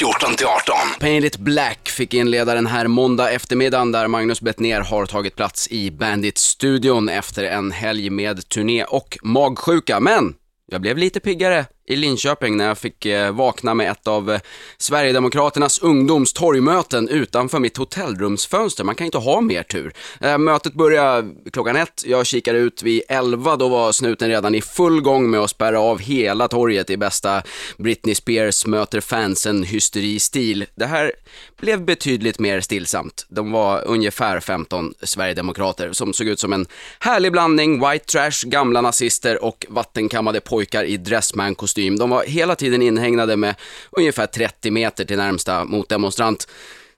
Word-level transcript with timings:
14 0.00 0.36
till 0.36 0.46
18. 0.46 0.76
Painted 1.00 1.24
It 1.24 1.36
Black 1.36 1.88
fick 1.88 2.14
inleda 2.14 2.54
den 2.54 2.66
här 2.66 2.86
måndag 2.86 3.30
eftermiddagen 3.30 3.92
där 3.92 4.08
Magnus 4.08 4.40
Bettner 4.40 4.80
har 4.80 5.06
tagit 5.06 5.36
plats 5.36 5.68
i 5.68 5.90
Bandit-studion 5.90 7.08
efter 7.08 7.44
en 7.44 7.72
helg 7.72 8.10
med 8.10 8.48
turné 8.48 8.84
och 8.84 9.18
magsjuka. 9.22 10.00
Men 10.00 10.34
jag 10.66 10.80
blev 10.80 10.98
lite 10.98 11.20
piggare 11.20 11.66
i 11.90 11.96
Linköping 11.96 12.56
när 12.56 12.66
jag 12.66 12.78
fick 12.78 13.06
eh, 13.06 13.32
vakna 13.32 13.74
med 13.74 13.90
ett 13.90 14.08
av 14.08 14.30
eh, 14.30 14.40
Sverigedemokraternas 14.78 15.78
ungdomstorgmöten 15.78 17.08
utanför 17.08 17.58
mitt 17.58 17.76
hotellrumsfönster. 17.76 18.84
Man 18.84 18.94
kan 18.94 19.04
inte 19.04 19.18
ha 19.18 19.40
mer 19.40 19.62
tur. 19.62 19.92
Eh, 20.20 20.38
mötet 20.38 20.74
började 20.74 21.30
klockan 21.52 21.76
ett, 21.76 22.02
jag 22.06 22.26
kikade 22.26 22.58
ut 22.58 22.82
vid 22.82 23.02
elva, 23.08 23.56
då 23.56 23.68
var 23.68 23.92
snuten 23.92 24.28
redan 24.28 24.54
i 24.54 24.62
full 24.62 25.00
gång 25.00 25.30
med 25.30 25.40
att 25.40 25.50
spärra 25.50 25.80
av 25.80 25.98
hela 25.98 26.48
torget 26.48 26.90
i 26.90 26.96
bästa 26.96 27.42
Britney 27.78 28.14
Spears 28.14 28.66
möter 28.66 29.00
fansen 29.00 29.62
hysteri-stil. 29.62 30.66
Det 30.74 30.86
här 30.86 31.12
blev 31.60 31.84
betydligt 31.84 32.38
mer 32.38 32.60
stillsamt. 32.60 33.26
De 33.28 33.52
var 33.52 33.84
ungefär 33.86 34.40
15 34.40 34.94
Sverigedemokrater 35.02 35.92
som 35.92 36.12
såg 36.12 36.26
ut 36.26 36.40
som 36.40 36.52
en 36.52 36.66
härlig 36.98 37.32
blandning 37.32 37.90
white 37.90 38.04
trash, 38.04 38.46
gamla 38.46 38.80
nazister 38.80 39.44
och 39.44 39.66
vattenkammade 39.68 40.40
pojkar 40.40 40.84
i 40.84 40.96
dressman-kostym. 40.96 41.79
De 41.88 42.10
var 42.10 42.24
hela 42.24 42.54
tiden 42.54 42.82
inhägnade 42.82 43.36
med 43.36 43.54
ungefär 43.90 44.26
30 44.26 44.70
meter 44.70 45.04
till 45.04 45.16
närmsta 45.16 45.64
motdemonstrant. 45.64 46.46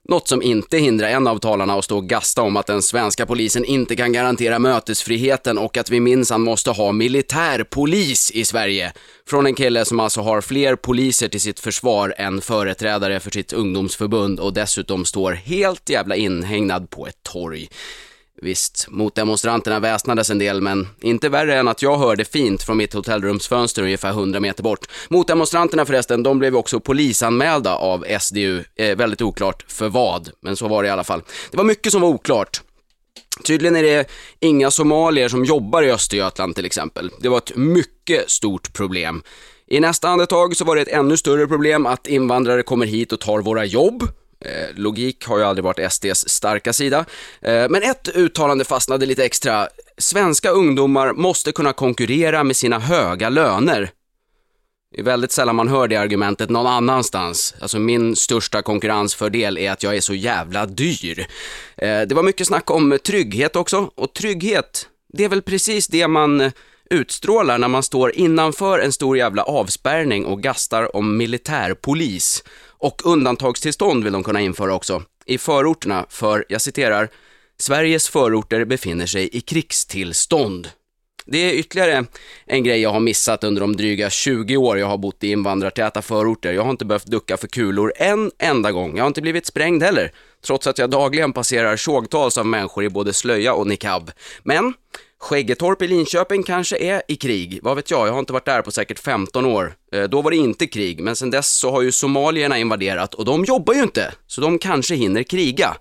Något 0.09 0.27
som 0.27 0.41
inte 0.41 0.77
hindrar 0.77 1.07
en 1.07 1.27
av 1.27 1.39
talarna 1.39 1.73
att 1.73 1.85
stå 1.85 1.97
och 1.97 2.09
gasta 2.09 2.41
om 2.41 2.57
att 2.57 2.65
den 2.65 2.81
svenska 2.81 3.25
polisen 3.25 3.65
inte 3.65 3.95
kan 3.95 4.13
garantera 4.13 4.59
mötesfriheten 4.59 5.57
och 5.57 5.77
att 5.77 5.89
vi 5.89 5.99
minsann 5.99 6.41
måste 6.41 6.71
ha 6.71 6.91
militärpolis 6.91 8.31
i 8.31 8.45
Sverige. 8.45 8.93
Från 9.27 9.45
en 9.45 9.55
kille 9.55 9.85
som 9.85 9.99
alltså 9.99 10.21
har 10.21 10.41
fler 10.41 10.75
poliser 10.75 11.27
till 11.27 11.41
sitt 11.41 11.59
försvar 11.59 12.13
än 12.17 12.41
företrädare 12.41 13.19
för 13.19 13.31
sitt 13.31 13.53
ungdomsförbund 13.53 14.39
och 14.39 14.53
dessutom 14.53 15.05
står 15.05 15.31
helt 15.31 15.89
jävla 15.89 16.15
inhägnad 16.15 16.89
på 16.89 17.07
ett 17.07 17.23
torg. 17.23 17.69
Visst, 18.41 18.87
motdemonstranterna 18.89 19.79
väsnades 19.79 20.29
en 20.29 20.39
del, 20.39 20.61
men 20.61 20.87
inte 21.01 21.29
värre 21.29 21.55
än 21.55 21.67
att 21.67 21.81
jag 21.81 21.97
hörde 21.97 22.25
fint 22.25 22.63
från 22.63 22.77
mitt 22.77 22.93
hotellrumsfönster 22.93 23.83
ungefär 23.83 24.09
100 24.09 24.39
meter 24.39 24.63
bort. 24.63 24.85
Motdemonstranterna 25.09 25.85
förresten, 25.85 26.23
de 26.23 26.39
blev 26.39 26.55
också 26.55 26.79
polisanmälda 26.79 27.75
av 27.75 28.05
SDU. 28.19 28.63
Eh, 28.75 28.97
väldigt 28.97 29.21
oklart 29.21 29.65
för 29.67 29.89
vad, 29.89 30.29
men 30.41 30.55
så 30.55 30.67
var 30.67 30.83
det 30.83 30.87
i 30.87 30.91
alla 30.91 31.03
fall. 31.03 31.21
Det 31.51 31.57
var 31.57 31.63
mycket 31.63 31.91
som 31.91 32.01
var 32.01 32.09
oklart. 32.09 32.61
Tydligen 33.43 33.75
är 33.75 33.83
det 33.83 34.09
inga 34.39 34.71
somalier 34.71 35.29
som 35.29 35.45
jobbar 35.45 35.83
i 35.83 35.91
Östergötland 35.91 36.55
till 36.55 36.65
exempel. 36.65 37.11
Det 37.19 37.29
var 37.29 37.37
ett 37.37 37.55
mycket 37.55 38.29
stort 38.29 38.73
problem. 38.73 39.23
I 39.67 39.79
nästa 39.79 40.09
andetag 40.09 40.55
så 40.55 40.65
var 40.65 40.75
det 40.75 40.81
ett 40.81 40.87
ännu 40.87 41.17
större 41.17 41.47
problem 41.47 41.85
att 41.85 42.07
invandrare 42.07 42.63
kommer 42.63 42.85
hit 42.85 43.11
och 43.11 43.19
tar 43.19 43.41
våra 43.41 43.65
jobb. 43.65 44.07
Eh, 44.45 44.75
logik 44.75 45.25
har 45.25 45.37
ju 45.37 45.43
aldrig 45.43 45.63
varit 45.63 45.91
SDs 45.91 46.29
starka 46.29 46.73
sida. 46.73 47.05
Eh, 47.41 47.69
men 47.69 47.83
ett 47.83 48.09
uttalande 48.15 48.65
fastnade 48.65 49.05
lite 49.05 49.25
extra. 49.25 49.67
Svenska 49.97 50.49
ungdomar 50.49 51.13
måste 51.13 51.51
kunna 51.51 51.73
konkurrera 51.73 52.43
med 52.43 52.55
sina 52.55 52.79
höga 52.79 53.29
löner. 53.29 53.91
Det 54.95 54.99
är 54.99 55.03
väldigt 55.03 55.31
sällan 55.31 55.55
man 55.55 55.67
hör 55.67 55.87
det 55.87 55.95
argumentet 55.95 56.49
någon 56.49 56.67
annanstans. 56.67 57.55
Alltså 57.59 57.79
min 57.79 58.15
största 58.15 58.61
konkurrensfördel 58.61 59.57
är 59.57 59.71
att 59.71 59.83
jag 59.83 59.95
är 59.95 60.01
så 60.01 60.13
jävla 60.13 60.65
dyr. 60.65 61.27
Eh, 61.77 62.01
det 62.01 62.11
var 62.13 62.23
mycket 62.23 62.47
snack 62.47 62.71
om 62.71 62.97
trygghet 63.05 63.55
också, 63.55 63.91
och 63.95 64.13
trygghet, 64.13 64.87
det 65.13 65.23
är 65.23 65.29
väl 65.29 65.41
precis 65.41 65.87
det 65.87 66.07
man 66.07 66.51
utstrålar 66.89 67.57
när 67.57 67.67
man 67.67 67.83
står 67.83 68.15
innanför 68.15 68.79
en 68.79 68.91
stor 68.91 69.17
jävla 69.17 69.43
avspärrning 69.43 70.25
och 70.25 70.43
gastar 70.43 70.95
om 70.95 71.17
militärpolis. 71.17 72.43
Och 72.83 73.01
undantagstillstånd 73.05 74.03
vill 74.03 74.13
de 74.13 74.23
kunna 74.23 74.41
införa 74.41 74.73
också, 74.73 75.03
i 75.25 75.37
förorterna, 75.37 76.05
för, 76.09 76.45
jag 76.49 76.61
citerar, 76.61 77.09
Sveriges 77.57 78.09
förorter 78.09 78.65
befinner 78.65 79.05
sig 79.05 79.29
i 79.37 79.41
krigstillstånd. 79.41 80.69
Det 81.25 81.37
är 81.37 81.53
ytterligare 81.53 82.05
en 82.45 82.63
grej 82.63 82.79
jag 82.81 82.89
har 82.89 82.99
missat 82.99 83.43
under 83.43 83.61
de 83.61 83.75
dryga 83.75 84.09
20 84.09 84.57
år 84.57 84.79
jag 84.79 84.87
har 84.87 84.97
bott 84.97 85.23
i 85.23 85.31
invandrartäta 85.31 86.01
förorter. 86.01 86.53
Jag 86.53 86.63
har 86.63 86.71
inte 86.71 86.85
behövt 86.85 87.05
ducka 87.05 87.37
för 87.37 87.47
kulor 87.47 87.93
en 87.95 88.31
enda 88.39 88.71
gång. 88.71 88.97
Jag 88.97 89.03
har 89.03 89.07
inte 89.07 89.21
blivit 89.21 89.45
sprängd 89.45 89.83
heller, 89.83 90.11
trots 90.45 90.67
att 90.67 90.77
jag 90.77 90.89
dagligen 90.89 91.33
passerar 91.33 91.77
tjogtals 91.77 92.37
av 92.37 92.45
människor 92.45 92.83
i 92.83 92.89
både 92.89 93.13
slöja 93.13 93.53
och 93.53 93.67
niqab. 93.67 94.11
Men 94.43 94.73
Skäggetorp 95.23 95.81
i 95.81 95.87
Linköping 95.87 96.43
kanske 96.43 96.77
är 96.77 97.01
i 97.07 97.15
krig, 97.15 97.59
vad 97.61 97.75
vet 97.75 97.91
jag, 97.91 98.07
jag 98.07 98.11
har 98.11 98.19
inte 98.19 98.33
varit 98.33 98.45
där 98.45 98.61
på 98.61 98.71
säkert 98.71 98.99
15 98.99 99.45
år. 99.45 99.73
Eh, 99.93 100.03
då 100.03 100.21
var 100.21 100.31
det 100.31 100.37
inte 100.37 100.67
krig, 100.67 101.01
men 101.01 101.15
sen 101.15 101.29
dess 101.29 101.53
så 101.53 101.71
har 101.71 101.81
ju 101.81 101.91
somalierna 101.91 102.57
invaderat 102.57 103.13
och 103.13 103.25
de 103.25 103.45
jobbar 103.45 103.73
ju 103.73 103.81
inte, 103.81 104.13
så 104.27 104.41
de 104.41 104.59
kanske 104.59 104.95
hinner 104.95 105.23
kriga. 105.23 105.75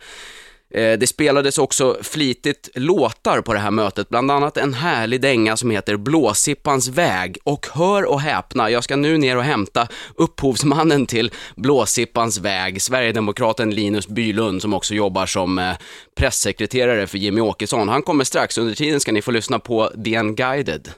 Eh, 0.75 0.99
det 0.99 1.07
spelades 1.07 1.59
också 1.59 1.97
flitigt 2.03 2.69
låtar 2.75 3.41
på 3.41 3.53
det 3.53 3.59
här 3.59 3.71
mötet, 3.71 4.09
bland 4.09 4.31
annat 4.31 4.57
en 4.57 4.75
härlig 4.75 5.21
dänga 5.21 5.57
som 5.57 5.71
heter 5.71 5.97
Blåsippans 5.97 6.89
väg. 6.89 7.39
Och 7.45 7.67
hör 7.73 8.05
och 8.05 8.21
häpna, 8.21 8.71
jag 8.71 8.85
ska 8.85 8.97
nu 8.97 9.19
ner 9.19 9.37
och 9.37 9.45
hämta 9.45 9.89
upphovsmannen 10.15 11.07
till 11.07 11.31
Blåsippans 11.57 12.39
väg, 12.39 12.83
Sverigedemokraten 12.83 13.71
Linus 13.71 14.09
Bylund 14.09 14.63
som 14.63 14.75
också 14.75 14.95
jobbar 14.95 15.27
som 15.27 15.59
eh, 15.59 15.73
pressekreterare 16.17 17.07
för 17.07 17.19
Jimmy 17.19 17.41
Åkesson. 17.41 17.89
Han 17.89 18.03
kommer 18.03 18.25
strax, 18.25 18.59
under 18.59 18.75
tiden 18.75 19.01
ska 19.01 19.13
ni 19.13 19.23
få 19.23 19.31
lyssna 19.31 19.59
på 19.59 19.91
The 20.05 20.19
Unguided. 20.19 20.91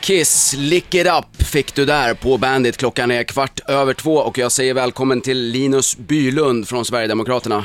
Kiss, 0.00 0.54
Lick 0.58 0.94
It 0.94 1.06
Up 1.06 1.46
fick 1.46 1.74
du 1.74 1.84
där 1.84 2.14
på 2.14 2.38
Bandit. 2.38 2.76
Klockan 2.76 3.10
är 3.10 3.24
kvart 3.24 3.60
över 3.68 3.94
två 3.94 4.14
och 4.14 4.38
jag 4.38 4.52
säger 4.52 4.74
välkommen 4.74 5.20
till 5.20 5.38
Linus 5.38 5.96
Bylund 5.96 6.68
från 6.68 6.84
Sverigedemokraterna. 6.84 7.64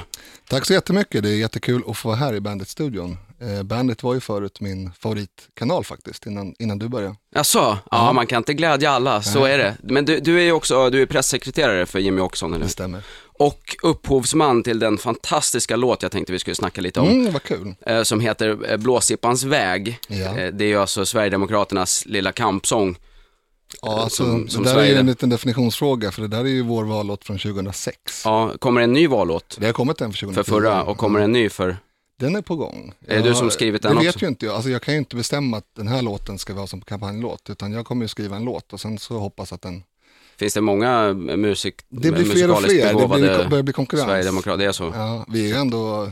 Tack 0.49 0.65
så 0.65 0.73
jättemycket, 0.73 1.23
det 1.23 1.29
är 1.29 1.35
jättekul 1.35 1.83
att 1.87 1.97
få 1.97 2.07
vara 2.07 2.17
här 2.17 2.33
i 2.33 2.39
Bandit-studion. 2.39 3.17
Eh, 3.41 3.63
Bandit 3.63 4.03
var 4.03 4.13
ju 4.13 4.19
förut 4.19 4.61
min 4.61 4.91
favoritkanal 4.99 5.83
faktiskt, 5.83 6.25
innan, 6.25 6.55
innan 6.59 6.79
du 6.79 6.87
började. 6.87 7.15
Jaså? 7.35 7.59
Ja, 7.59 7.79
ja, 7.91 8.13
man 8.13 8.27
kan 8.27 8.37
inte 8.37 8.53
glädja 8.53 8.91
alla, 8.91 9.21
så 9.21 9.45
är 9.45 9.57
det. 9.57 9.77
Men 9.83 10.05
du, 10.05 10.19
du 10.19 10.39
är 10.39 10.43
ju 10.43 10.51
också, 10.51 10.89
du 10.89 11.01
är 11.01 11.05
pressekreterare 11.05 11.85
för 11.85 11.99
Jimmy 11.99 12.21
Åkesson, 12.21 12.53
eller 12.53 12.65
Det 12.65 12.71
stämmer. 12.71 13.01
Och 13.21 13.75
upphovsman 13.83 14.63
till 14.63 14.79
den 14.79 14.97
fantastiska 14.97 15.75
låt 15.75 16.03
jag 16.03 16.11
tänkte 16.11 16.33
vi 16.33 16.39
skulle 16.39 16.55
snacka 16.55 16.81
lite 16.81 16.99
om. 16.99 17.07
Mm, 17.09 17.33
vad 17.33 17.43
kul. 17.43 17.75
eh, 17.85 18.03
Som 18.03 18.19
heter 18.19 18.71
eh, 18.71 18.77
Blåsippans 18.77 19.43
väg. 19.43 19.99
Ja. 20.07 20.15
Eh, 20.37 20.53
Det 20.53 20.63
är 20.63 20.69
ju 20.69 20.77
alltså 20.81 21.05
Sverigedemokraternas 21.05 22.05
lilla 22.05 22.31
kampsång. 22.31 22.97
Ja, 23.81 24.03
alltså, 24.03 24.23
som- 24.23 24.47
som 24.47 24.63
det 24.63 24.69
där 24.69 24.75
är 24.77 24.81
ju 24.81 24.87
Sverige. 24.87 24.99
en 24.99 25.05
liten 25.05 25.29
definitionsfråga, 25.29 26.11
för 26.11 26.21
det 26.21 26.27
där 26.27 26.39
är 26.39 26.43
ju 26.49 26.61
vår 26.61 26.83
vallåt 26.85 27.23
från 27.25 27.37
2006. 27.39 28.21
Ja, 28.25 28.53
kommer 28.59 28.81
en 28.81 28.93
ny 28.93 29.07
vallåt 29.07 29.57
Det 29.59 29.65
har 29.65 29.73
kommit 29.73 30.01
en 30.01 30.11
för 30.11 30.19
2010. 30.19 30.43
för 30.43 30.51
förra 30.59 30.83
och 30.83 30.97
kommer 30.97 31.19
en 31.19 31.31
ny 31.31 31.49
för... 31.49 31.77
Den 32.19 32.35
är 32.35 32.41
på 32.41 32.55
gång. 32.55 32.93
Är 33.07 33.17
det 33.23 33.29
du 33.29 33.35
som 33.35 33.49
skrivit 33.51 33.81
den 33.81 33.95
Det 33.95 34.01
vet 34.03 34.15
också? 34.15 34.25
ju 34.25 34.29
inte 34.29 34.45
jag. 34.45 34.55
Alltså, 34.55 34.69
jag 34.69 34.81
kan 34.81 34.93
ju 34.93 34.97
inte 34.97 35.15
bestämma 35.15 35.57
att 35.57 35.75
den 35.75 35.87
här 35.87 36.01
låten 36.01 36.37
ska 36.37 36.53
vara 36.53 36.67
som 36.67 36.81
kampanjlåt, 36.81 37.49
utan 37.49 37.71
jag 37.73 37.85
kommer 37.85 38.03
ju 38.03 38.07
skriva 38.07 38.35
en 38.35 38.43
låt 38.45 38.73
och 38.73 38.81
sen 38.81 38.97
så 38.99 39.17
hoppas 39.19 39.53
att 39.53 39.61
den... 39.61 39.83
Finns 40.37 40.53
det 40.53 40.61
många 40.61 41.13
musik, 41.13 41.75
Det 41.89 42.11
blir 42.11 42.23
fler 42.25 42.51
och 42.51 42.61
fler, 42.61 42.93
det 42.93 43.07
blir, 43.07 43.49
börjar 43.49 43.63
bli 43.63 43.73
konkurrens. 43.73 44.05
Sverigedemokrater? 44.07 44.57
Det 44.57 44.65
är 44.65 44.71
så? 44.71 44.91
Ja, 44.95 45.25
vi 45.29 45.43
är 45.43 45.47
ju 45.47 45.53
ändå 45.55 46.11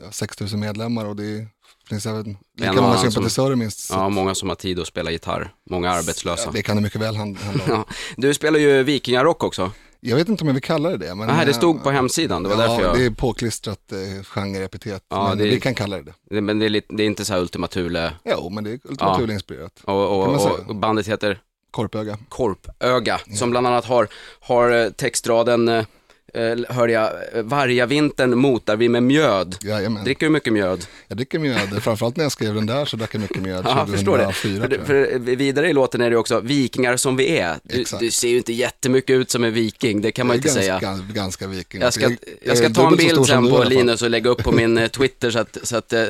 ja, 0.00 0.10
6 0.10 0.40
000 0.40 0.50
medlemmar 0.56 1.04
och 1.04 1.16
det 1.16 1.46
finns 1.88 2.06
även 2.06 2.36
lika 2.58 2.72
många 2.72 2.86
annan 2.86 2.98
som- 2.98 3.10
sympatisörer 3.12 3.56
minst. 3.56 3.90
Ja, 3.90 4.08
många 4.08 4.34
som 4.34 4.48
har 4.48 4.56
tid 4.56 4.78
att 4.80 4.86
spela 4.86 5.10
gitarr. 5.10 5.52
Många 5.70 5.90
arbetslösa. 5.90 6.50
Det 6.50 6.62
kan 6.62 6.76
det 6.76 6.82
mycket 6.82 7.00
väl 7.00 7.16
hand- 7.16 7.38
handla 7.38 7.64
om. 7.64 7.70
Ja. 7.70 7.84
Du 8.16 8.34
spelar 8.34 8.58
ju 8.58 8.82
vikingarock 8.82 9.44
också. 9.44 9.70
Jag 10.00 10.16
vet 10.16 10.28
inte 10.28 10.42
om 10.44 10.46
jag 10.48 10.54
vill 10.54 10.62
kalla 10.62 10.88
det 10.90 10.96
det. 10.96 11.14
Men, 11.14 11.26
Nej, 11.28 11.46
det 11.46 11.54
stod 11.54 11.82
på 11.82 11.90
hemsidan. 11.90 12.42
Det 12.42 12.48
var 12.48 12.56
ja, 12.62 12.68
därför 12.68 12.82
jag... 12.84 12.96
det 12.98 13.04
är 13.04 13.10
påklistrat 13.10 13.92
eh, 13.92 14.24
genreepitet. 14.24 15.02
Ja, 15.10 15.28
men 15.28 15.38
det 15.38 15.44
vi 15.44 15.60
kan 15.60 15.74
kalla 15.74 15.96
det 15.96 16.12
det. 16.30 16.40
Men 16.40 16.58
det 16.58 16.64
är, 16.64 16.70
lite, 16.70 16.94
det 16.94 17.02
är 17.02 17.06
inte 17.06 17.24
så 17.24 17.32
här 17.32 17.40
Ultima 17.40 17.66
Thule. 17.66 18.12
Jo, 18.24 18.50
men 18.50 18.64
det 18.64 18.70
är 18.70 18.80
Ultima 18.84 19.18
Thule-inspirerat. 19.18 19.72
Och, 19.84 20.18
och, 20.24 20.50
och, 20.66 20.74
bandet 20.76 21.08
heter 21.08 21.40
Korpöga. 21.70 22.18
Korpöga, 22.28 23.20
som 23.34 23.50
bland 23.50 23.66
annat 23.66 23.84
har, 23.84 24.08
har 24.40 24.70
eh, 24.84 24.90
textraden, 24.90 25.68
eh, 25.68 25.84
hörde 26.68 26.92
jag, 26.92 27.10
eh, 27.34 27.42
vargavintern 27.42 28.38
motar 28.38 28.76
vi 28.76 28.88
med 28.88 29.02
mjöd. 29.02 29.56
Jajamän. 29.62 30.04
Dricker 30.04 30.26
du 30.26 30.30
mycket 30.30 30.52
mjöd? 30.52 30.86
Jag 31.08 31.16
dricker 31.16 31.38
mjöd. 31.38 31.82
Framförallt 31.82 32.16
när 32.16 32.24
jag 32.24 32.32
skrev 32.32 32.54
den 32.54 32.66
där 32.66 32.84
så 32.84 32.96
drack 32.96 33.14
jag 33.14 33.20
mycket 33.20 33.42
mjöd. 33.42 33.64
Ja, 33.68 33.78
jag 33.78 33.88
förstår 33.90 34.18
det. 34.18 34.24
2004, 34.24 34.68
För, 34.68 34.84
för 34.86 35.18
vidare 35.18 35.68
i 35.68 35.72
låten 35.72 36.00
är 36.00 36.10
det 36.10 36.16
också 36.16 36.40
vikingar 36.40 36.96
som 36.96 37.16
vi 37.16 37.38
är. 37.38 37.56
Du, 37.62 37.84
du 38.00 38.10
ser 38.10 38.28
ju 38.28 38.36
inte 38.36 38.52
jättemycket 38.52 39.14
ut 39.14 39.30
som 39.30 39.44
en 39.44 39.52
viking, 39.52 40.00
det 40.00 40.12
kan 40.12 40.26
man 40.26 40.36
Jag 40.36 40.38
inte 40.38 40.48
säga. 40.48 40.78
ganska, 40.78 41.12
ganska 41.12 41.46
viking. 41.46 41.80
Jag 41.80 41.92
ska, 41.92 42.02
Jag- 42.02 42.16
jag 42.42 42.58
ska 42.58 42.70
ta 42.70 42.88
en 42.88 42.96
bild 42.96 43.26
sen 43.26 43.48
på. 43.48 43.64
Linus 43.64 44.02
och 44.02 44.10
lägga 44.10 44.30
upp 44.30 44.42
på 44.42 44.52
min 44.52 44.78
eh, 44.78 44.88
Twitter 44.88 45.30
så 45.30 45.38
att, 45.38 45.58
så 45.62 45.76
att 45.76 45.92
eh, 45.92 46.02
eh, 46.02 46.08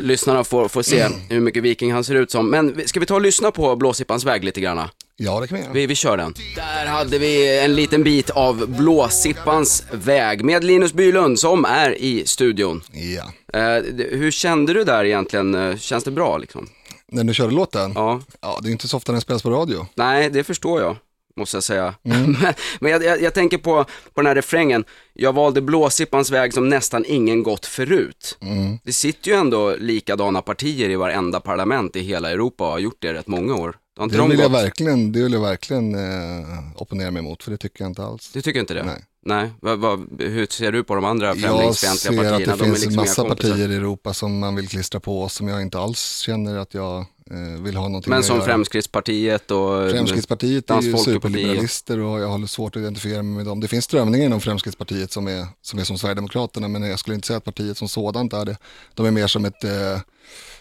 lyssnarna 0.00 0.44
får, 0.44 0.68
får 0.68 0.82
se 0.82 1.06
hur 1.30 1.40
mycket 1.40 1.62
viking 1.62 1.92
han 1.92 2.04
ser 2.04 2.14
ut 2.14 2.30
som. 2.30 2.50
Men 2.50 2.82
ska 2.88 3.00
vi 3.00 3.06
ta 3.06 3.14
och 3.14 3.20
lyssna 3.20 3.50
på 3.50 3.76
Blåsippans 3.76 4.24
väg 4.24 4.44
lite 4.44 4.60
granna? 4.60 4.90
Ja, 5.20 5.40
det 5.40 5.46
kan 5.48 5.56
vi 5.58 5.62
göra. 5.64 5.72
Vi, 5.72 5.86
vi 5.86 5.94
kör 5.94 6.16
den. 6.16 6.34
Där 6.56 6.86
hade 6.86 7.18
vi 7.18 7.58
en 7.58 7.74
liten 7.74 8.02
bit 8.04 8.30
av 8.30 8.66
Blåsippans 8.78 9.84
väg 9.92 10.44
med 10.44 10.64
Linus 10.64 10.92
Bylund 10.92 11.38
som 11.38 11.64
är 11.64 11.98
i 11.98 12.26
studion. 12.26 12.82
Ja. 12.92 13.58
Eh, 13.60 13.82
hur 14.10 14.30
kände 14.30 14.72
du 14.72 14.84
där 14.84 15.04
egentligen? 15.04 15.54
Eh, 15.54 15.76
Känns 15.76 16.04
det 16.04 16.10
bra 16.10 16.38
liksom? 16.38 16.68
När 17.12 17.24
du 17.24 17.34
körde 17.34 17.54
låten? 17.54 17.92
Ja. 17.94 18.20
Ja, 18.40 18.58
det 18.62 18.68
är 18.68 18.72
inte 18.72 18.88
så 18.88 18.96
ofta 18.96 19.12
den 19.12 19.20
spelas 19.20 19.42
på 19.42 19.50
radio. 19.50 19.86
Nej, 19.94 20.30
det 20.30 20.44
förstår 20.44 20.80
jag. 20.80 20.96
måste 21.36 21.56
jag 21.56 21.64
säga. 21.64 21.94
men 22.02 22.36
men 22.80 22.92
jag, 22.92 23.04
jag, 23.04 23.22
jag 23.22 23.34
tänker 23.34 23.58
på, 23.58 23.84
på 24.14 24.20
den 24.20 24.26
här 24.26 24.34
refrängen, 24.34 24.84
jag 25.12 25.32
valde 25.32 25.60
blåsippans 25.60 26.30
väg 26.30 26.54
som 26.54 26.68
nästan 26.68 27.04
ingen 27.08 27.42
gått 27.42 27.66
förut. 27.66 28.38
Det 28.84 28.92
sitter 28.92 29.30
ju 29.30 29.36
ändå 29.36 29.74
likadana 29.78 30.42
partier 30.42 30.90
i 30.90 30.96
varenda 30.96 31.40
parlament 31.40 31.96
i 31.96 32.00
hela 32.00 32.30
Europa 32.30 32.64
och 32.64 32.70
har 32.72 32.78
gjort 32.78 32.98
det 32.98 33.12
rätt 33.14 33.26
många 33.26 33.54
år. 33.54 33.76
Inte 34.00 34.14
Det 34.14 34.18
de 34.22 34.30
vill, 34.30 34.38
jag 34.38 34.52
gått? 34.52 34.62
verkligen, 34.62 35.12
det 35.12 35.22
vill 35.22 35.32
jag 35.32 35.40
verkligen 35.40 35.94
eh, 35.94 36.58
opponera 36.74 37.10
mig 37.10 37.20
emot, 37.20 37.42
för 37.42 37.50
det 37.50 37.56
tycker 37.56 37.84
jag 37.84 37.90
inte 37.90 38.04
alls. 38.04 38.30
Du 38.32 38.42
tycker 38.42 38.60
inte 38.60 38.74
det? 38.74 38.84
Nej. 38.84 39.04
Nej. 39.24 39.50
Vad, 39.60 39.78
vad, 39.78 40.06
hur 40.18 40.46
ser 40.46 40.72
du 40.72 40.84
på 40.84 40.94
de 40.94 41.04
andra 41.04 41.26
Jag 41.26 41.38
främlingsfientliga 41.38 42.12
ser 42.12 42.24
att 42.24 42.30
partierna? 42.30 42.56
det 42.56 42.58
De 42.58 42.64
finns 42.64 42.80
liksom 42.80 42.96
massa 42.96 43.24
partier 43.24 43.70
i 43.70 43.74
Europa 43.74 44.14
som 44.14 44.38
man 44.38 44.54
vill 44.56 44.68
klistra 44.68 45.00
på 45.00 45.22
oss, 45.22 45.34
som 45.34 45.48
jag 45.48 45.62
inte 45.62 45.78
alls 45.78 46.18
känner 46.18 46.56
att 46.58 46.74
jag 46.74 46.98
eh, 47.30 47.62
vill 47.62 47.76
ha 47.76 47.88
någonting 47.88 48.10
Men 48.10 48.22
som. 48.22 48.40
Fremskrittspartiet 48.42 49.50
och... 49.50 49.90
Fremskrittspartiet 49.90 50.70
är 50.70 50.82
ju 50.82 50.96
superliberalister 50.96 51.98
och 51.98 52.20
jag 52.20 52.28
har 52.28 52.46
svårt 52.46 52.76
att 52.76 52.80
identifiera 52.80 53.22
mig 53.22 53.36
med 53.36 53.46
dem. 53.46 53.60
Det 53.60 53.68
finns 53.68 53.84
strömningar 53.84 54.26
inom 54.26 54.40
Fremskrittspartiet 54.40 55.12
som 55.12 55.28
är, 55.28 55.46
som 55.62 55.78
är 55.78 55.84
som 55.84 55.98
Sverigedemokraterna, 55.98 56.68
men 56.68 56.82
jag 56.82 56.98
skulle 56.98 57.14
inte 57.14 57.26
säga 57.26 57.36
att 57.36 57.44
partiet 57.44 57.78
som 57.78 57.88
sådant 57.88 58.32
är 58.32 58.44
det. 58.44 58.56
De 58.94 59.06
är 59.06 59.10
mer 59.10 59.26
som 59.26 59.44
ett 59.44 59.64
eh, 59.64 60.00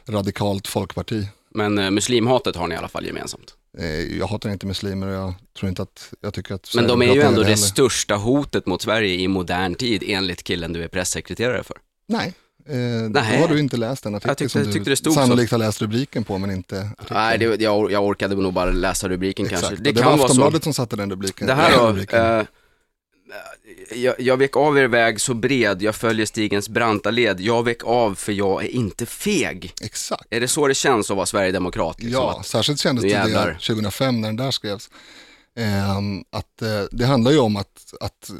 radikalt 0.05 0.67
folkparti. 0.67 1.27
Men 1.55 1.77
eh, 1.77 1.91
muslimhatet 1.91 2.55
har 2.55 2.67
ni 2.67 2.75
i 2.75 2.77
alla 2.77 2.87
fall 2.87 3.05
gemensamt. 3.05 3.53
Eh, 3.77 4.17
jag 4.17 4.27
hatar 4.27 4.49
inte 4.49 4.65
muslimer 4.65 5.07
och 5.07 5.13
jag 5.13 5.33
tror 5.59 5.69
inte 5.69 5.81
att, 5.81 6.13
jag 6.21 6.33
tycker 6.33 6.55
att 6.55 6.71
Men 6.75 6.87
de 6.87 7.01
är 7.01 7.13
ju 7.15 7.21
ändå 7.21 7.39
det 7.39 7.43
heller. 7.45 7.55
största 7.57 8.15
hotet 8.15 8.65
mot 8.65 8.81
Sverige 8.81 9.13
i 9.15 9.27
modern 9.27 9.75
tid 9.75 10.03
enligt 10.07 10.43
killen 10.43 10.73
du 10.73 10.83
är 10.83 10.87
pressekreterare 10.87 11.63
för. 11.63 11.77
Nej, 12.07 12.33
eh, 12.69 13.09
då 13.09 13.19
har 13.19 13.47
du 13.47 13.59
inte 13.59 13.77
läst 13.77 14.03
den 14.03 14.15
artikeln 14.15 14.29
Jag 14.29 14.37
tyckte- 14.37 14.49
som 14.59 14.63
du 14.63 14.73
tyckte 14.73 14.89
det 14.89 14.95
stod 14.95 15.13
så. 15.13 15.19
sannolikt 15.19 15.51
har 15.51 15.57
läst 15.59 15.81
rubriken 15.81 16.23
på 16.23 16.37
men 16.37 16.51
inte 16.51 16.79
artikeln. 16.97 17.19
Nej, 17.19 17.37
det, 17.37 17.61
jag, 17.61 17.91
jag 17.91 18.05
orkade 18.05 18.35
nog 18.35 18.53
bara 18.53 18.71
läsa 18.71 19.09
rubriken 19.09 19.45
Exakt, 19.45 19.61
kanske. 19.61 19.75
det, 19.75 19.83
Det 19.83 19.91
det 19.91 20.01
kan 20.01 20.17
var. 20.17 20.25
Aftonbladet 20.25 20.63
som 20.63 20.73
satte 20.73 20.95
den 20.95 21.09
rubriken. 21.11 21.47
Det 21.47 21.53
här 21.53 21.77
då, 21.77 21.87
rubriken. 21.87 22.25
eh, 22.39 22.45
jag, 23.95 24.19
jag 24.19 24.37
vek 24.37 24.57
av 24.57 24.77
er 24.77 24.87
väg 24.87 25.21
så 25.21 25.33
bred, 25.33 25.81
jag 25.81 25.95
följer 25.95 26.25
stigens 26.25 26.69
branta 26.69 27.11
led. 27.11 27.39
Jag 27.39 27.63
vek 27.63 27.83
av 27.83 28.15
för 28.15 28.31
jag 28.31 28.63
är 28.63 28.67
inte 28.67 29.05
feg. 29.05 29.73
Exakt. 29.81 30.27
Är 30.29 30.39
det 30.39 30.47
så 30.47 30.67
det 30.67 30.73
känns 30.73 31.11
att 31.11 31.17
vara 31.17 31.25
sverigedemokrat? 31.25 32.03
Liksom? 32.03 32.23
Ja, 32.23 32.43
särskilt 32.45 32.79
kändes 32.79 33.03
det 33.03 33.09
jävlar. 33.09 33.47
det 33.47 33.53
2005 33.53 34.21
när 34.21 34.27
den 34.27 34.35
där 34.35 34.51
skrevs. 34.51 34.89
Ehm, 35.55 36.23
att 36.29 36.61
eh, 36.61 36.83
det 36.91 37.05
handlar 37.05 37.31
ju 37.31 37.39
om 37.39 37.55
att, 37.55 37.93
att, 37.99 38.31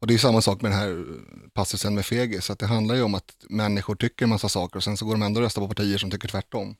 och 0.00 0.06
det 0.06 0.14
är 0.14 0.18
samma 0.18 0.42
sak 0.42 0.62
med 0.62 0.70
den 0.70 0.78
här 0.78 1.04
passusen 1.54 1.94
med 1.94 2.06
fegis, 2.06 2.50
att 2.50 2.58
det 2.58 2.66
handlar 2.66 2.94
ju 2.94 3.02
om 3.02 3.14
att 3.14 3.34
människor 3.48 3.94
tycker 3.94 4.24
en 4.24 4.28
massa 4.28 4.48
saker 4.48 4.76
och 4.76 4.84
sen 4.84 4.96
så 4.96 5.04
går 5.04 5.12
de 5.12 5.22
ändå 5.22 5.40
och 5.40 5.44
röstar 5.44 5.62
på 5.62 5.68
partier 5.68 5.98
som 5.98 6.10
tycker 6.10 6.28
tvärtom. 6.28 6.76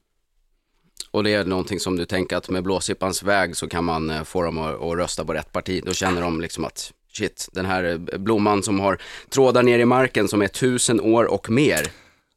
och 1.10 1.24
det 1.24 1.34
är 1.34 1.44
någonting 1.44 1.80
som 1.80 1.96
du 1.96 2.04
tänker 2.04 2.36
att 2.36 2.48
med 2.48 2.62
blåsippans 2.62 3.22
väg 3.22 3.56
så 3.56 3.68
kan 3.68 3.84
man 3.84 4.10
eh, 4.10 4.22
få 4.24 4.42
dem 4.42 4.58
att, 4.58 4.82
att 4.82 4.96
rösta 4.96 5.24
på 5.24 5.34
rätt 5.34 5.52
parti. 5.52 5.82
Då 5.86 5.92
känner 5.92 6.20
de 6.20 6.40
liksom 6.40 6.64
att 6.64 6.92
shit, 7.12 7.48
den 7.52 7.66
här 7.66 7.84
eh, 8.12 8.18
blomman 8.18 8.62
som 8.62 8.80
har 8.80 8.98
trådar 9.30 9.62
ner 9.62 9.78
i 9.78 9.84
marken 9.84 10.28
som 10.28 10.42
är 10.42 10.48
tusen 10.48 11.00
år 11.00 11.24
och 11.24 11.50
mer. 11.50 11.86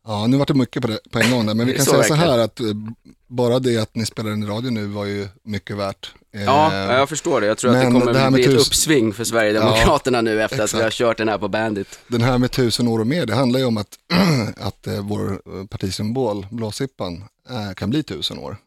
Ja, 0.08 0.28
nu 0.28 0.38
var 0.38 0.46
det 0.46 0.54
mycket 0.54 0.82
på, 0.82 0.88
det, 0.88 1.00
på 1.12 1.20
en 1.20 1.32
gång 1.32 1.46
där, 1.46 1.54
men 1.54 1.68
vi 1.68 1.74
kan 1.76 1.86
så 1.86 1.92
säga 1.92 2.04
så 2.04 2.14
verkligen. 2.14 2.32
här 2.32 2.40
att 2.40 2.60
eh, 2.60 2.66
bara 3.28 3.60
det 3.60 3.78
att 3.78 3.96
ni 3.96 4.06
spelar 4.06 4.30
den 4.30 4.44
i 4.44 4.46
radio 4.46 4.70
nu 4.72 4.86
var 4.86 5.06
ju 5.06 5.28
mycket 5.44 5.78
värt. 5.78 6.12
Eh, 6.36 6.44
Ja, 6.44 6.94
jag 6.98 7.10
förstår 7.10 7.42
det. 7.42 7.48
Jag 7.48 7.58
tror 7.58 7.72
att 7.76 7.82
det 7.86 7.92
kommer 7.92 8.14
det 8.14 8.20
här 8.20 8.30
med 8.30 8.34
bli 8.34 8.44
ett 8.44 8.52
tus- 8.52 8.68
uppsving 8.68 9.14
för 9.14 9.24
Sverigedemokraterna 9.24 10.22
nu 10.22 10.42
efter 10.44 10.64
att 10.64 10.74
vi 10.74 10.78
har 10.78 10.88
exakt. 10.88 10.98
kört 10.98 11.18
den 11.18 11.30
här 11.30 11.38
på 11.38 11.48
Bandit. 11.48 12.00
Den 12.08 12.22
här 12.22 12.38
med 12.38 12.52
tusen 12.52 12.88
år 12.88 13.00
och 13.00 13.08
mer, 13.08 13.26
det 13.26 13.36
handlar 13.36 13.60
ju 13.60 13.66
om 13.66 13.78
att, 13.78 13.98
att 14.58 14.88
vår 15.02 15.42
partisymbol, 15.68 16.48
blåsippan, 16.52 17.24
kan 17.76 17.90
bli 17.90 18.04
tusen 18.04 18.38
år 18.40 18.58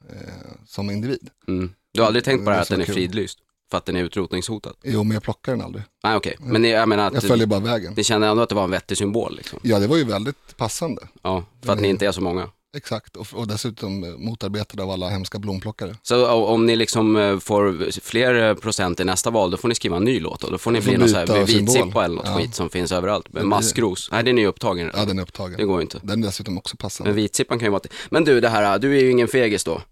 som 0.67 0.91
individ. 0.91 1.29
Mm. 1.49 1.71
Du 1.95 2.01
har 2.01 2.07
aldrig 2.07 2.25
tänkt 2.25 2.45
på 2.45 2.51
det 2.51 2.57
här 2.57 2.63
att 2.63 2.69
den 2.69 2.85
så 2.85 2.91
är 2.91 2.95
fridlyst? 2.95 3.39
För 3.71 3.79
att 3.79 3.85
den 3.87 3.97
är 3.97 4.03
utrotningshotad? 4.03 4.75
Jo, 4.85 5.05
men 5.05 5.15
jag 5.15 5.23
plockar 5.23 5.53
den 5.53 5.61
aldrig. 5.63 5.85
Nej 6.05 6.17
okej, 6.17 6.37
men 6.41 6.63
det- 6.63 6.69
jag 6.69 6.89
menar 6.89 7.07
att 7.07 7.15
Jag 7.15 7.23
följer 7.23 7.47
bara 7.47 7.61
vägen. 7.61 7.95
ni 7.97 8.05
känner 8.05 8.29
ändå 8.29 8.43
att 8.43 8.49
det 8.49 8.55
var 8.55 8.65
en 8.65 8.71
vettig 8.71 8.99
symbol 8.99 9.37
liksom? 9.37 9.59
Ja, 9.63 9.79
det 9.79 9.87
var 9.87 9.97
ju 9.97 10.05
väldigt 10.05 10.57
passande. 10.57 11.03
Ja, 11.23 11.45
för 11.65 11.73
att 11.73 11.81
ni 11.81 11.89
inte 11.89 12.07
är 12.07 12.13
så 12.13 12.21
många. 12.21 12.49
Exakt, 12.77 13.17
och, 13.17 13.27
och 13.33 13.47
dessutom 13.49 14.05
eh, 14.05 14.11
motarbetade 14.11 14.83
av 14.83 14.91
alla 14.91 15.09
hemska 15.09 15.39
blomplockare. 15.39 15.95
Så 16.03 16.31
om 16.33 16.67
ni 16.67 16.77
liksom 16.77 17.17
eh, 17.17 17.39
får 17.39 17.91
fler 18.01 18.49
eh, 18.49 18.55
procent 18.55 19.01
i 19.01 19.05
nästa 19.05 19.31
val, 19.31 19.51
då 19.51 19.57
får 19.57 19.69
ni 19.69 19.75
skriva 19.75 19.97
en 19.97 20.05
ny 20.05 20.21
låt 20.21 20.41
då? 20.41 20.51
Då 20.51 20.59
får 20.59 20.71
ni 20.71 20.81
bli 20.81 20.97
någon 20.97 21.09
sån 21.09 21.19
här 21.19 21.45
vitsippa 21.47 22.05
eller 22.05 22.15
något 22.17 22.27
Ja. 22.27 22.37
skit 22.39 22.55
som 22.55 22.71
finns 22.71 22.93
överallt. 22.93 23.29
Blir- 23.29 23.43
maskros. 23.43 24.09
Nej, 24.13 24.25
den 24.25 24.39
är 24.39 24.43
ju 24.43 24.49
upptagen 24.49 24.91
Ja, 24.95 25.01
den 25.01 25.11
är 25.11 25.15
Det 25.15 25.23
upptagen. 25.23 25.67
går 25.67 25.77
ju 25.79 25.83
inte. 25.83 26.01
Den 26.03 26.23
är 26.23 26.27
dessutom 26.27 26.59
också 26.59 26.77
passande. 26.77 27.09
Men 27.11 27.17
vitsippan 27.17 27.59
kan 27.59 27.67
ju 27.67 27.71
vara 27.71 27.81
till. 27.81 27.91
Men 28.11 28.25
du, 28.25 28.41
det 28.41 28.49
här, 28.49 28.79
du 28.79 28.99
är 28.99 29.03
ju 29.03 29.11
ingen 29.11 29.29
fegis 29.29 29.65
då. 29.65 29.83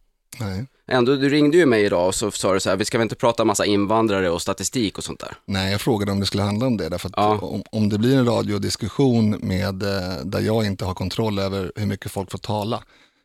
Nej. 0.40 0.66
Ändå, 0.86 1.16
du 1.16 1.28
ringde 1.28 1.56
ju 1.56 1.66
mig 1.66 1.84
idag 1.84 2.06
och 2.06 2.14
så 2.14 2.30
sa 2.30 2.54
du 2.54 2.60
så 2.60 2.70
här, 2.70 2.76
vi 2.76 2.84
ska 2.84 2.98
väl 2.98 3.02
inte 3.02 3.14
prata 3.14 3.44
massa 3.44 3.64
invandrare 3.66 4.30
och 4.30 4.42
statistik 4.42 4.98
och 4.98 5.04
sånt 5.04 5.20
där. 5.20 5.36
Nej, 5.46 5.72
jag 5.72 5.80
frågade 5.80 6.12
om 6.12 6.20
det 6.20 6.26
skulle 6.26 6.42
handla 6.42 6.66
om 6.66 6.76
det. 6.76 6.88
Därför 6.88 7.08
att 7.08 7.14
Ja. 7.16 7.38
om, 7.38 7.62
om 7.72 7.88
det 7.88 7.98
blir 7.98 8.16
en 8.16 8.26
radiodiskussion 8.26 9.30
med, 9.30 9.82
eh, 9.82 10.24
där 10.24 10.40
jag 10.40 10.66
inte 10.66 10.84
har 10.84 10.94
kontroll 10.94 11.38
över 11.38 11.72
hur 11.76 11.86
mycket 11.86 12.12
folk 12.12 12.30
får 12.30 12.38
tala, 12.38 12.82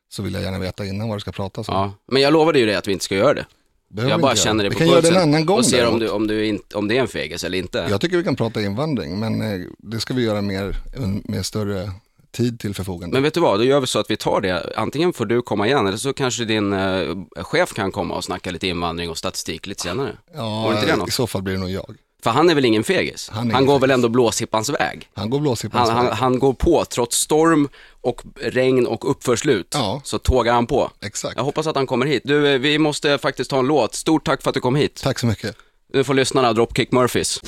så 0.09 0.23
vill 0.23 0.33
jag 0.33 0.43
gärna 0.43 0.59
veta 0.59 0.85
innan 0.85 1.09
vad 1.09 1.17
det 1.17 1.21
ska 1.21 1.31
pratas 1.31 1.69
om. 1.69 1.75
Ja, 1.75 1.93
men 2.11 2.21
jag 2.21 2.33
lovade 2.33 2.59
ju 2.59 2.65
dig 2.65 2.75
att 2.75 2.87
vi 2.87 2.91
inte 2.93 3.05
ska 3.05 3.15
göra 3.15 3.33
det. 3.33 3.45
Behöver 3.91 4.11
Jag 4.11 4.17
vi 4.17 4.21
bara 4.21 4.31
inte 4.31 4.43
känner 4.43 4.63
det 4.63 4.69
Vi 4.69 4.75
på 4.75 4.79
kan 4.79 4.87
göra 4.87 5.01
det 5.01 5.07
en 5.07 5.13
pulsen 5.13 5.29
annan 5.29 5.45
gång 5.45 5.57
och 5.57 5.65
ser 5.65 5.87
om, 5.87 5.99
du, 5.99 6.09
om, 6.09 6.27
du 6.27 6.45
inte, 6.45 6.77
om 6.77 6.87
det 6.87 6.97
är 6.97 7.01
en 7.01 7.07
fegis 7.07 7.43
eller 7.43 7.57
inte. 7.57 7.87
Jag 7.89 8.01
tycker 8.01 8.17
vi 8.17 8.23
kan 8.23 8.35
prata 8.35 8.61
invandring, 8.61 9.19
men 9.19 9.41
eh, 9.41 9.67
det 9.77 9.99
ska 9.99 10.13
vi 10.13 10.23
göra 10.23 10.41
mer, 10.41 10.75
med 11.23 11.45
större 11.45 11.91
tid 12.31 12.59
till 12.59 12.73
förfogande. 12.75 13.13
Men 13.13 13.23
vet 13.23 13.33
du 13.33 13.39
vad, 13.39 13.59
då 13.59 13.63
gör 13.63 13.79
vi 13.79 13.87
så 13.87 13.99
att 13.99 14.11
vi 14.11 14.17
tar 14.17 14.41
det. 14.41 14.73
Antingen 14.77 15.13
får 15.13 15.25
du 15.25 15.41
komma 15.41 15.67
igen 15.67 15.87
eller 15.87 15.97
så 15.97 16.13
kanske 16.13 16.45
din 16.45 16.73
eh, 16.73 17.15
chef 17.43 17.73
kan 17.73 17.91
komma 17.91 18.15
och 18.15 18.23
snacka 18.23 18.51
lite 18.51 18.67
invandring 18.67 19.09
och 19.09 19.17
statistik 19.17 19.67
lite 19.67 19.81
senare. 19.83 20.17
Var 20.35 20.71
inte 20.73 20.85
det 20.85 20.89
ja, 20.91 20.95
något? 20.95 21.09
i 21.09 21.11
så 21.11 21.27
fall 21.27 21.41
blir 21.41 21.53
det 21.53 21.59
nog 21.59 21.69
jag. 21.69 21.95
För 22.23 22.29
han 22.31 22.49
är 22.49 22.55
väl 22.55 22.65
ingen 22.65 22.83
fegis? 22.83 23.29
Han 23.33 23.51
Han, 23.51 23.65
går 23.65 23.73
väl 23.79 23.81
fegis. 23.89 23.93
ändå 23.93 24.09
blåsippans 24.09 24.69
väg? 24.69 25.07
Han 25.13 25.29
går 25.29 25.39
blåsippan 25.39 25.87
Han, 25.87 25.95
han, 26.05 26.13
han 26.17 26.39
går 26.39 26.53
på, 26.53 26.85
trots 26.85 27.17
storm 27.17 27.69
och 28.01 28.21
regn 28.41 28.87
och 28.87 29.11
uppförslut, 29.11 29.67
Ja. 29.73 30.01
så 30.03 30.19
tågar 30.19 30.53
han 30.53 30.67
på. 30.67 30.91
Exakt. 31.01 31.37
Jag 31.37 31.43
hoppas 31.43 31.67
att 31.67 31.75
han 31.75 31.87
kommer 31.87 32.05
hit. 32.05 32.21
Du, 32.25 32.47
eh, 32.53 32.59
vi 32.59 32.77
måste 32.79 33.17
faktiskt 33.17 33.49
ta 33.49 33.59
en 33.59 33.65
låt. 33.67 33.95
Stort 33.95 34.25
tack 34.25 34.41
för 34.43 34.49
att 34.49 34.53
du 34.53 34.59
kom 34.59 34.75
hit. 34.75 34.99
Tack 35.03 35.19
så 35.19 35.25
mycket. 35.25 35.55
Nu 35.93 36.03
får 36.03 36.13
lyssnarna 36.13 36.53
Dropkick 36.53 36.91
Murphys. 36.91 37.41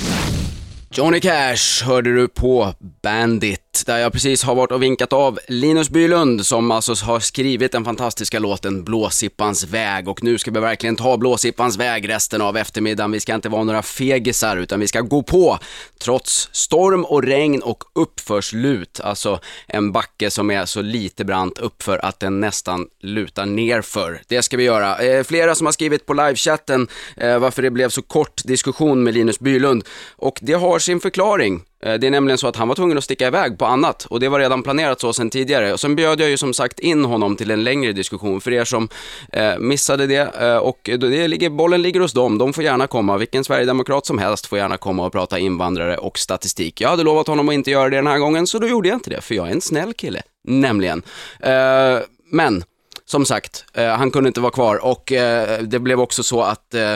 Johnny 0.94 1.20
Cash 1.20 1.84
hörde 1.86 2.16
du 2.16 2.28
på 2.28 2.74
Bandit, 3.04 3.71
där 3.86 3.98
jag 3.98 4.14
precis 4.14 4.44
har 4.44 4.56
varit 4.56 4.72
och 4.72 4.84
vinkat 4.84 5.14
av 5.14 5.40
Linus 5.48 5.90
Bylund 5.90 6.46
som 6.46 6.72
alltså 6.72 6.94
har 7.06 7.20
skrivit 7.20 7.72
den 7.72 7.86
fantastiska 7.86 8.40
låten 8.40 8.84
Blåsippans 8.84 9.64
väg 9.64 10.08
och 10.08 10.24
nu 10.24 10.38
ska 10.38 10.52
vi 10.52 10.60
verkligen 10.60 10.96
ta 10.96 11.18
Blåsippans 11.18 11.78
väg 11.78 12.10
resten 12.10 12.42
av 12.42 12.58
eftermiddagen. 12.58 13.12
Vi 13.12 13.20
ska 13.20 13.36
inte 13.36 13.50
vara 13.50 13.64
några 13.64 13.82
fegisar 13.82 14.58
utan 14.58 14.80
vi 14.80 14.88
ska 14.88 15.02
gå 15.02 15.24
på 15.24 15.60
trots 16.00 16.50
storm 16.52 17.06
och 17.06 17.24
regn 17.24 17.62
och 17.62 17.84
uppförslut, 17.96 19.00
alltså 19.04 19.40
en 19.68 19.92
backe 19.92 20.32
som 20.32 20.52
är 20.52 20.66
så 20.66 20.82
lite 20.82 21.26
brant 21.26 21.58
uppför 21.58 22.06
att 22.06 22.20
den 22.20 22.40
nästan 22.40 22.88
lutar 23.02 23.46
nerför. 23.46 24.22
Det 24.28 24.42
ska 24.42 24.58
vi 24.58 24.64
göra. 24.64 24.98
Eh, 24.98 25.24
flera 25.24 25.56
som 25.56 25.68
har 25.68 25.72
skrivit 25.72 26.06
på 26.06 26.14
livechatten 26.14 26.88
eh, 27.18 27.40
varför 27.40 27.62
det 27.62 27.72
blev 27.72 27.90
så 27.90 28.02
kort 28.02 28.42
diskussion 28.44 29.04
med 29.04 29.14
Linus 29.14 29.40
Bylund 29.40 29.84
och 30.16 30.40
det 30.42 30.54
har 30.54 30.80
sin 30.80 31.00
förklaring. 31.00 31.62
Eh, 31.82 31.94
det 31.94 32.08
är 32.08 32.12
nämligen 32.12 32.38
så 32.38 32.48
att 32.48 32.56
han 32.56 32.68
var 32.68 32.76
tvungen 32.76 32.98
att 32.98 33.04
sticka 33.04 33.28
iväg 33.28 33.58
på 33.58 33.66
annat 33.66 34.06
och 34.06 34.20
det 34.20 34.30
var 34.30 34.40
redan 34.40 34.64
planerat 34.64 35.02
så 35.02 35.14
sedan 35.14 35.30
tidigare. 35.30 35.74
Och 35.74 35.80
sen 35.80 35.96
bjöd 35.96 36.22
jag 36.22 36.30
ju 36.30 36.38
som 36.38 36.54
sagt 36.54 36.80
in 36.80 37.06
honom 37.06 37.36
till 37.36 37.52
en 37.52 37.64
längre 37.64 37.92
diskussion 37.92 38.42
för 38.42 38.52
er 38.52 38.66
som 38.66 38.90
eh, 39.32 39.58
missade 39.60 40.08
det. 40.08 40.36
Eh, 40.42 40.58
och 40.58 40.80
det 40.84 41.28
ligger, 41.28 41.50
bollen 41.50 41.82
ligger 41.82 42.00
hos 42.00 42.14
dem, 42.14 42.38
de 42.38 42.54
får 42.54 42.64
gärna 42.64 42.88
komma. 42.88 43.18
Vilken 43.18 43.44
sverigedemokrat 43.44 44.06
som 44.06 44.18
helst 44.18 44.46
får 44.46 44.58
gärna 44.58 44.78
komma 44.78 45.06
och 45.06 45.12
prata 45.12 45.40
invandrare 45.40 45.98
och 45.98 46.20
statistik. 46.20 46.82
Jag 46.82 46.90
hade 46.90 47.04
lovat 47.04 47.28
honom 47.28 47.50
att 47.50 47.54
inte 47.54 47.72
göra 47.72 47.90
det 47.90 47.96
den 47.96 48.08
här 48.08 48.20
gången 48.20 48.48
så 48.48 48.60
då 48.60 48.68
gjorde 48.68 48.90
jag 48.90 48.96
inte 48.96 49.10
det, 49.10 49.22
för 49.22 49.36
jag 49.36 49.48
är 49.48 49.52
en 49.52 49.62
snäll 49.62 49.94
kille. 49.94 50.22
Nämligen. 50.44 51.02
Eh, 51.40 52.00
men 52.32 52.64
som 53.06 53.26
sagt, 53.26 53.66
eh, 53.74 53.88
han 53.88 54.12
kunde 54.12 54.28
inte 54.28 54.42
vara 54.42 54.52
kvar 54.52 54.86
och 54.86 55.12
eh, 55.12 55.62
det 55.62 55.80
blev 55.80 56.00
också 56.00 56.24
så 56.24 56.42
att 56.42 56.74
eh, 56.74 56.96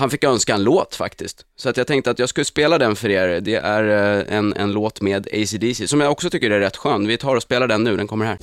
han 0.00 0.10
fick 0.10 0.24
önska 0.24 0.54
en 0.54 0.64
låt 0.64 0.94
faktiskt. 0.94 1.44
Så 1.56 1.68
att 1.68 1.76
jag 1.76 1.86
tänkte 1.86 2.10
att 2.10 2.18
jag 2.18 2.28
skulle 2.28 2.44
spela 2.44 2.78
den 2.78 2.96
för 2.96 3.08
er. 3.08 3.40
Det 3.40 3.54
är 3.54 3.84
eh, 4.18 4.36
en, 4.36 4.52
en 4.56 4.72
låt 4.72 5.00
med 5.00 5.28
ACDC, 5.32 5.88
som 5.88 6.00
jag 6.00 6.12
också 6.12 6.30
tycker 6.30 6.50
är 6.50 6.60
rätt 6.60 6.76
skön. 6.76 7.06
Vi 7.06 7.16
tar 7.16 7.36
och 7.36 7.42
spelar 7.42 7.68
den 7.68 7.84
nu, 7.84 7.96
den 7.96 8.06
kommer 8.06 8.26
här. 8.26 8.38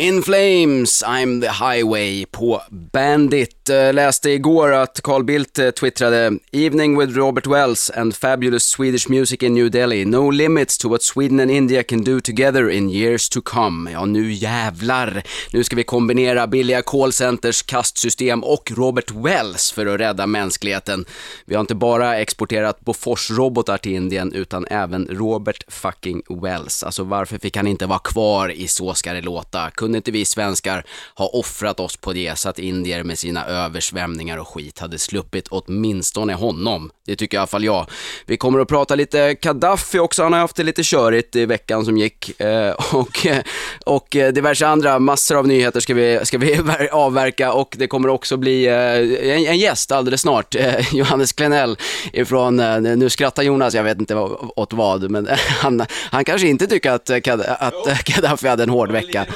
In 0.00 0.22
Flames, 0.22 1.02
I'm 1.06 1.40
the 1.40 1.50
highway 1.50 2.24
på 2.26 2.62
Bandit. 2.70 3.68
Eh, 3.68 3.94
läste 3.94 4.30
igår 4.30 4.72
att 4.72 5.00
Carl 5.02 5.24
Bildt 5.24 5.58
eh, 5.58 5.70
twittrade 5.70 6.38
“Evening 6.52 6.98
with 6.98 7.16
Robert 7.16 7.46
Wells 7.46 7.90
and 7.90 8.16
fabulous 8.16 8.64
Swedish 8.64 9.08
music 9.08 9.42
in 9.42 9.54
New 9.54 9.70
Delhi. 9.70 10.04
No 10.04 10.30
limits 10.30 10.78
to 10.78 10.88
what 10.88 11.02
Sweden 11.02 11.40
and 11.40 11.50
India 11.50 11.82
can 11.82 12.04
do 12.04 12.20
together 12.20 12.70
in 12.70 12.90
years 12.90 13.28
to 13.28 13.40
come.” 13.44 13.90
Ja, 13.90 14.04
nu 14.04 14.32
jävlar. 14.32 15.22
Nu 15.52 15.64
ska 15.64 15.76
vi 15.76 15.84
kombinera 15.84 16.46
billiga 16.46 16.82
callcenters, 16.82 17.62
kastsystem 17.62 18.44
och 18.44 18.72
Robert 18.76 19.10
Wells 19.10 19.72
för 19.72 19.86
att 19.86 20.00
rädda 20.00 20.26
mänskligheten. 20.26 21.04
Vi 21.44 21.54
har 21.54 21.60
inte 21.60 21.74
bara 21.74 22.18
exporterat 22.18 22.80
Bofors-robotar 22.80 23.78
till 23.78 23.92
Indien 23.92 24.32
utan 24.32 24.66
även 24.70 25.08
Robert 25.10 25.64
fucking 25.68 26.22
Wells. 26.42 26.82
Alltså 26.82 27.04
varför 27.04 27.38
fick 27.38 27.56
han 27.56 27.66
inte 27.66 27.86
vara 27.86 27.98
kvar 27.98 28.48
i 28.48 28.68
Så 28.68 28.94
ska 28.94 29.12
det 29.12 29.20
låta? 29.20 29.70
Kunde 29.90 29.98
inte 29.98 30.10
vi 30.10 30.24
svenskar 30.24 30.84
ha 31.14 31.26
offrat 31.26 31.80
oss 31.80 31.96
på 31.96 32.12
det 32.12 32.38
så 32.38 32.48
att 32.48 32.58
indier 32.58 33.02
med 33.02 33.18
sina 33.18 33.46
översvämningar 33.46 34.38
och 34.38 34.48
skit 34.48 34.78
hade 34.78 34.98
sluppit 34.98 35.48
åtminstone 35.48 36.34
honom. 36.34 36.90
Det 37.06 37.16
tycker 37.16 37.36
i 37.36 37.38
alla 37.38 37.46
fall 37.46 37.64
jag. 37.64 37.86
Vi 38.26 38.36
kommer 38.36 38.58
att 38.60 38.68
prata 38.68 38.94
lite 38.94 39.34
Gaddafi 39.34 39.98
också, 39.98 40.22
han 40.22 40.32
har 40.32 40.40
haft 40.40 40.56
det 40.56 40.62
lite 40.62 40.82
körigt 40.84 41.36
i 41.36 41.46
veckan 41.46 41.84
som 41.84 41.96
gick. 41.98 42.40
Eh, 42.40 42.74
och, 42.92 43.26
eh, 43.26 43.42
och 43.86 44.16
eh, 44.16 44.32
diverse 44.32 44.66
andra, 44.66 44.98
massor 44.98 45.36
av 45.36 45.46
nyheter 45.46 45.80
ska 45.80 45.94
vi, 45.94 46.20
ska 46.22 46.38
vi 46.38 46.60
avverka 46.92 47.52
och 47.52 47.74
det 47.78 47.86
kommer 47.86 48.08
också 48.08 48.36
bli 48.36 48.66
eh, 48.66 48.74
en, 48.74 49.46
en 49.46 49.58
gäst 49.58 49.92
alldeles 49.92 50.20
snart. 50.20 50.54
Eh, 50.54 50.94
Johannes 50.94 51.32
Klenell 51.32 51.78
ifrån, 52.12 52.60
eh, 52.60 52.80
nu 52.80 53.10
skrattar 53.10 53.42
Jonas, 53.42 53.74
jag 53.74 53.84
vet 53.84 53.98
inte 53.98 54.14
åt 54.14 54.72
vad, 54.72 55.10
men 55.10 55.28
han, 55.60 55.86
han 56.10 56.24
kanske 56.24 56.48
inte 56.48 56.66
tycker 56.66 56.90
att, 56.90 57.10
att 57.10 58.04
Gaddafi 58.04 58.48
hade 58.48 58.62
en 58.62 58.70
hård 58.70 58.90
vecka. 58.90 59.26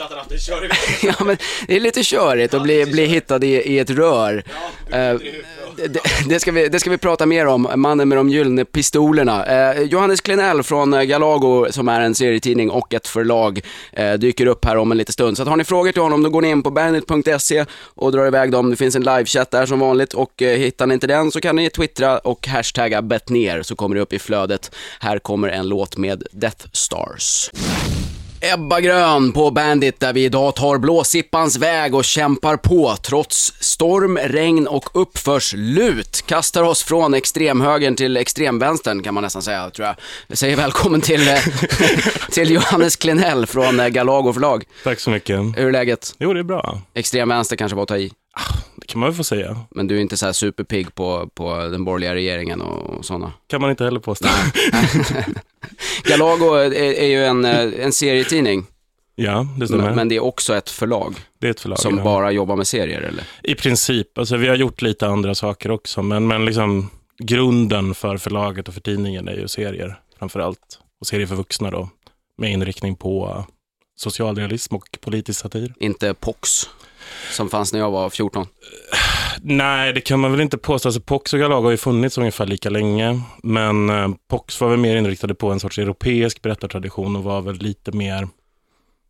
Underdrift 0.00 0.04
att 0.04 0.10
han 0.10 0.18
haft 0.18 0.32
en 0.32 0.38
körig 0.38 0.70
ja, 1.18 1.24
men 1.24 1.36
det 1.66 1.76
är 1.76 1.80
lite 1.80 2.02
körigt 2.02 2.54
att 2.54 2.62
bli, 2.62 2.86
bli 2.86 3.06
hittad 3.06 3.44
i, 3.44 3.48
i 3.48 3.78
ett 3.78 3.90
rör. 3.90 4.44
Ja, 4.90 5.18
det, 5.76 6.00
det, 6.28 6.40
ska 6.40 6.52
vi, 6.52 6.68
det 6.68 6.80
ska 6.80 6.90
vi 6.90 6.98
prata 6.98 7.26
mer 7.26 7.46
om, 7.46 7.68
mannen 7.76 8.08
med 8.08 8.18
de 8.18 8.28
gyllene 8.28 8.64
pistolerna. 8.64 9.46
Eh, 9.46 9.82
Johannes 9.82 10.20
Klenell 10.20 10.62
från 10.62 10.94
eh, 10.94 11.02
Galago, 11.02 11.66
som 11.70 11.88
är 11.88 12.00
en 12.00 12.14
serietidning 12.14 12.70
och 12.70 12.94
ett 12.94 13.08
förlag, 13.08 13.60
eh, 13.92 14.12
dyker 14.12 14.46
upp 14.46 14.64
här 14.64 14.76
om 14.76 14.92
en 14.92 14.98
liten 14.98 15.12
stund. 15.12 15.36
Så 15.36 15.44
har 15.44 15.56
ni 15.56 15.64
frågor 15.64 15.92
till 15.92 16.02
honom, 16.02 16.22
då 16.22 16.30
går 16.30 16.42
ni 16.42 16.50
in 16.50 16.62
på 16.62 16.70
bandit.se 16.70 17.64
och 17.82 18.12
drar 18.12 18.26
iväg 18.26 18.52
dem. 18.52 18.70
Det 18.70 18.76
finns 18.76 18.96
en 18.96 19.02
livechatt 19.02 19.50
där 19.50 19.66
som 19.66 19.78
vanligt 19.78 20.12
och 20.12 20.42
eh, 20.42 20.58
hittar 20.58 20.86
ni 20.86 20.94
inte 20.94 21.06
den 21.06 21.30
så 21.30 21.40
kan 21.40 21.56
ni 21.56 21.70
twittra 21.70 22.18
och 22.18 22.46
hashtagga 22.46 23.02
betner 23.02 23.62
så 23.62 23.76
kommer 23.76 23.96
det 23.96 24.02
upp 24.02 24.12
i 24.12 24.18
flödet. 24.18 24.74
Här 25.00 25.18
kommer 25.18 25.48
en 25.48 25.68
låt 25.68 25.96
med 25.96 26.22
Death 26.32 26.66
Stars. 26.72 27.50
Ebba 28.42 28.80
Grön 28.80 29.32
på 29.32 29.50
Bandit 29.50 30.00
där 30.00 30.12
vi 30.12 30.24
idag 30.24 30.56
tar 30.56 30.78
blåsippans 30.78 31.56
väg 31.58 31.94
och 31.94 32.04
kämpar 32.04 32.56
på 32.56 32.96
trots 32.96 33.52
storm, 33.60 34.18
regn 34.18 34.66
och 34.66 35.02
uppförslut. 35.02 36.22
Kastar 36.26 36.62
oss 36.62 36.82
från 36.82 37.14
extremhögern 37.14 37.96
till 37.96 38.16
extremvänstern 38.16 39.02
kan 39.02 39.14
man 39.14 39.22
nästan 39.22 39.42
säga, 39.42 39.70
tror 39.70 39.86
jag. 39.86 39.96
Jag 40.26 40.38
säger 40.38 40.56
välkommen 40.56 41.00
till, 41.00 41.28
eh, 41.28 41.38
till 42.30 42.50
Johannes 42.50 42.96
Klenell 42.96 43.46
från 43.46 43.80
eh, 43.80 43.88
Galago 43.88 44.32
förlag. 44.32 44.64
Tack 44.84 45.00
så 45.00 45.10
mycket. 45.10 45.36
Hur 45.36 45.66
är 45.66 45.72
läget? 45.72 46.14
Jo, 46.18 46.34
det 46.34 46.40
är 46.40 46.44
bra. 46.44 46.80
Extremvänster 46.94 47.56
kanske 47.56 47.76
var 47.76 47.82
att 47.82 47.88
ta 47.88 47.98
i? 47.98 48.12
Kan 48.90 49.00
man 49.00 49.08
väl 49.08 49.16
få 49.16 49.24
säga. 49.24 49.56
Men 49.70 49.86
du 49.86 49.96
är 49.96 50.00
inte 50.00 50.16
så 50.16 50.26
här 50.26 50.32
superpigg 50.32 50.94
på, 50.94 51.30
på 51.34 51.56
den 51.56 51.84
borgerliga 51.84 52.14
regeringen 52.14 52.60
och 52.60 53.04
sådana? 53.04 53.32
Kan 53.46 53.60
man 53.60 53.70
inte 53.70 53.84
heller 53.84 54.00
påstå. 54.00 54.28
Galago 56.04 56.54
är, 56.54 56.74
är 56.74 57.06
ju 57.06 57.24
en, 57.24 57.44
eh, 57.44 57.84
en 57.84 57.92
serietidning. 57.92 58.66
Ja, 59.14 59.46
det 59.58 59.66
stämmer. 59.66 59.94
Men 59.94 60.08
det 60.08 60.16
är 60.16 60.22
också 60.22 60.54
ett 60.56 60.70
förlag. 60.70 61.14
Det 61.38 61.46
är 61.46 61.50
ett 61.50 61.60
förlag, 61.60 61.78
Som 61.78 61.98
ja. 61.98 62.04
bara 62.04 62.32
jobbar 62.32 62.56
med 62.56 62.66
serier, 62.66 63.00
eller? 63.00 63.24
I 63.42 63.54
princip. 63.54 64.18
Alltså, 64.18 64.36
vi 64.36 64.48
har 64.48 64.56
gjort 64.56 64.82
lite 64.82 65.06
andra 65.06 65.34
saker 65.34 65.70
också, 65.70 66.02
men, 66.02 66.26
men 66.26 66.44
liksom, 66.44 66.90
grunden 67.18 67.94
för 67.94 68.16
förlaget 68.16 68.68
och 68.68 68.74
för 68.74 68.80
tidningen 68.80 69.28
är 69.28 69.36
ju 69.36 69.48
serier, 69.48 70.00
framför 70.18 70.40
allt. 70.40 70.78
Och 71.00 71.06
serier 71.06 71.26
för 71.26 71.36
vuxna 71.36 71.70
då, 71.70 71.88
med 72.38 72.52
inriktning 72.52 72.96
på 72.96 73.44
socialrealism 73.96 74.74
och 74.74 74.98
politisk 75.00 75.40
satir. 75.40 75.74
Inte 75.80 76.14
POX, 76.14 76.68
som 77.30 77.50
fanns 77.50 77.72
när 77.72 77.80
jag 77.80 77.90
var 77.90 78.10
14? 78.10 78.46
Nej, 79.42 79.92
det 79.92 80.00
kan 80.00 80.20
man 80.20 80.30
väl 80.30 80.40
inte 80.40 80.58
påstå. 80.58 80.88
Alltså, 80.88 81.00
Pox 81.00 81.32
och 81.32 81.40
Galago 81.40 81.64
har 81.64 81.70
ju 81.70 81.76
funnits 81.76 82.18
ungefär 82.18 82.46
lika 82.46 82.70
länge. 82.70 83.20
Men 83.42 83.90
eh, 83.90 84.08
Pox 84.30 84.60
var 84.60 84.68
väl 84.68 84.78
mer 84.78 84.96
inriktade 84.96 85.34
på 85.34 85.50
en 85.50 85.60
sorts 85.60 85.78
europeisk 85.78 86.42
berättartradition 86.42 87.16
och 87.16 87.24
var 87.24 87.40
väl 87.40 87.56
lite 87.56 87.92
mer 87.92 88.28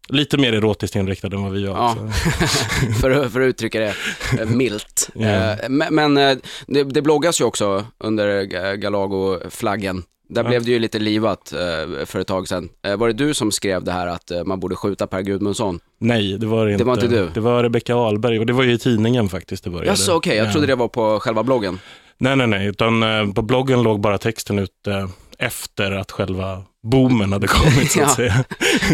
Lite 0.08 0.38
mer 0.38 0.52
erotiskt 0.52 0.96
inriktad 0.96 1.26
än 1.26 1.42
vad 1.42 1.52
vi 1.52 1.66
var. 1.66 1.76
Ja. 1.76 1.96
för, 3.00 3.28
för 3.28 3.40
att 3.40 3.48
uttrycka 3.48 3.80
det 3.80 3.94
eh, 4.40 4.46
milt. 4.48 5.10
Yeah. 5.14 5.68
Men, 5.68 5.94
men 5.94 6.16
eh, 6.16 6.38
det, 6.66 6.84
det 6.84 7.02
bloggas 7.02 7.40
ju 7.40 7.44
också 7.44 7.86
under 7.98 8.42
Galago-flaggen. 8.76 10.02
Där 10.30 10.42
ja. 10.44 10.48
blev 10.48 10.64
det 10.64 10.70
ju 10.70 10.78
lite 10.78 10.98
livat 10.98 11.52
eh, 11.52 12.06
för 12.06 12.20
ett 12.20 12.26
tag 12.26 12.48
sedan. 12.48 12.68
Eh, 12.86 12.96
var 12.96 13.06
det 13.06 13.12
du 13.12 13.34
som 13.34 13.52
skrev 13.52 13.84
det 13.84 13.92
här 13.92 14.06
att 14.06 14.30
eh, 14.30 14.44
man 14.44 14.60
borde 14.60 14.76
skjuta 14.76 15.06
Per 15.06 15.20
Gudmundsson? 15.22 15.80
Nej, 15.98 16.38
det 16.38 16.46
var 16.46 16.66
det 16.66 16.72
inte. 16.72 16.84
Det 16.84 16.88
var 16.88 16.94
inte 16.94 17.06
du? 17.06 17.28
Det 17.34 17.40
var 17.40 17.62
Rebecka 17.62 17.94
Ahlberg 17.94 18.38
och 18.38 18.46
det 18.46 18.52
var 18.52 18.62
ju 18.62 18.72
i 18.72 18.78
tidningen 18.78 19.28
faktiskt 19.28 19.64
det 19.64 19.70
började. 19.70 19.90
Jaså, 19.90 20.12
okej. 20.12 20.16
Okay. 20.16 20.36
Jag 20.36 20.46
ja. 20.46 20.52
trodde 20.52 20.66
det 20.66 20.74
var 20.74 20.88
på 20.88 21.20
själva 21.20 21.42
bloggen. 21.42 21.78
Nej, 22.18 22.36
nej, 22.36 22.46
nej, 22.46 22.66
utan 22.66 23.02
eh, 23.02 23.32
på 23.32 23.42
bloggen 23.42 23.82
låg 23.82 24.00
bara 24.00 24.18
texten 24.18 24.58
ute 24.58 25.08
efter 25.38 25.92
att 25.92 26.10
själva 26.10 26.62
boomen 26.82 27.32
hade 27.32 27.46
kommit 27.46 27.90
så 27.90 28.02
att 28.02 28.10
säga. 28.16 28.44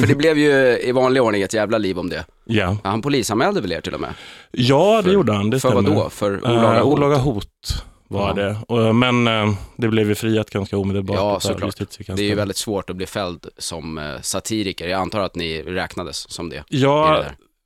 För 0.00 0.06
det 0.06 0.14
blev 0.14 0.38
ju 0.38 0.78
i 0.78 0.92
vanlig 0.92 1.22
ordning 1.22 1.42
ett 1.42 1.54
jävla 1.54 1.78
liv 1.78 1.98
om 1.98 2.08
det. 2.08 2.24
Ja. 2.44 2.76
Han 2.84 3.02
polisanmälde 3.02 3.60
väl 3.60 3.72
er 3.72 3.80
till 3.80 3.94
och 3.94 4.00
med? 4.00 4.14
Ja, 4.50 4.96
det 4.96 5.02
för, 5.02 5.12
gjorde 5.12 5.32
han, 5.32 5.50
det 5.50 5.60
För 5.60 5.68
stämmer. 5.68 5.90
vad 5.90 6.04
då? 6.04 6.10
För 6.10 6.44
olaga 6.44 6.82
hot? 6.82 6.86
Uh, 6.86 6.92
olaga 6.92 7.16
hot 7.16 7.84
var 8.08 8.40
ja. 8.40 8.56
det. 8.68 8.92
Men 8.92 9.26
eh, 9.26 9.54
det 9.76 9.88
blev 9.88 10.08
ju 10.08 10.14
friat 10.14 10.50
ganska 10.50 10.76
omedelbart. 10.76 11.16
Ja, 11.16 11.40
såklart. 11.40 11.76
Det 12.06 12.10
är 12.10 12.18
ju 12.18 12.34
väldigt 12.34 12.56
svårt 12.56 12.90
att 12.90 12.96
bli 12.96 13.06
fälld 13.06 13.46
som 13.58 13.98
eh, 13.98 14.20
satiriker. 14.20 14.88
Jag 14.88 15.00
antar 15.00 15.20
att 15.20 15.34
ni 15.34 15.62
räknades 15.62 16.30
som 16.30 16.48
det. 16.48 16.64
Ja, 16.68 17.24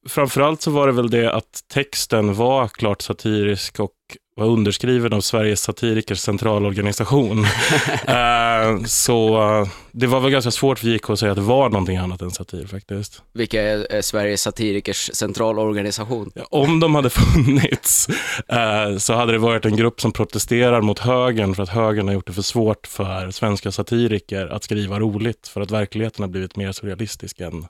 framförallt 0.08 0.62
så 0.62 0.70
var 0.70 0.86
det 0.86 0.92
väl 0.92 1.10
det 1.10 1.32
att 1.32 1.64
texten 1.72 2.34
var 2.34 2.68
klart 2.68 3.02
satirisk 3.02 3.80
och 3.80 3.92
var 4.40 4.46
underskriven 4.46 5.12
av 5.12 5.20
Sveriges 5.20 5.60
satirikers 5.60 6.20
centralorganisation. 6.20 7.38
uh, 7.38 8.84
så 8.86 9.42
uh, 9.60 9.68
det 9.92 10.06
var 10.06 10.20
väl 10.20 10.30
ganska 10.30 10.50
svårt 10.50 10.78
för 10.78 10.86
JK 10.86 11.10
att 11.10 11.18
säga 11.18 11.32
att 11.32 11.36
det 11.36 11.42
var 11.42 11.68
någonting 11.68 11.96
annat 11.96 12.22
än 12.22 12.30
satir 12.30 12.66
faktiskt. 12.66 13.22
Vilka 13.32 13.62
är, 13.62 14.02
Sveriges 14.02 14.42
satirikers 14.42 15.10
centralorganisation? 15.14 16.30
Om 16.50 16.80
de 16.80 16.94
hade 16.94 17.10
funnits 17.10 18.08
uh, 18.08 18.98
så 18.98 19.14
hade 19.14 19.32
det 19.32 19.38
varit 19.38 19.64
en 19.64 19.76
grupp 19.76 20.00
som 20.00 20.12
protesterar 20.12 20.80
mot 20.80 20.98
högern 20.98 21.54
för 21.54 21.62
att 21.62 21.68
högern 21.68 22.06
har 22.08 22.14
gjort 22.14 22.26
det 22.26 22.32
för 22.32 22.42
svårt 22.42 22.86
för 22.86 23.30
svenska 23.30 23.72
satiriker 23.72 24.46
att 24.46 24.64
skriva 24.64 25.00
roligt 25.00 25.48
för 25.48 25.60
att 25.60 25.70
verkligheten 25.70 26.22
har 26.22 26.28
blivit 26.28 26.56
mer 26.56 26.72
surrealistisk 26.72 27.40
än 27.40 27.66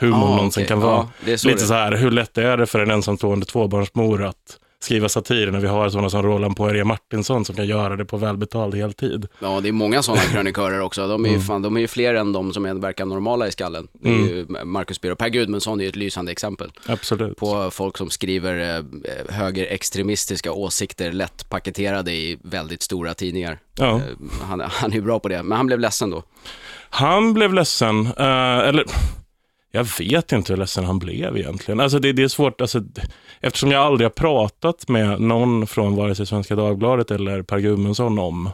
humorn 0.00 0.22
ah, 0.22 0.36
någonsin 0.36 0.60
okay. 0.60 0.68
kan 0.68 0.80
vara. 0.80 1.08
Ja, 1.26 1.36
Lite 1.44 1.58
så 1.58 1.74
här, 1.74 1.92
hur 1.92 2.10
lätt 2.10 2.38
är 2.38 2.56
det 2.56 2.66
för 2.66 2.78
en 2.78 2.90
ensamstående 2.90 3.46
tvåbarnsmor 3.46 4.24
att 4.24 4.58
skriva 4.84 5.08
satir 5.08 5.50
när 5.50 5.60
vi 5.60 5.66
har 5.66 5.88
sådana 5.88 6.10
som 6.10 6.22
Roland 6.22 6.56
Poirier 6.56 6.84
Martinsson 6.84 7.44
som 7.44 7.56
kan 7.56 7.66
göra 7.66 7.96
det 7.96 8.04
på 8.04 8.16
välbetald 8.16 8.74
heltid. 8.74 9.26
Ja, 9.38 9.60
det 9.60 9.68
är 9.68 9.72
många 9.72 10.02
sådana 10.02 10.22
krönikörer 10.32 10.80
också. 10.80 11.08
De 11.08 11.24
är, 11.24 11.28
ju, 11.28 11.34
mm. 11.34 11.46
fan, 11.46 11.62
de 11.62 11.76
är 11.76 11.80
ju 11.80 11.88
fler 11.88 12.14
än 12.14 12.32
de 12.32 12.52
som 12.52 12.64
är, 12.64 12.74
verkar 12.74 13.04
normala 13.04 13.48
i 13.48 13.52
skallen. 13.52 13.88
Det 13.92 14.08
är 14.08 14.14
mm. 14.14 14.28
ju 14.28 14.46
Marcus 14.64 15.00
Birro. 15.00 15.16
Per 15.16 15.28
Gudmundsson 15.28 15.80
är 15.80 15.84
ju 15.84 15.88
ett 15.88 15.96
lysande 15.96 16.32
exempel. 16.32 16.72
Absolut. 16.86 17.36
På 17.36 17.70
folk 17.70 17.98
som 17.98 18.10
skriver 18.10 18.76
eh, 18.78 18.84
högerextremistiska 19.34 20.52
åsikter 20.52 21.12
lätt 21.12 21.48
paketerade 21.48 22.12
i 22.12 22.38
väldigt 22.42 22.82
stora 22.82 23.14
tidningar. 23.14 23.58
Ja. 23.78 23.96
Eh, 23.96 24.02
han, 24.42 24.60
han 24.60 24.90
är 24.90 24.96
ju 24.96 25.02
bra 25.02 25.18
på 25.18 25.28
det, 25.28 25.42
men 25.42 25.56
han 25.56 25.66
blev 25.66 25.80
ledsen 25.80 26.10
då. 26.10 26.22
Han 26.90 27.34
blev 27.34 27.54
ledsen, 27.54 28.06
eller 28.06 28.84
jag 29.74 29.86
vet 29.98 30.32
inte 30.32 30.52
hur 30.52 30.58
ledsen 30.58 30.84
han 30.84 30.98
blev 30.98 31.36
egentligen. 31.36 31.80
Alltså 31.80 31.98
det, 31.98 32.12
det 32.12 32.22
är 32.22 32.28
svårt, 32.28 32.60
alltså, 32.60 32.82
eftersom 33.40 33.70
jag 33.70 33.82
aldrig 33.82 34.04
har 34.04 34.10
pratat 34.10 34.88
med 34.88 35.20
någon 35.20 35.66
från 35.66 35.96
vare 35.96 36.14
sig 36.14 36.26
Svenska 36.26 36.56
Dagbladet 36.56 37.10
eller 37.10 37.42
Per 37.42 37.58
Gudmundsson 37.58 38.18
om 38.18 38.50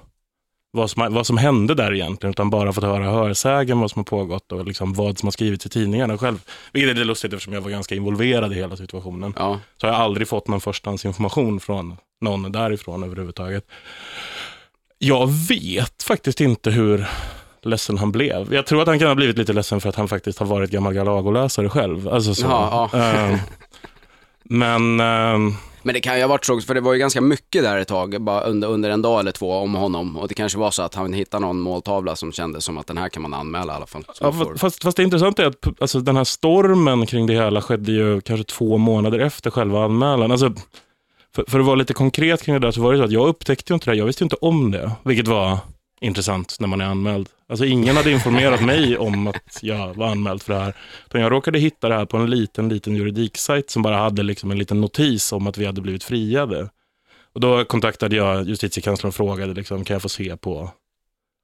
vad 0.72 0.90
som, 0.90 1.14
vad 1.14 1.26
som 1.26 1.36
hände 1.36 1.74
där 1.74 1.94
egentligen, 1.94 2.30
utan 2.30 2.50
bara 2.50 2.72
fått 2.72 2.84
höra 2.84 3.10
hörsägen 3.10 3.80
vad 3.80 3.90
som 3.90 4.00
har 4.00 4.04
pågått 4.04 4.52
och 4.52 4.66
liksom 4.66 4.92
vad 4.92 5.18
som 5.18 5.26
har 5.26 5.30
skrivits 5.30 5.66
i 5.66 5.68
tidningarna 5.68 6.18
själv. 6.18 6.42
Vilket 6.72 6.90
är 6.90 6.94
lite 6.94 7.04
lustigt 7.04 7.32
eftersom 7.32 7.52
jag 7.52 7.60
var 7.60 7.70
ganska 7.70 7.94
involverad 7.94 8.52
i 8.52 8.56
hela 8.56 8.76
situationen. 8.76 9.34
Ja. 9.36 9.60
Så 9.76 9.86
har 9.86 9.94
jag 9.94 10.02
aldrig 10.02 10.28
fått 10.28 10.48
någon 10.48 10.60
förstahandsinformation 10.60 11.60
från 11.60 11.96
någon 12.20 12.52
därifrån 12.52 13.04
överhuvudtaget. 13.04 13.64
Jag 14.98 15.26
vet 15.48 16.02
faktiskt 16.02 16.40
inte 16.40 16.70
hur 16.70 17.06
ledsen 17.62 17.98
han 17.98 18.12
blev. 18.12 18.54
Jag 18.54 18.66
tror 18.66 18.82
att 18.82 18.88
han 18.88 18.98
kan 18.98 19.08
ha 19.08 19.14
blivit 19.14 19.38
lite 19.38 19.52
ledsen 19.52 19.80
för 19.80 19.88
att 19.88 19.96
han 19.96 20.08
faktiskt 20.08 20.38
har 20.38 20.46
varit 20.46 20.70
gammal 20.70 20.94
Galago-läsare 20.94 21.68
själv. 21.68 22.08
Alltså 22.08 22.34
så. 22.34 22.46
Ja, 22.46 22.90
ja. 22.92 23.30
Uh, 23.30 23.38
men... 24.44 25.00
Uh, 25.00 25.54
men 25.82 25.94
det 25.94 26.00
kan 26.00 26.16
ju 26.16 26.22
ha 26.22 26.28
varit 26.28 26.44
så, 26.44 26.60
för 26.60 26.74
det 26.74 26.80
var 26.80 26.92
ju 26.92 26.98
ganska 26.98 27.20
mycket 27.20 27.62
där 27.62 27.78
ett 27.78 27.88
tag, 27.88 28.22
bara 28.22 28.40
under, 28.40 28.68
under 28.68 28.90
en 28.90 29.02
dag 29.02 29.20
eller 29.20 29.32
två 29.32 29.52
om 29.52 29.74
honom. 29.74 30.16
Och 30.16 30.28
det 30.28 30.34
kanske 30.34 30.58
var 30.58 30.70
så 30.70 30.82
att 30.82 30.94
han 30.94 31.12
hittade 31.12 31.46
någon 31.46 31.60
måltavla 31.60 32.16
som 32.16 32.32
kändes 32.32 32.64
som 32.64 32.78
att 32.78 32.86
den 32.86 32.98
här 32.98 33.08
kan 33.08 33.22
man 33.22 33.34
anmäla 33.34 33.72
i 33.72 33.76
alla 33.76 33.86
fall. 33.86 34.04
Ja, 34.20 34.32
fast, 34.56 34.82
fast 34.82 34.96
det 34.96 35.02
intressanta 35.02 35.42
är 35.42 35.46
att 35.46 35.66
alltså, 35.80 36.00
den 36.00 36.16
här 36.16 36.24
stormen 36.24 37.06
kring 37.06 37.26
det 37.26 37.32
hela 37.32 37.62
skedde 37.62 37.92
ju 37.92 38.20
kanske 38.20 38.44
två 38.44 38.78
månader 38.78 39.18
efter 39.18 39.50
själva 39.50 39.84
anmälan. 39.84 40.30
Alltså, 40.30 40.52
för, 41.34 41.44
för 41.48 41.60
att 41.60 41.66
vara 41.66 41.76
lite 41.76 41.94
konkret 41.94 42.42
kring 42.42 42.54
det 42.54 42.66
där 42.66 42.70
så 42.70 42.82
var 42.82 42.92
det 42.92 42.98
så 42.98 43.04
att 43.04 43.12
jag 43.12 43.28
upptäckte 43.28 43.72
ju 43.72 43.74
inte 43.74 43.90
det, 43.90 43.96
jag 43.96 44.06
visste 44.06 44.24
inte 44.24 44.36
om 44.36 44.70
det, 44.70 44.92
vilket 45.02 45.28
var 45.28 45.58
intressant 46.00 46.56
när 46.60 46.68
man 46.68 46.80
är 46.80 46.84
anmäld. 46.84 47.28
Alltså 47.48 47.64
ingen 47.64 47.96
hade 47.96 48.10
informerat 48.10 48.62
mig 48.62 48.98
om 48.98 49.26
att 49.26 49.58
jag 49.62 49.94
var 49.94 50.08
anmäld 50.08 50.42
för 50.42 50.52
det 50.52 50.60
här. 50.60 50.76
Utan 51.06 51.20
jag 51.20 51.32
råkade 51.32 51.58
hitta 51.58 51.88
det 51.88 51.94
här 51.94 52.06
på 52.06 52.16
en 52.16 52.30
liten, 52.30 52.68
liten 52.68 52.96
juridiksajt 52.96 53.70
som 53.70 53.82
bara 53.82 53.96
hade 53.96 54.22
liksom 54.22 54.50
en 54.50 54.58
liten 54.58 54.80
notis 54.80 55.32
om 55.32 55.46
att 55.46 55.58
vi 55.58 55.66
hade 55.66 55.80
blivit 55.80 56.04
friade. 56.04 56.68
Och 57.32 57.40
då 57.40 57.64
kontaktade 57.64 58.16
jag 58.16 58.48
justitiekanslern 58.48 59.08
och 59.08 59.14
frågade, 59.14 59.54
liksom, 59.54 59.84
kan 59.84 59.94
jag 59.94 60.02
få 60.02 60.08
se 60.08 60.36
på 60.36 60.70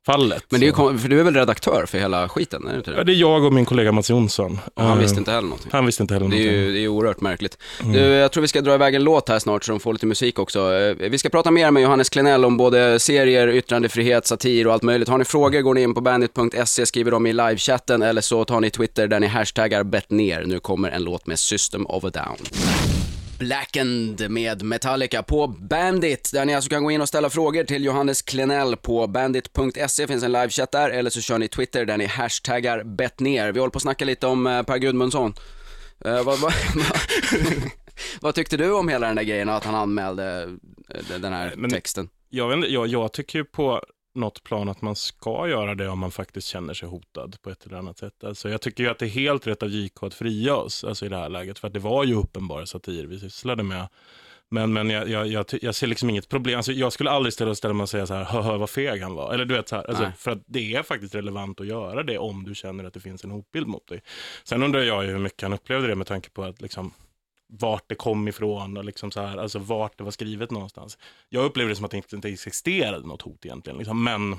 fallet. 0.06 0.44
Men 0.48 0.60
det 0.60 0.66
är 0.66 0.90
ju, 0.92 0.98
för 0.98 1.08
du 1.08 1.20
är 1.20 1.24
väl 1.24 1.34
redaktör 1.34 1.86
för 1.86 1.98
hela 1.98 2.28
skiten, 2.28 2.66
är 2.68 2.72
det 2.72 2.78
inte 2.78 2.90
ja, 2.90 2.96
det? 2.96 3.04
det 3.04 3.12
är 3.12 3.16
jag 3.16 3.44
och 3.44 3.52
min 3.52 3.64
kollega 3.64 3.92
Mats 3.92 4.10
Jonsson. 4.10 4.58
Och 4.74 4.82
han 4.82 4.92
Eh, 4.92 5.02
visste 5.02 5.18
inte 5.18 5.30
heller 5.30 5.48
någonting. 5.48 5.70
Han 5.72 5.86
visste 5.86 6.02
inte 6.02 6.14
heller 6.14 6.28
Det 6.28 6.36
är 6.36 6.38
någonting. 6.38 6.60
ju 6.66 6.72
det 6.72 6.78
är 6.78 6.80
ju 6.80 6.88
oerhört 6.88 7.20
märkligt. 7.20 7.58
Mm. 7.80 7.92
Du, 7.92 7.98
jag 7.98 8.32
tror 8.32 8.42
vi 8.42 8.48
ska 8.48 8.60
dra 8.60 8.74
iväg 8.74 8.94
en 8.94 9.04
låt 9.04 9.28
här 9.28 9.38
snart 9.38 9.64
så 9.64 9.72
de 9.72 9.80
får 9.80 9.92
lite 9.92 10.06
musik 10.06 10.38
också. 10.38 10.74
Eh, 10.74 10.94
Vi 11.10 11.18
ska 11.18 11.28
prata 11.28 11.50
mer 11.50 11.70
med 11.70 11.82
Johannes 11.82 12.08
Klenell 12.08 12.44
om 12.44 12.56
både 12.56 12.98
serier, 12.98 13.48
yttrandefrihet, 13.48 14.26
satir 14.26 14.66
och 14.66 14.72
allt 14.72 14.82
möjligt. 14.82 15.08
Har 15.08 15.18
ni 15.18 15.24
frågor 15.24 15.60
går 15.60 15.74
ni 15.74 15.82
in 15.82 15.94
på 15.94 16.00
bandit.se, 16.00 16.86
skriver 16.86 17.10
dem 17.10 17.26
i 17.26 17.32
livechatten 17.32 18.02
eller 18.02 18.20
så 18.20 18.44
tar 18.44 18.60
ni 18.60 18.70
Twitter 18.70 19.06
där 19.08 19.20
ni 19.20 19.26
hashtaggar 19.26 19.82
bettner. 19.82 20.44
Nu 20.46 20.60
kommer 20.60 20.90
en 20.90 21.04
låt 21.04 21.26
med 21.26 21.38
System 21.38 21.86
of 21.86 22.04
a 22.04 22.10
Down. 22.10 22.95
Blackened 23.38 24.30
med 24.30 24.62
Metallica 24.62 25.22
på 25.22 25.46
Bandit, 25.46 26.30
där 26.32 26.44
ni 26.44 26.54
alltså 26.54 26.70
kan 26.70 26.84
gå 26.84 26.90
in 26.90 27.00
och 27.00 27.08
ställa 27.08 27.30
frågor 27.30 27.64
till 27.64 27.84
Johannes 27.84 28.22
Klenell 28.22 28.76
på 28.76 29.06
bandit.se, 29.06 30.06
finns 30.06 30.24
en 30.24 30.32
livechatt 30.32 30.72
där, 30.72 30.90
eller 30.90 31.10
så 31.10 31.20
kör 31.20 31.38
ni 31.38 31.48
Twitter 31.48 31.84
där 31.84 31.96
ni 31.96 32.06
hashtaggar 32.06 32.84
bettner. 32.84 33.52
Vi 33.52 33.60
håller 33.60 33.70
på 33.70 33.76
att 33.76 33.82
snacka 33.82 34.04
lite 34.04 34.26
om 34.26 34.46
eh, 34.46 34.62
Per 34.62 34.78
Gudmundsson. 34.78 35.34
Eh, 36.04 36.22
vad, 36.24 36.38
vad, 36.40 36.52
vad, 38.20 38.34
tyckte 38.34 38.56
du 38.56 38.72
om 38.72 38.88
hela 38.88 39.06
den 39.06 39.16
där 39.16 39.22
grejen 39.22 39.48
att 39.48 39.64
han 39.64 39.74
anmälde 39.74 40.48
eh, 40.88 41.20
den 41.20 41.32
här 41.32 41.52
Men- 41.56 41.70
texten? 41.70 42.08
Jag, 42.28 42.48
vet 42.56 42.70
jag, 42.70 42.86
jag 42.86 43.12
tycker 43.12 43.38
ju 43.38 43.44
på 43.44 43.82
något 44.16 44.42
plan 44.42 44.68
att 44.68 44.82
man 44.82 44.96
ska 44.96 45.48
göra 45.48 45.74
det 45.74 45.88
om 45.88 45.98
man 45.98 46.10
faktiskt 46.10 46.48
känner 46.48 46.74
sig 46.74 46.88
hotad 46.88 47.36
på 47.42 47.50
ett 47.50 47.66
eller 47.66 47.76
annat 47.76 47.98
sätt. 47.98 48.24
Alltså 48.24 48.48
jag 48.48 48.60
tycker 48.60 48.84
ju 48.84 48.90
att 48.90 48.98
det 48.98 49.06
är 49.06 49.10
helt 49.10 49.46
rätt 49.46 49.62
av 49.62 49.68
JK 49.68 50.02
att 50.02 50.14
fria 50.14 50.56
oss 50.56 50.84
alltså 50.84 51.06
i 51.06 51.08
det 51.08 51.16
här 51.16 51.28
läget, 51.28 51.58
för 51.58 51.66
att 51.68 51.74
det 51.74 51.80
var 51.80 52.04
ju 52.04 52.14
uppenbar 52.14 52.64
satir 52.64 53.06
vi 53.06 53.18
sysslade 53.18 53.62
med. 53.62 53.88
Men, 54.48 54.72
men 54.72 54.90
jag, 54.90 55.08
jag, 55.08 55.26
jag, 55.26 55.46
jag 55.62 55.74
ser 55.74 55.86
liksom 55.86 56.10
inget 56.10 56.28
problem. 56.28 56.56
Alltså 56.56 56.72
jag 56.72 56.92
skulle 56.92 57.10
aldrig 57.10 57.32
ställa, 57.32 57.54
ställa 57.54 57.74
mig 57.74 57.82
och 57.82 57.88
säga 57.88 58.06
så 58.06 58.14
här, 58.14 58.24
hö 58.24 58.56
vad 58.56 58.70
feg 58.70 59.02
han 59.02 59.14
var. 59.14 59.34
Eller 59.34 59.44
du 59.44 59.54
vet 59.54 59.68
så 59.68 59.76
här, 59.76 59.88
alltså, 59.88 60.12
för 60.18 60.30
att 60.30 60.42
det 60.46 60.74
är 60.74 60.82
faktiskt 60.82 61.14
relevant 61.14 61.60
att 61.60 61.66
göra 61.66 62.02
det 62.02 62.18
om 62.18 62.44
du 62.44 62.54
känner 62.54 62.84
att 62.84 62.94
det 62.94 63.00
finns 63.00 63.24
en 63.24 63.30
hotbild 63.30 63.66
mot 63.66 63.86
dig. 63.88 64.02
Sen 64.44 64.62
undrar 64.62 64.80
jag 64.80 65.04
ju 65.04 65.10
hur 65.10 65.18
mycket 65.18 65.42
han 65.42 65.52
upplevde 65.52 65.88
det 65.88 65.94
med 65.94 66.06
tanke 66.06 66.30
på 66.30 66.44
att 66.44 66.60
liksom, 66.60 66.92
vart 67.48 67.84
det 67.88 67.94
kom 67.94 68.28
ifrån 68.28 68.76
och 68.76 68.84
liksom 68.84 69.10
så 69.10 69.20
här, 69.20 69.36
alltså 69.38 69.58
vart 69.58 69.98
det 69.98 70.04
var 70.04 70.10
skrivet 70.10 70.50
någonstans. 70.50 70.98
Jag 71.28 71.44
upplevde 71.44 71.72
det 71.72 71.76
som 71.76 71.84
att 71.84 71.90
det 71.90 71.96
inte, 71.96 72.16
inte 72.16 72.28
existerade 72.28 73.06
något 73.06 73.22
hot 73.22 73.44
egentligen. 73.46 73.78
Liksom. 73.78 74.04
Men 74.04 74.36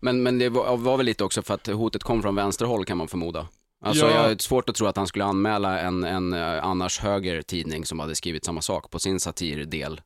Men, 0.00 0.22
men 0.22 0.38
det 0.38 0.48
var, 0.48 0.76
var 0.76 0.96
väl 0.96 1.06
lite 1.06 1.24
också 1.24 1.42
för 1.42 1.54
att 1.54 1.66
hotet 1.66 2.02
kom 2.02 2.22
från 2.22 2.34
vänsterhåll 2.34 2.84
kan 2.84 2.98
man 2.98 3.08
förmoda. 3.08 3.48
Alltså 3.84 4.06
Ja. 4.06 4.12
jag 4.14 4.22
har 4.28 4.36
svårt 4.42 4.68
att 4.68 4.74
tro 4.74 4.86
att 4.86 4.96
han 4.96 5.06
skulle 5.06 5.24
anmäla 5.24 5.80
en, 5.80 6.04
en 6.04 6.32
eh, 6.32 6.64
annars 6.64 6.98
höger 6.98 7.42
tidning 7.42 7.84
som 7.84 7.98
hade 8.00 8.14
skrivit 8.14 8.44
samma 8.44 8.60
sak 8.60 8.90
på 8.90 8.98
sin 8.98 9.20
satirdel. 9.20 10.00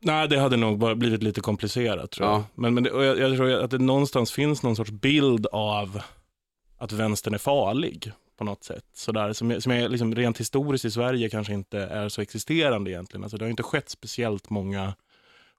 nej, 0.00 0.28
det 0.28 0.40
hade 0.40 0.56
nog 0.56 0.78
bara 0.78 0.94
blivit 0.94 1.22
lite 1.22 1.40
komplicerat 1.40 2.10
tror 2.10 2.28
jag. 2.28 2.36
Ja. 2.38 2.44
Men, 2.54 2.74
men 2.74 2.84
det, 2.84 2.90
jag, 2.90 3.18
jag 3.18 3.36
tror 3.36 3.52
att 3.52 3.70
det 3.70 3.78
någonstans 3.78 4.32
finns 4.32 4.62
någon 4.62 4.76
sorts 4.76 4.90
bild 4.90 5.46
av 5.52 6.00
att 6.78 6.92
vänstern 6.92 7.34
är 7.34 7.38
farlig 7.38 8.12
på 8.38 8.44
något 8.44 8.64
sätt. 8.64 8.84
Sådär, 8.94 9.32
som, 9.32 9.60
som 9.60 9.72
är 9.72 9.88
liksom 9.88 10.14
rent 10.14 10.40
historiskt 10.40 10.84
i 10.84 10.90
Sverige 10.90 11.28
kanske 11.28 11.52
inte 11.52 11.78
är 11.78 12.08
så 12.08 12.20
existerande 12.20 12.90
egentligen. 12.90 13.22
Alltså, 13.24 13.36
det 13.38 13.44
har 13.44 13.50
inte 13.50 13.62
skett 13.62 13.88
speciellt 13.88 14.50
många 14.50 14.94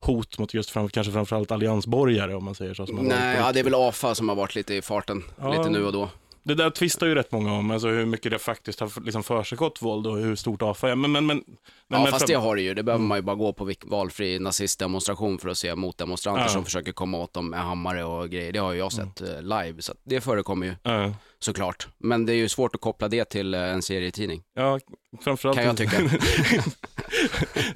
hot 0.01 0.37
mot 0.39 0.53
just 0.53 0.69
fram, 0.69 0.89
kanske 0.89 1.13
framförallt 1.13 1.51
alliansborgare 1.51 2.33
om 2.35 2.43
man 2.45 2.55
säger 2.55 2.73
så. 2.73 2.85
Nej, 2.85 3.37
ja, 3.37 3.51
det 3.51 3.59
är 3.59 3.63
väl 3.63 3.75
AFA 3.75 4.15
som 4.15 4.29
har 4.29 4.35
varit 4.35 4.55
lite 4.55 4.73
i 4.75 4.81
farten, 4.81 5.23
Ja. 5.41 5.57
lite 5.57 5.69
nu 5.69 5.85
och 5.85 5.93
då. 5.93 6.09
Det 6.43 6.55
där 6.55 6.69
tvistar 6.69 7.07
ju 7.07 7.15
rätt 7.15 7.31
många 7.31 7.53
om, 7.53 7.71
alltså 7.71 7.87
hur 7.87 8.05
mycket 8.05 8.31
det 8.31 8.39
faktiskt 8.39 8.79
har 8.79 9.05
liksom 9.05 9.23
försiggått 9.23 9.81
våld 9.81 10.07
och 10.07 10.17
hur 10.17 10.35
stort 10.35 10.61
AFA 10.61 10.89
är. 10.89 10.95
Men, 10.95 11.11
men, 11.11 11.25
men, 11.25 11.43
Ja, 11.87 12.03
men 12.03 12.07
fast 12.11 12.27
det 12.27 12.33
har 12.33 12.55
det 12.55 12.61
ju. 12.61 12.73
Det 12.73 12.83
behöver 12.83 13.03
man 13.05 13.17
ju 13.17 13.21
bara 13.21 13.35
gå 13.35 13.53
på 13.53 13.71
valfri 13.85 14.39
nazistdemonstration 14.39 15.37
för 15.39 15.49
att 15.49 15.57
se 15.57 15.75
motdemonstranter 15.75 16.43
Ja. 16.43 16.49
som 16.49 16.65
försöker 16.65 16.91
komma 16.91 17.17
åt 17.17 17.33
dem 17.33 17.49
med 17.49 17.59
hammare 17.59 18.03
och 18.03 18.29
grejer. 18.29 18.51
Det 18.51 18.59
har 18.59 18.71
ju 18.71 18.79
jag 18.79 18.91
sett 18.91 19.21
eh, 19.21 19.41
live, 19.41 19.81
så 19.81 19.93
det 20.03 20.21
förekommer 20.21 20.65
ju 20.65 20.73
Ja, 20.83 21.13
såklart. 21.39 21.87
Men 21.97 22.25
det 22.25 22.33
är 22.33 22.37
ju 22.37 22.49
svårt 22.49 22.75
att 22.75 22.81
koppla 22.81 23.07
det 23.07 23.25
till 23.25 23.53
eh, 23.53 23.61
en 23.61 23.81
serietidning. 23.81 24.43
ja, 24.53 24.79
framförallt 25.21 25.57
Kan 25.57 25.65
jag 25.65 25.77
tycka. 25.77 25.97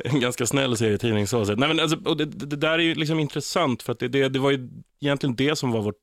en 0.03 0.19
ganska 0.19 0.45
snäll 0.45 0.77
serietidning 0.77 1.27
så 1.27 1.45
sett. 1.45 1.59
Nej, 1.59 1.69
men 1.69 1.79
alltså, 1.79 1.97
och 2.05 2.17
det, 2.17 2.25
det, 2.25 2.55
där 2.55 2.71
är 2.71 2.83
ju 2.83 2.95
liksom 2.95 3.19
intressant 3.19 3.83
för 3.83 3.93
att 3.93 3.99
det, 3.99 4.07
det, 4.07 4.29
det 4.29 4.39
var 4.39 4.51
ju 4.51 4.69
egentligen 5.01 5.35
det 5.35 5.55
som 5.55 5.71
var 5.71 5.81
vårt, 5.81 6.01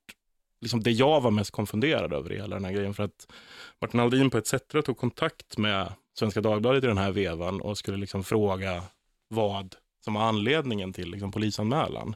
liksom 0.60 0.82
det 0.82 0.90
jag 0.90 1.20
var 1.20 1.30
mest 1.30 1.50
konfunderad 1.50 2.12
över 2.12 2.32
i 2.32 2.36
hela 2.36 2.56
den 2.56 2.64
här 2.64 2.72
grejen. 2.72 2.94
För 2.94 3.02
att 3.02 3.32
Martin 3.80 4.00
Aldin 4.00 4.30
på 4.30 4.38
ETC 4.38 4.54
tog 4.84 4.96
kontakt 4.96 5.58
med 5.58 5.92
Svenska 6.18 6.40
Dagbladet 6.40 6.84
i 6.84 6.86
den 6.86 6.98
här 6.98 7.10
vevan 7.10 7.60
och 7.60 7.78
skulle 7.78 7.96
liksom 7.96 8.24
fråga 8.24 8.82
vad 9.28 9.74
som 10.04 10.14
var 10.14 10.22
anledningen 10.22 10.92
till 10.92 11.10
liksom 11.10 11.32
polisanmälan. 11.32 12.14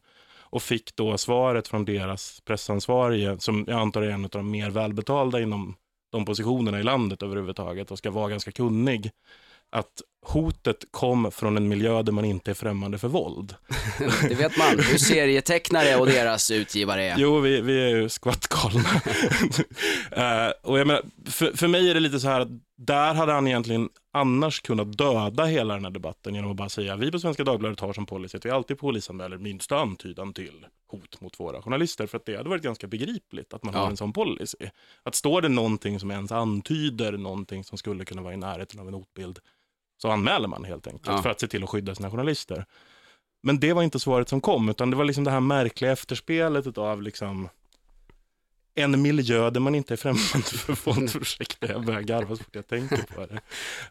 Och 0.55 0.63
fick 0.63 0.97
då 0.97 1.19
svaret 1.19 1.69
från 1.69 1.85
deras 1.85 2.41
pressansvarige, 2.41 3.37
som 3.39 3.65
jag 3.69 3.81
antar 3.81 4.03
är 4.03 4.11
en 4.11 4.25
av 4.25 4.31
de 4.31 4.51
mer 4.51 4.71
välbetalda 4.71 5.41
inom 5.41 5.77
de 6.13 6.25
positionerna 6.25 6.81
i 6.81 6.83
landet 6.83 7.23
överhuvudtaget 7.23 7.91
och 7.91 7.99
ska 7.99 8.11
vara 8.11 8.29
ganska 8.29 8.53
kunnig, 8.53 9.11
att 9.73 10.03
hotet 10.27 10.77
kom 10.91 11.31
från 11.31 11.57
en 11.57 11.69
miljö 11.69 12.03
där 12.03 12.13
man 12.13 12.25
inte 12.25 12.51
är 12.51 12.55
främmande 12.55 12.99
för 12.99 13.09
våld. 13.09 13.55
Det 14.29 14.35
vet 14.35 14.57
man 14.57 14.79
hur 14.79 14.99
serietecknare 14.99 15.97
och 15.97 16.07
deras 16.07 16.51
utgivare 16.51 17.05
är. 17.05 17.15
Jo, 17.19 17.41
vi, 17.41 17.61
vi 17.61 17.81
är 17.81 17.97
ju 17.97 18.09
skvattgalna. 18.09 18.89
Eh, 20.11 20.53
och 20.63 20.79
jag 20.79 20.87
menar, 20.87 21.03
för, 21.31 21.57
för 21.57 21.69
mig 21.69 21.91
är 21.91 21.95
det 21.95 22.01
lite 22.01 22.21
så 22.21 22.29
här 22.29 22.41
att 22.41 22.49
där 22.77 23.15
hade 23.15 23.33
han 23.33 23.47
egentligen 23.47 23.89
annars 24.13 24.61
kunnat 24.61 24.99
döda 24.99 25.45
hela 25.45 25.75
den 25.75 25.85
här 25.85 25.91
debatten 25.91 26.35
genom 26.35 26.51
att 26.51 26.57
bara 26.57 26.69
säga 26.69 26.97
vi 26.97 27.13
på 27.13 27.19
Svenska 27.19 27.45
Dagbladet 27.45 27.81
har 27.81 27.93
som 27.93 28.07
policy 28.07 28.39
att 28.39 28.45
vi 28.47 28.51
alltid 28.51 28.79
polisanmäler 28.79 29.39
minsta 29.39 29.79
antydan 29.79 30.33
till 30.33 30.67
hot 30.87 31.21
mot 31.21 31.41
våra 31.41 31.63
journalister. 31.63 32.07
För 32.07 32.17
att 32.19 32.27
det 32.27 32.37
hade 32.37 32.49
varit 32.49 32.63
ganska 32.63 32.87
begripligt 32.87 33.55
att 33.55 33.63
man 33.63 33.75
Ja. 33.75 33.81
har 33.81 33.91
en 33.91 33.97
sån 33.97 34.13
policy. 34.13 34.57
Att 35.03 35.15
står 35.15 35.43
det 35.43 35.49
någonting 35.49 36.01
som 36.01 36.11
ens 36.11 36.33
antyder 36.33 37.13
någonting 37.13 37.65
som 37.65 37.79
skulle 37.79 38.05
kunna 38.05 38.23
vara 38.23 38.35
i 38.35 38.37
närheten 38.37 38.81
av 38.81 38.89
en 38.89 38.95
hotbild 38.95 39.39
så 40.03 40.09
anmäler 40.11 40.49
man 40.49 40.65
helt 40.65 40.87
enkelt 40.87 41.07
Ja. 41.17 41.23
för 41.23 41.31
att 41.31 41.41
se 41.41 41.47
till 41.49 41.63
att 41.65 41.71
skydda 41.71 41.95
sina 41.95 42.11
journalister. 42.11 42.67
Men 43.43 43.61
det 43.61 43.73
var 43.73 43.83
inte 43.83 44.01
svaret 44.01 44.29
som 44.29 44.41
kom, 44.41 44.69
utan 44.69 44.91
det 44.91 44.97
var 44.97 45.05
liksom 45.05 45.25
det 45.25 45.31
här 45.31 45.41
märkliga 45.41 45.93
efterspelet 45.93 46.79
av 46.79 47.03
liksom 47.03 47.49
en 48.77 49.03
miljö 49.03 49.51
där 49.51 49.61
man 49.61 49.75
inte 49.75 49.95
är 49.95 49.97
främmande 49.97 50.47
för. 50.77 51.17
Ursäkta, 51.21 51.67
jag 51.73 51.85
börjar 51.85 52.01
garva 52.01 52.37
så 52.37 52.45
fort 52.45 52.55
jag 52.55 52.67
tänker 52.67 52.97
på 52.97 53.27
det. 53.27 53.41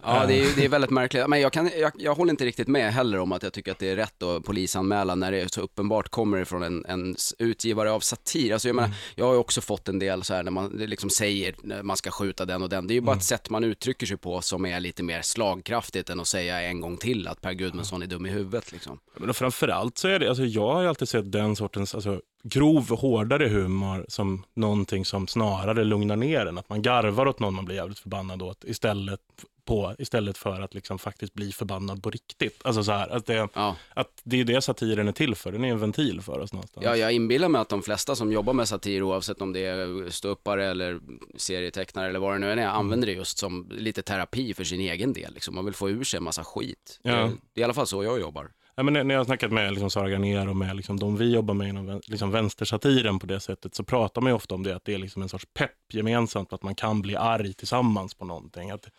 Ja, 0.03 0.25
det 0.27 0.33
är, 0.39 0.43
ju- 0.43 0.53
det 0.55 0.65
är 0.65 0.69
väldigt 0.69 0.89
märkligt. 0.91 1.27
Men 1.27 1.41
jag, 1.41 1.53
kan, 1.53 1.69
jag, 1.79 1.91
jag 1.97 2.15
håller 2.15 2.31
inte 2.31 2.45
riktigt 2.45 2.67
med 2.67 2.93
heller 2.93 3.19
om 3.19 3.31
att 3.31 3.43
jag 3.43 3.53
tycker 3.53 3.71
att 3.71 3.79
det 3.79 3.89
är 3.89 3.95
rätt 3.95 4.23
att 4.23 4.43
polisanmäla 4.43 5.15
när 5.15 5.31
det 5.31 5.53
så 5.53 5.61
uppenbart 5.61 6.09
kommer 6.09 6.37
ifrån 6.37 6.63
en, 6.63 6.85
en 6.85 7.15
utgivare 7.39 7.91
av 7.91 7.99
satir. 7.99 8.53
Alltså 8.53 8.67
jag, 8.69 8.75
menar, 8.75 8.91
jag 9.15 9.25
har 9.25 9.33
ju 9.33 9.39
också 9.39 9.61
fått 9.61 9.89
en 9.89 9.99
del 9.99 10.23
så 10.23 10.33
här 10.33 10.43
när 10.43 10.51
man 10.51 10.67
liksom 10.69 11.09
säger 11.09 11.55
man 11.83 11.97
ska 11.97 12.11
skjuta 12.11 12.45
den 12.45 12.63
och 12.63 12.69
den. 12.69 12.87
Det 12.87 12.93
är 12.93 12.95
ju 12.95 13.01
bara 13.01 13.15
ett 13.15 13.23
sätt 13.23 13.49
man 13.49 13.63
uttrycker 13.63 14.05
sig 14.07 14.17
på 14.17 14.41
som 14.41 14.65
är 14.65 14.79
lite 14.79 15.03
mer 15.03 15.21
slagkraftigt 15.21 16.09
än 16.09 16.19
att 16.19 16.27
säga 16.27 16.61
en 16.61 16.81
gång 16.81 16.97
till 16.97 17.27
att 17.27 17.41
Per 17.41 17.53
Gudmundsson 17.53 18.01
är 18.01 18.07
dum 18.07 18.25
i 18.25 18.29
huvudet. 18.29 18.71
Liksom. 18.71 18.99
Men 19.17 19.33
framförallt 19.33 19.97
så 19.97 20.07
är 20.07 20.19
det, 20.19 20.29
alltså 20.29 20.43
jag 20.45 20.73
har 20.73 20.81
ju 20.81 20.87
alltid 20.87 21.09
sett 21.09 21.31
den 21.31 21.55
sortens 21.55 21.95
alltså, 21.95 22.21
grov, 22.43 22.89
hårdare 22.89 23.47
humor 23.47 24.05
som 24.07 24.43
någonting 24.53 25.05
som 25.05 25.27
snarare 25.27 25.83
lugnar 25.83 26.15
ner 26.15 26.45
en. 26.45 26.57
Att 26.57 26.69
man 26.69 26.81
garvar 26.81 27.27
åt 27.27 27.39
någon 27.39 27.53
man 27.53 27.65
blir 27.65 27.75
jävligt 27.75 27.99
förbannad 27.99 28.41
åt 28.41 28.63
istället, 28.63 29.19
på, 29.65 29.95
istället 29.99 30.37
för 30.37 30.61
att 30.61 30.73
liksom 30.73 30.99
faktiskt 30.99 31.33
bli 31.33 31.51
förbannad 31.51 32.03
på 32.03 32.09
riktigt. 32.09 32.61
Alltså 32.65 32.83
så 32.83 32.91
här, 32.91 33.09
att 33.09 33.25
det, 33.25 33.47
Ja. 33.53 33.75
att 33.93 34.21
det 34.23 34.39
är 34.39 34.43
det 34.45 34.61
satiren 34.61 35.07
är 35.07 35.11
till 35.11 35.35
för. 35.35 35.51
Den 35.51 35.63
är 35.65 35.69
en 35.69 35.79
ventil 35.79 36.21
för 36.21 36.39
oss 36.39 36.53
någonstans. 36.53 36.85
Ja, 36.85 36.97
jag 36.97 37.11
inbillar 37.13 37.49
mig 37.49 37.61
att 37.61 37.69
de 37.69 37.81
flesta 37.83 38.15
som 38.15 38.31
jobbar 38.31 38.53
med 38.53 38.67
satir, 38.67 39.03
oavsett 39.03 39.41
om 39.41 39.53
det 39.53 39.65
är 39.65 40.09
ståuppare 40.09 40.65
eller 40.65 40.99
serietecknare 41.37 42.09
eller 42.09 42.19
vad 42.19 42.35
det 42.35 42.39
nu 42.39 42.51
än 42.51 42.59
är, 42.59 42.67
använder 42.67 43.07
det 43.07 43.13
just 43.13 43.37
som 43.37 43.67
lite 43.71 44.01
terapi 44.01 44.53
för 44.53 44.63
sin 44.63 44.79
egen 44.79 45.13
del. 45.13 45.33
Liksom. 45.33 45.55
Man 45.55 45.65
vill 45.65 45.73
få 45.73 45.89
ur 45.89 46.03
sig 46.03 46.17
en 46.17 46.23
massa 46.23 46.43
skit. 46.43 46.99
Ja. 47.01 47.11
Det, 47.15 47.31
det 47.53 47.59
är 47.59 47.61
i 47.61 47.63
alla 47.63 47.73
fall 47.73 47.87
så 47.87 48.03
jag 48.03 48.19
jobbar. 48.19 48.51
Ja, 48.75 48.83
men 48.83 48.93
när 49.07 49.15
jag 49.15 49.19
har 49.19 49.25
snackat 49.25 49.51
med 49.51 49.71
liksom 49.71 49.89
Sara 49.89 50.09
Garnér 50.09 50.49
och 50.49 50.55
med 50.55 50.75
liksom 50.75 50.99
de 50.99 51.17
vi 51.17 51.33
jobbar 51.33 51.53
med 51.53 51.69
inom 51.69 52.01
liksom 52.07 52.31
vänstersatiren 52.31 53.19
på 53.19 53.27
det 53.27 53.39
sättet 53.39 53.75
så 53.75 53.83
pratar 53.83 54.21
man 54.21 54.31
ju 54.31 54.35
ofta 54.35 54.55
om 54.55 54.63
det, 54.63 54.75
att 54.75 54.85
det 54.85 54.93
är 54.93 54.97
liksom 54.97 55.21
en 55.21 55.29
sorts 55.29 55.47
pepp 55.53 55.93
gemensamt, 55.93 56.49
på 56.49 56.55
att 56.55 56.63
man 56.63 56.75
kan 56.75 57.01
bli 57.01 57.15
arg 57.15 57.53
tillsammans 57.53 58.13
på 58.13 58.25
någonting. 58.25 58.71
Att 58.71 58.89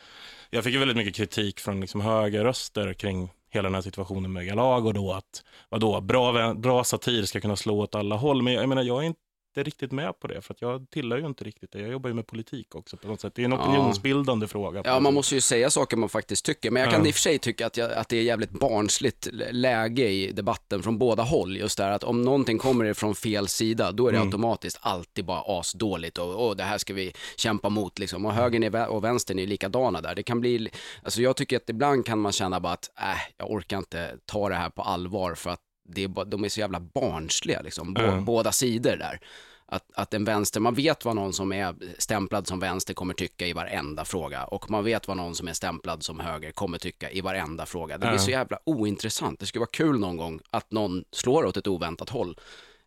jag 0.50 0.64
fick 0.64 0.72
ju 0.72 0.78
väldigt 0.78 0.96
mycket 0.96 1.14
kritik 1.14 1.60
från 1.60 1.80
liksom 1.80 2.00
högerröster 2.00 2.92
kring 2.92 3.30
hela 3.50 3.66
den 3.66 3.74
här 3.74 3.82
situationen 3.82 4.32
med 4.32 4.46
Galago. 4.46 4.92
då 4.92 5.12
att 5.12 5.44
vadå, 5.68 6.00
bra, 6.00 6.54
bra 6.54 6.84
satir 6.84 7.22
ska 7.22 7.40
kunna 7.40 7.56
slå 7.56 7.80
åt 7.80 7.94
alla 7.94 8.16
håll. 8.16 8.42
Men 8.42 8.52
jag, 8.52 8.62
jag 8.62 8.68
menar, 8.68 8.82
jag 8.82 9.02
är 9.02 9.06
inte 9.06 9.20
riktigt 9.62 9.92
med 9.92 10.20
på 10.20 10.26
det, 10.26 10.40
för 10.42 10.54
att 10.54 10.62
jag 10.62 10.90
tillhör 10.90 11.18
ju 11.18 11.26
inte 11.26 11.44
riktigt 11.44 11.72
det. 11.72 11.80
Jag 11.80 11.90
jobbar 11.90 12.08
ju 12.10 12.14
med 12.14 12.26
politik 12.26 12.74
också 12.74 12.96
på 12.96 13.08
något 13.08 13.20
sätt. 13.20 13.34
Det 13.34 13.42
är 13.42 13.44
en 13.44 13.52
Ja. 13.52 13.68
opinionsbildande 13.68 14.46
fråga. 14.46 14.82
Ja, 14.84 15.00
man 15.00 15.14
måste 15.14 15.34
ju 15.34 15.40
säga 15.40 15.70
saker 15.70 15.96
man 15.96 16.08
faktiskt 16.08 16.44
tycker, 16.44 16.70
men 16.70 16.82
jag 16.82 16.90
kan 16.92 17.00
Ja. 17.00 17.06
i 17.08 17.10
och 17.10 17.14
för 17.14 17.20
sig 17.20 17.38
tycka 17.38 17.66
att, 17.66 17.76
jag, 17.76 17.92
att 17.92 18.08
det 18.08 18.16
är 18.16 18.22
jävligt 18.22 18.50
barnsligt 18.50 19.28
läge 19.50 20.08
i 20.08 20.32
debatten 20.32 20.82
från 20.82 20.98
båda 20.98 21.22
håll. 21.22 21.56
Just 21.56 21.78
det 21.78 21.84
här 21.84 21.90
att 21.92 22.04
om 22.04 22.22
någonting 22.22 22.58
kommer 22.58 22.84
ifrån 22.84 23.14
fel 23.14 23.48
sida, 23.48 23.92
då 23.92 24.08
är 24.08 24.12
det 24.12 24.18
Mm. 24.18 24.28
automatiskt 24.28 24.78
alltid 24.80 25.24
bara 25.24 25.42
asdåligt 25.60 26.18
och, 26.18 26.48
och 26.48 26.56
det 26.56 26.64
här 26.64 26.78
ska 26.78 26.94
vi 26.94 27.12
kämpa 27.36 27.68
mot 27.68 27.98
liksom. 27.98 28.26
Och 28.26 28.32
högern 28.32 28.62
är 28.62 28.86
och 28.88 29.04
vänstern 29.04 29.38
är 29.38 29.46
likadana 29.46 30.00
där. 30.00 30.14
Det 30.14 30.22
kan 30.22 30.40
bli, 30.40 30.68
alltså 31.02 31.22
jag 31.22 31.36
tycker 31.36 31.56
att 31.56 31.70
ibland 31.70 32.06
kan 32.06 32.18
man 32.18 32.32
känna 32.32 32.60
bara 32.60 32.72
att, 32.72 32.90
äh, 32.98 33.04
jag 33.36 33.50
orkar 33.50 33.78
inte 33.78 34.16
ta 34.26 34.48
det 34.48 34.54
här 34.54 34.70
på 34.70 34.82
allvar 34.82 35.34
för 35.34 35.50
att 35.50 35.60
det 35.84 36.04
är 36.04 36.08
bara, 36.08 36.24
de 36.24 36.44
är 36.44 36.48
så 36.48 36.60
jävla 36.60 36.80
barnsliga 36.80 37.60
liksom, 37.62 37.96
Ja. 37.98 38.20
båda 38.20 38.52
sidor 38.52 38.96
där. 38.96 39.20
att, 39.66 39.84
att 39.94 40.14
en 40.14 40.24
vänster, 40.24 40.60
man 40.60 40.74
vet 40.74 41.04
vad 41.04 41.16
någon 41.16 41.32
som 41.32 41.52
är 41.52 41.74
stämplad 41.98 42.46
som 42.46 42.60
vänster 42.60 42.94
kommer 42.94 43.14
tycka 43.14 43.46
i 43.46 43.52
varenda 43.52 44.04
fråga 44.04 44.44
och 44.44 44.70
man 44.70 44.84
vet 44.84 45.08
vad 45.08 45.16
någon 45.16 45.34
som 45.34 45.48
är 45.48 45.52
stämplad 45.52 46.02
som 46.02 46.20
höger 46.20 46.50
kommer 46.52 46.78
tycka 46.78 47.10
i 47.10 47.20
varenda 47.20 47.66
fråga. 47.66 47.94
Det 47.98 48.06
blir 48.06 48.12
Ja. 48.12 48.18
så 48.18 48.30
jävla 48.30 48.58
ointressant. 48.64 49.40
Det 49.40 49.46
skulle 49.46 49.60
vara 49.60 49.70
kul 49.72 49.98
någon 49.98 50.16
gång 50.16 50.40
att 50.50 50.72
någon 50.72 51.04
slår 51.12 51.44
åt 51.46 51.56
ett 51.56 51.66
oväntat 51.66 52.10
håll. 52.10 52.36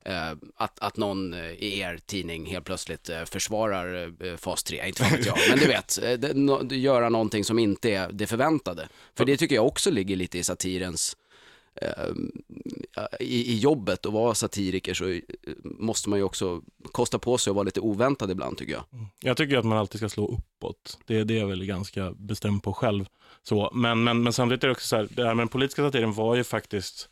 Eh, 0.06 0.32
att, 0.56 0.80
att 0.80 0.98
någon 0.98 1.34
eh, 1.34 1.40
i 1.52 1.80
er 1.80 2.00
tidning 2.06 2.46
helt 2.46 2.66
plötsligt 2.66 3.10
eh, 3.10 3.24
försvarar 3.26 4.38
fas 4.38 4.64
3, 4.64 4.88
inte 4.88 5.04
vet 5.04 5.26
jag. 5.26 5.38
Men 5.50 5.60
du 5.60 5.66
vet, 5.68 6.00
det, 6.22 6.34
no, 6.36 6.74
göra 6.74 7.10
någonting 7.10 7.44
som 7.44 7.60
inte 7.60 7.90
är 7.92 8.12
det 8.12 8.28
förväntade. 8.28 8.88
För 9.18 9.26
det 9.26 9.38
tycker 9.38 9.56
jag 9.56 9.66
också 9.68 9.92
ligger 9.92 10.16
lite 10.16 10.38
i 10.38 10.44
satirens 10.44 11.18
i, 13.20 13.54
i 13.54 13.58
jobbet 13.58 14.06
och 14.06 14.14
vara 14.14 14.36
satiriker 14.36 14.94
så 14.94 15.10
eh, 15.10 15.22
måste 15.64 16.10
man 16.10 16.20
ju 16.20 16.24
också 16.24 16.62
kosta 16.92 17.20
på 17.20 17.38
sig 17.38 17.52
att 17.52 17.56
vara 17.56 17.64
lite 17.64 17.80
oväntad 17.80 18.32
ibland 18.32 18.58
tycker 18.58 18.74
jag. 18.74 18.84
Jag 19.20 19.38
tycker 19.38 19.58
att 19.58 19.66
man 19.66 19.78
alltid 19.78 20.00
ska 20.00 20.10
slå 20.10 20.28
uppåt. 20.28 21.00
Det, 21.06 21.24
det 21.24 21.34
är 21.34 21.40
jag 21.40 21.48
väl 21.48 21.66
ganska 21.66 22.12
bestämd 22.12 22.64
på 22.64 22.74
själv. 22.74 23.06
Så, 23.44 23.72
men, 23.74 24.04
men, 24.04 24.24
men 24.24 24.34
samtidigt 24.34 24.64
är 24.64 24.68
det 24.68 24.72
också 24.72 24.88
så 24.88 24.96
här, 24.96 25.08
det 25.12 25.26
här 25.26 25.34
med 25.34 25.42
den 25.44 25.48
politiska 25.48 25.82
satiren 25.82 26.14
var 26.14 26.36
ju 26.36 26.44
faktiskt 26.44 27.10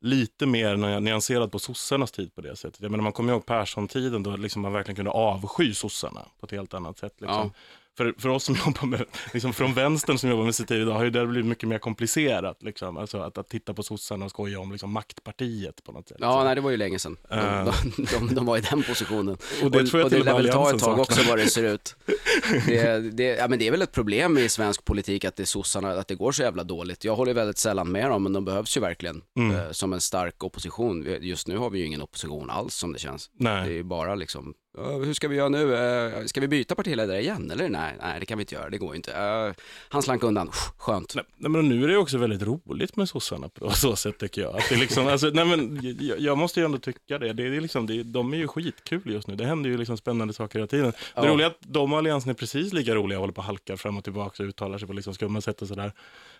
lite 0.00 0.46
mer 0.46 0.76
ny- 0.76 1.00
nyanserad 1.00 1.52
på 1.52 1.58
sossarnas 1.58 2.12
tid 2.12 2.34
på 2.34 2.40
det 2.40 2.56
sättet. 2.56 2.80
Jag 2.80 2.90
menar, 2.90 3.04
man 3.04 3.12
kommer 3.12 3.32
ihåg 3.32 3.46
Persson-tiden 3.46 4.22
då 4.22 4.36
liksom 4.36 4.62
man 4.62 4.72
verkligen 4.72 4.96
kunde 4.96 5.10
avsky 5.10 5.74
sossarna 5.74 6.26
på 6.40 6.46
ett 6.46 6.52
helt 6.52 6.74
annat 6.74 6.98
sätt. 6.98 7.14
Liksom. 7.20 7.36
Ja. 7.36 7.50
För, 7.96 8.14
för 8.18 8.28
oss 8.28 8.44
som 8.44 8.54
jobbar 8.66 8.86
med, 8.86 9.04
liksom 9.32 9.52
från 9.52 9.74
vänstern 9.74 10.18
som 10.18 10.30
jobbar 10.30 10.44
med 10.44 10.54
satir 10.54 10.80
idag, 10.80 10.92
har 10.94 11.04
ju 11.04 11.10
det 11.10 11.26
blivit 11.26 11.46
mycket 11.48 11.68
mer 11.68 11.78
komplicerat. 11.78 12.62
Liksom. 12.62 12.96
Alltså 12.96 13.18
att, 13.18 13.38
att 13.38 13.48
titta 13.48 13.74
på 13.74 13.82
sossarna 13.82 14.24
och 14.24 14.30
skoja 14.30 14.60
om 14.60 14.72
liksom, 14.72 14.92
maktpartiet 14.92 15.84
på 15.84 15.92
något 15.92 16.08
sätt. 16.08 16.16
Ja, 16.20 16.44
nej 16.44 16.54
det 16.54 16.60
var 16.60 16.70
ju 16.70 16.76
länge 16.76 16.98
sedan. 16.98 17.16
De, 17.28 17.34
Eh. 17.38 17.64
de, 17.96 18.04
de, 18.26 18.34
de 18.34 18.46
var 18.46 18.58
i 18.58 18.60
den 18.60 18.82
positionen. 18.82 19.36
Och 19.62 19.70
det 19.70 19.86
tror 19.86 20.00
jag 20.00 20.04
och 20.06 20.10
till 20.12 20.20
och 20.20 20.26
med 20.26 20.34
väl 20.34 20.48
ta 20.48 20.70
ett 20.74 20.78
tag 20.82 20.98
också 20.98 21.20
vad 21.28 21.38
det 21.38 21.46
ser 21.46 21.64
ut. 21.74 21.96
Det, 22.66 23.10
det, 23.10 23.24
ja, 23.24 23.48
men 23.48 23.58
det 23.58 23.66
är 23.66 23.70
väl 23.70 23.82
ett 23.82 23.92
problem 23.92 24.38
i 24.38 24.48
svensk 24.48 24.84
politik 24.84 25.24
att 25.24 25.36
det 25.36 25.42
är 25.42 25.44
sossarna, 25.44 25.90
att 25.90 26.08
det 26.08 26.14
går 26.14 26.32
så 26.32 26.42
jävla 26.42 26.64
dåligt. 26.64 27.04
Jag 27.04 27.16
håller 27.16 27.34
väldigt 27.34 27.58
sällan 27.58 27.92
med 27.92 28.10
dem, 28.10 28.22
men 28.22 28.32
de 28.32 28.44
behövs 28.44 28.76
ju 28.76 28.80
verkligen 28.80 29.22
Mm. 29.38 29.56
eh, 29.56 29.70
som 29.70 29.92
en 29.92 30.00
stark 30.00 30.44
opposition. 30.44 31.06
Just 31.20 31.48
nu 31.48 31.56
har 31.58 31.70
vi 31.70 31.78
ju 31.78 31.86
ingen 31.86 32.02
opposition 32.02 32.50
alls 32.50 32.74
som 32.74 32.92
det 32.92 32.98
känns. 32.98 33.30
Nej. 33.38 33.64
Det 33.68 33.72
är 33.72 33.76
ju 33.76 33.82
bara 33.82 34.14
liksom, 34.14 34.54
"Ja, 34.56 34.63
hur 34.78 35.14
ska 35.14 35.28
vi 35.28 35.36
göra 35.36 35.48
nu? 35.48 35.74
Eh, 35.76 36.24
Ska 36.24 36.40
vi 36.40 36.48
byta 36.48 36.74
partiledare 36.74 37.20
igen 37.20 37.50
eller? 37.50 37.68
Nej, 37.68 37.94
nej 38.02 38.20
det 38.20 38.26
kan 38.26 38.38
vi 38.38 38.42
inte 38.42 38.54
göra, 38.54 38.70
det 38.70 38.78
går 38.78 38.96
inte. 38.96 39.12
Eh, 39.12 39.52
Han 39.88 40.02
slank 40.02 40.22
undan, 40.22 40.50
skönt. 40.78 41.14
Nej, 41.36 41.50
men 41.50 41.68
nu 41.68 41.84
är 41.84 41.88
det 41.88 41.96
också 41.96 42.18
väldigt 42.18 42.42
roligt 42.42 42.96
med 42.96 43.08
sossarna 43.08 43.48
på 43.48 43.70
så 43.70 43.96
sätt 43.96 44.18
tycker 44.18 44.42
jag. 44.42 44.56
Att 44.56 44.68
det 44.68 44.76
liksom, 44.76 45.06
alltså, 45.06 45.26
nej, 45.34 45.44
men, 45.44 45.80
jag, 46.00 46.20
jag 46.20 46.38
måste 46.38 46.60
ju 46.60 46.66
ändå 46.66 46.78
tycka 46.78 47.18
det. 47.18 47.32
det, 47.32 47.42
är 47.42 47.60
liksom, 47.60 47.86
det 47.86 48.02
de 48.02 48.32
är 48.32 48.36
ju 48.36 48.48
skitkul 48.48 49.02
just 49.04 49.28
nu. 49.28 49.34
Det 49.36 49.44
händer 49.46 49.70
ju 49.70 49.76
liksom 49.76 49.96
spännande 49.96 50.34
saker 50.34 50.58
hela 50.58 50.66
tiden. 50.66 50.90
Det 50.90 50.96
Ja. 51.14 51.26
roliga 51.28 51.46
är 51.46 51.50
att 51.50 51.58
de 51.60 51.92
och 51.92 51.98
Alliansen 51.98 52.30
är 52.30 52.34
precis 52.34 52.72
lika 52.72 52.94
roliga 52.94 53.18
och 53.18 53.22
håller 53.22 53.34
på 53.34 53.38
och 53.40 53.44
halkar 53.44 53.76
fram 53.76 53.96
och 53.96 54.04
tillbaka 54.04 54.42
och 54.42 54.48
uttalar 54.48 54.78
sig 54.78 54.86
på 54.88 54.92
liksom 54.94 55.14
skumma 55.14 55.40
sätt 55.40 55.62
och 55.62 55.68
sådär. 55.68 55.92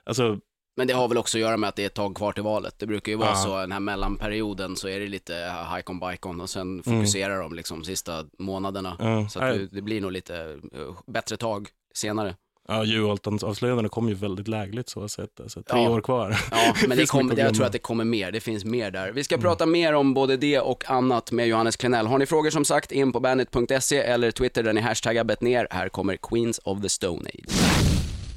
Alltså, 0.05 0.39
Men 0.77 0.87
det 0.87 0.95
har 0.95 1.09
väl 1.09 1.19
också 1.19 1.39
att 1.39 1.43
göra 1.43 1.57
med 1.57 1.69
att 1.69 1.77
det 1.77 1.83
är 1.83 1.87
ett 1.87 1.95
tag 1.95 2.17
kvar 2.17 2.33
till 2.33 2.43
valet. 2.43 2.75
Det 2.79 2.87
brukar 2.87 3.13
ju 3.13 3.19
vara 3.19 3.29
Ja. 3.29 3.35
så, 3.37 3.57
den 3.61 3.73
här 3.73 3.81
mellanperioden 3.81 4.77
så 4.77 4.89
är 4.89 5.01
det 5.01 5.07
lite 5.07 5.53
hike 5.77 5.93
on 5.93 6.01
bike 6.01 6.29
on 6.29 6.41
och 6.41 6.51
sen 6.51 6.63
Mm. 6.63 6.83
fokuserar 6.83 7.41
de 7.43 7.55
liksom 7.55 7.85
sista 7.85 8.25
månaderna. 8.39 8.97
ja, 8.99 9.29
Så 9.29 9.39
att 9.41 9.55
det, 9.55 9.67
det 9.67 9.83
blir 9.83 10.01
nog 10.01 10.13
lite 10.13 10.37
eh, 10.73 10.81
bättre 11.07 11.37
tag 11.37 11.69
senare. 11.95 12.37
ja, 12.69 12.85
Juholtans-avslöjandena 12.85 13.89
kom 13.89 14.09
ju 14.09 14.15
väldigt 14.15 14.49
lägligt 14.49 14.89
så 14.89 15.09
sett. 15.09 15.41
Alltså, 15.41 15.63
tre 15.63 15.83
Ja. 15.83 15.91
år 15.91 16.01
kvar. 16.01 16.37
Ja, 16.51 16.75
men 16.89 16.99
det 16.99 17.07
att 17.33 17.39
jag 17.39 17.55
tror 17.55 17.67
att 17.67 17.73
det 17.73 17.79
kommer 17.79 18.05
mer. 18.05 18.33
Det 18.33 18.41
finns 18.41 18.65
mer 18.65 18.91
där. 18.91 19.13
Vi 19.13 19.25
ska 19.25 19.39
prata 19.39 19.67
mer 19.67 19.93
om 19.93 20.15
både 20.15 20.37
det 20.37 20.61
och 20.61 20.91
annat 20.91 21.33
med 21.33 21.47
Johannes 21.49 21.77
Klenell. 21.77 22.07
Har 22.07 22.19
ni 22.19 22.27
frågor 22.27 22.51
som 22.51 22.65
sagt, 22.65 22.93
in 22.93 23.13
på 23.13 23.21
bandit.se 23.21 23.97
eller 23.99 24.31
Twitter 24.31 24.63
där 24.63 24.73
ni 24.73 24.81
hashtaggar 24.81 25.37
ner. 25.41 25.67
Här 25.71 25.89
kommer 25.89 26.17
Queens 26.17 26.61
of 26.65 26.83
the 26.83 26.89
Stone 26.89 27.31
Age. 27.35 27.64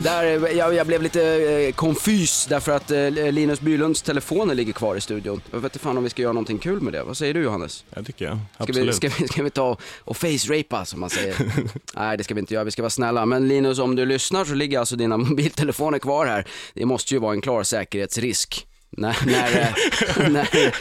Där, 0.07 0.45
eh, 0.45 0.57
jag, 0.57 0.73
jag 0.73 0.87
blev 0.87 1.01
lite 1.01 1.23
eh, 1.23 1.73
konfys 1.73 2.45
därför 2.49 2.71
att 2.71 2.91
eh, 2.91 3.11
Linus 3.11 3.61
Bylunds 3.61 4.01
telefoner 4.01 4.55
ligger 4.55 4.73
kvar 4.73 4.95
i 4.95 5.01
studion. 5.01 5.41
Jag 5.51 5.59
vet 5.59 5.75
inte 5.75 5.79
fan 5.79 5.97
om 5.97 6.03
vi 6.03 6.09
ska 6.09 6.21
göra 6.21 6.33
någonting 6.33 6.57
kul 6.57 6.81
med 6.81 6.93
det. 6.93 7.03
Vad 7.03 7.17
säger 7.17 7.33
du 7.33 7.43
Johannes? 7.43 7.85
Jag 7.89 8.05
tycker 8.05 8.25
jag. 8.25 8.37
Ska 8.53 8.63
Absolut. 8.63 8.89
vi, 8.89 8.93
ska, 8.93 9.09
vi, 9.19 9.27
ska 9.27 9.43
vi 9.43 9.49
ta 9.49 9.77
och 9.99 10.17
face-rapa 10.17 10.85
som 10.85 10.99
man 10.99 11.09
säger? 11.09 11.35
Nej, 11.95 12.17
det 12.17 12.23
ska 12.23 12.33
vi 12.33 12.39
inte 12.39 12.53
göra. 12.53 12.63
Vi 12.63 12.71
ska 12.71 12.81
vara 12.81 12.89
snälla. 12.89 13.25
Men 13.25 13.47
Linus, 13.47 13.79
om 13.79 13.95
du 13.95 14.05
lyssnar 14.05 14.45
så 14.45 14.53
ligger 14.53 14.79
alltså 14.79 14.95
dina 14.95 15.17
mobiltelefoner 15.17 15.99
kvar 15.99 16.25
här. 16.25 16.47
Det 16.73 16.85
måste 16.85 17.13
ju 17.13 17.19
vara 17.19 17.33
en 17.33 17.41
klar 17.41 17.63
säkerhetsrisk. 17.63 18.66
När, 18.89 19.15
när, 19.25 19.61
eh, 19.61 20.29
när, 20.31 20.75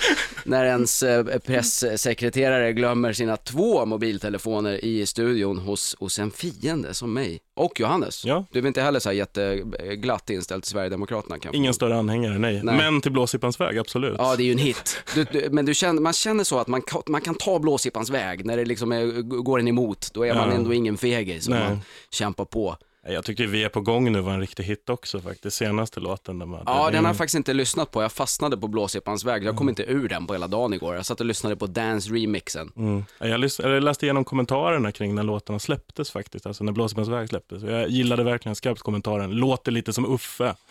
när 0.48 0.64
ens 0.64 1.02
eh, 1.02 1.24
pressekreterare 1.38 2.72
glömmer 2.72 3.12
sina 3.12 3.36
två 3.36 3.86
mobiltelefoner 3.86 4.84
i 4.84 5.06
studion 5.06 5.58
hos, 5.58 5.96
hos 5.98 6.18
en 6.18 6.30
fiende 6.30 6.94
som 6.94 7.12
mig. 7.12 7.40
Och 7.56 7.80
Johannes, 7.80 8.24
Ja. 8.24 8.44
du 8.52 8.58
är 8.58 8.66
inte 8.66 8.82
heller 8.82 9.00
så 9.00 9.08
här 9.08 9.16
jätteglatt 9.16 10.30
inställd 10.30 10.62
till 10.62 10.70
Sverigedemokraterna 10.70 11.38
kanske? 11.38 11.56
Ingen 11.56 11.74
större 11.74 11.96
anhängare, 11.96 12.38
nej. 12.38 12.60
Nej. 12.64 12.76
Men 12.76 13.00
till 13.00 13.12
Blåsippans 13.12 13.60
väg, 13.60 13.78
absolut. 13.78 14.14
Ja, 14.18 14.36
det 14.36 14.42
är 14.42 14.44
ju 14.46 14.52
en 14.52 14.58
hit. 14.58 15.02
Du, 15.14 15.24
du, 15.32 15.48
men 15.50 15.64
du 15.66 15.74
känner, 15.74 16.00
man 16.02 16.12
känner 16.12 16.44
så 16.44 16.58
att 16.58 16.66
man, 16.68 16.82
kan- 16.82 17.02
man 17.06 17.20
kan 17.20 17.34
ta 17.34 17.58
blåsippans 17.58 18.10
väg 18.10 18.44
när 18.46 18.56
det 18.56 18.64
liksom 18.64 18.92
är, 18.92 19.06
går 19.22 19.58
en 19.60 19.68
emot. 19.68 20.08
Då 20.14 20.26
är 20.26 20.34
man 20.34 20.48
Ja. 20.48 20.54
ändå 20.54 20.74
ingen 20.74 20.96
fegis 20.96 21.48
man 21.48 21.80
kämpar 22.10 22.44
på. 22.44 22.76
Jag 23.08 23.24
tycker 23.24 23.46
Vi 23.46 23.64
är 23.64 23.68
på 23.68 23.80
gång 23.80 24.12
nu 24.12 24.20
var 24.20 24.32
en 24.32 24.40
riktig 24.40 24.64
hit 24.64 24.88
också 24.90 25.20
faktiskt. 25.20 25.56
Senaste 25.56 26.00
låten. 26.00 26.38
Där 26.38 26.46
man, 26.46 26.62
Ja, 26.66 26.90
den 26.90 27.04
har 27.04 27.10
jag 27.10 27.16
faktiskt 27.16 27.34
inte 27.34 27.52
lyssnat 27.52 27.90
på. 27.90 28.02
Jag 28.02 28.12
fastnade 28.12 28.56
på 28.56 28.68
blåsippans 28.68 29.24
väg. 29.24 29.44
Jag 29.44 29.56
kom 29.56 29.68
inte 29.68 29.82
ur 29.82 30.08
den 30.08 30.26
på 30.26 30.32
hela 30.34 30.46
dagen 30.46 30.72
igår. 30.74 30.94
Jag 30.94 31.06
satt 31.06 31.20
och 31.20 31.26
lyssnade 31.26 31.56
på 31.56 31.66
Dance-remixen. 31.66 32.72
Mm. 32.76 33.04
Ja, 33.18 33.26
Jag, 33.26 33.40
lys- 33.40 33.62
jag 33.62 33.82
läste 33.82 34.06
igenom 34.06 34.24
kommentarerna 34.24 34.92
kring 34.92 35.14
när 35.14 35.22
låtarna 35.22 35.58
släpptes 35.58 36.10
faktiskt, 36.10 36.46
alltså 36.46 36.64
när 36.64 36.72
Blåsippans 36.72 37.08
väg 37.08 37.28
släpptes. 37.28 37.62
Jag 37.62 37.88
gillade 37.88 38.24
verkligen 38.24 38.56
skarpt 38.56 38.80
kommentaren, 38.80 39.30
låter 39.30 39.72
lite 39.72 39.92
som 39.92 40.14
Uffe. 40.14 40.54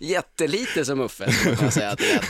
Jättelite 0.00 0.84
som 0.84 1.00
Uffe, 1.00 1.32
skulle 1.32 1.56
man 1.60 1.70
säga 1.70 1.90
att 1.90 1.98
det. 1.98 2.20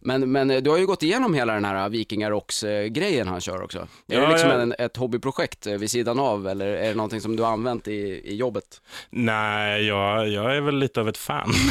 Men, 0.00 0.32
men 0.32 0.50
eh, 0.50 0.62
du 0.62 0.70
har 0.70 0.78
ju 0.78 0.86
gått 0.86 1.02
igenom 1.02 1.34
hela 1.34 1.52
den 1.54 1.64
här 1.64 1.88
Vikingarocks-grejen 1.88 3.28
han 3.28 3.40
kör 3.40 3.62
också. 3.62 3.78
Är 3.78 3.86
det 4.06 4.14
Ja, 4.22 4.30
liksom 4.30 4.48
ja. 4.50 4.60
en, 4.60 4.74
ett 4.78 4.96
hobbyprojekt 4.96 5.66
eh, 5.66 5.74
vid 5.74 5.90
sidan 5.90 6.18
av, 6.20 6.48
eller 6.48 6.66
är 6.66 6.88
det 6.88 6.94
någonting 6.94 7.20
som 7.20 7.36
du 7.36 7.42
har 7.42 7.50
använt 7.72 7.88
i, 7.88 8.22
i 8.24 8.36
jobbet? 8.36 8.64
Nej, 9.10 9.84
jag, 9.86 10.28
jag 10.28 10.56
är 10.56 10.60
väl 10.60 10.78
lite 10.78 11.00
av 11.00 11.08
ett 11.08 11.16
fan. 11.18 11.52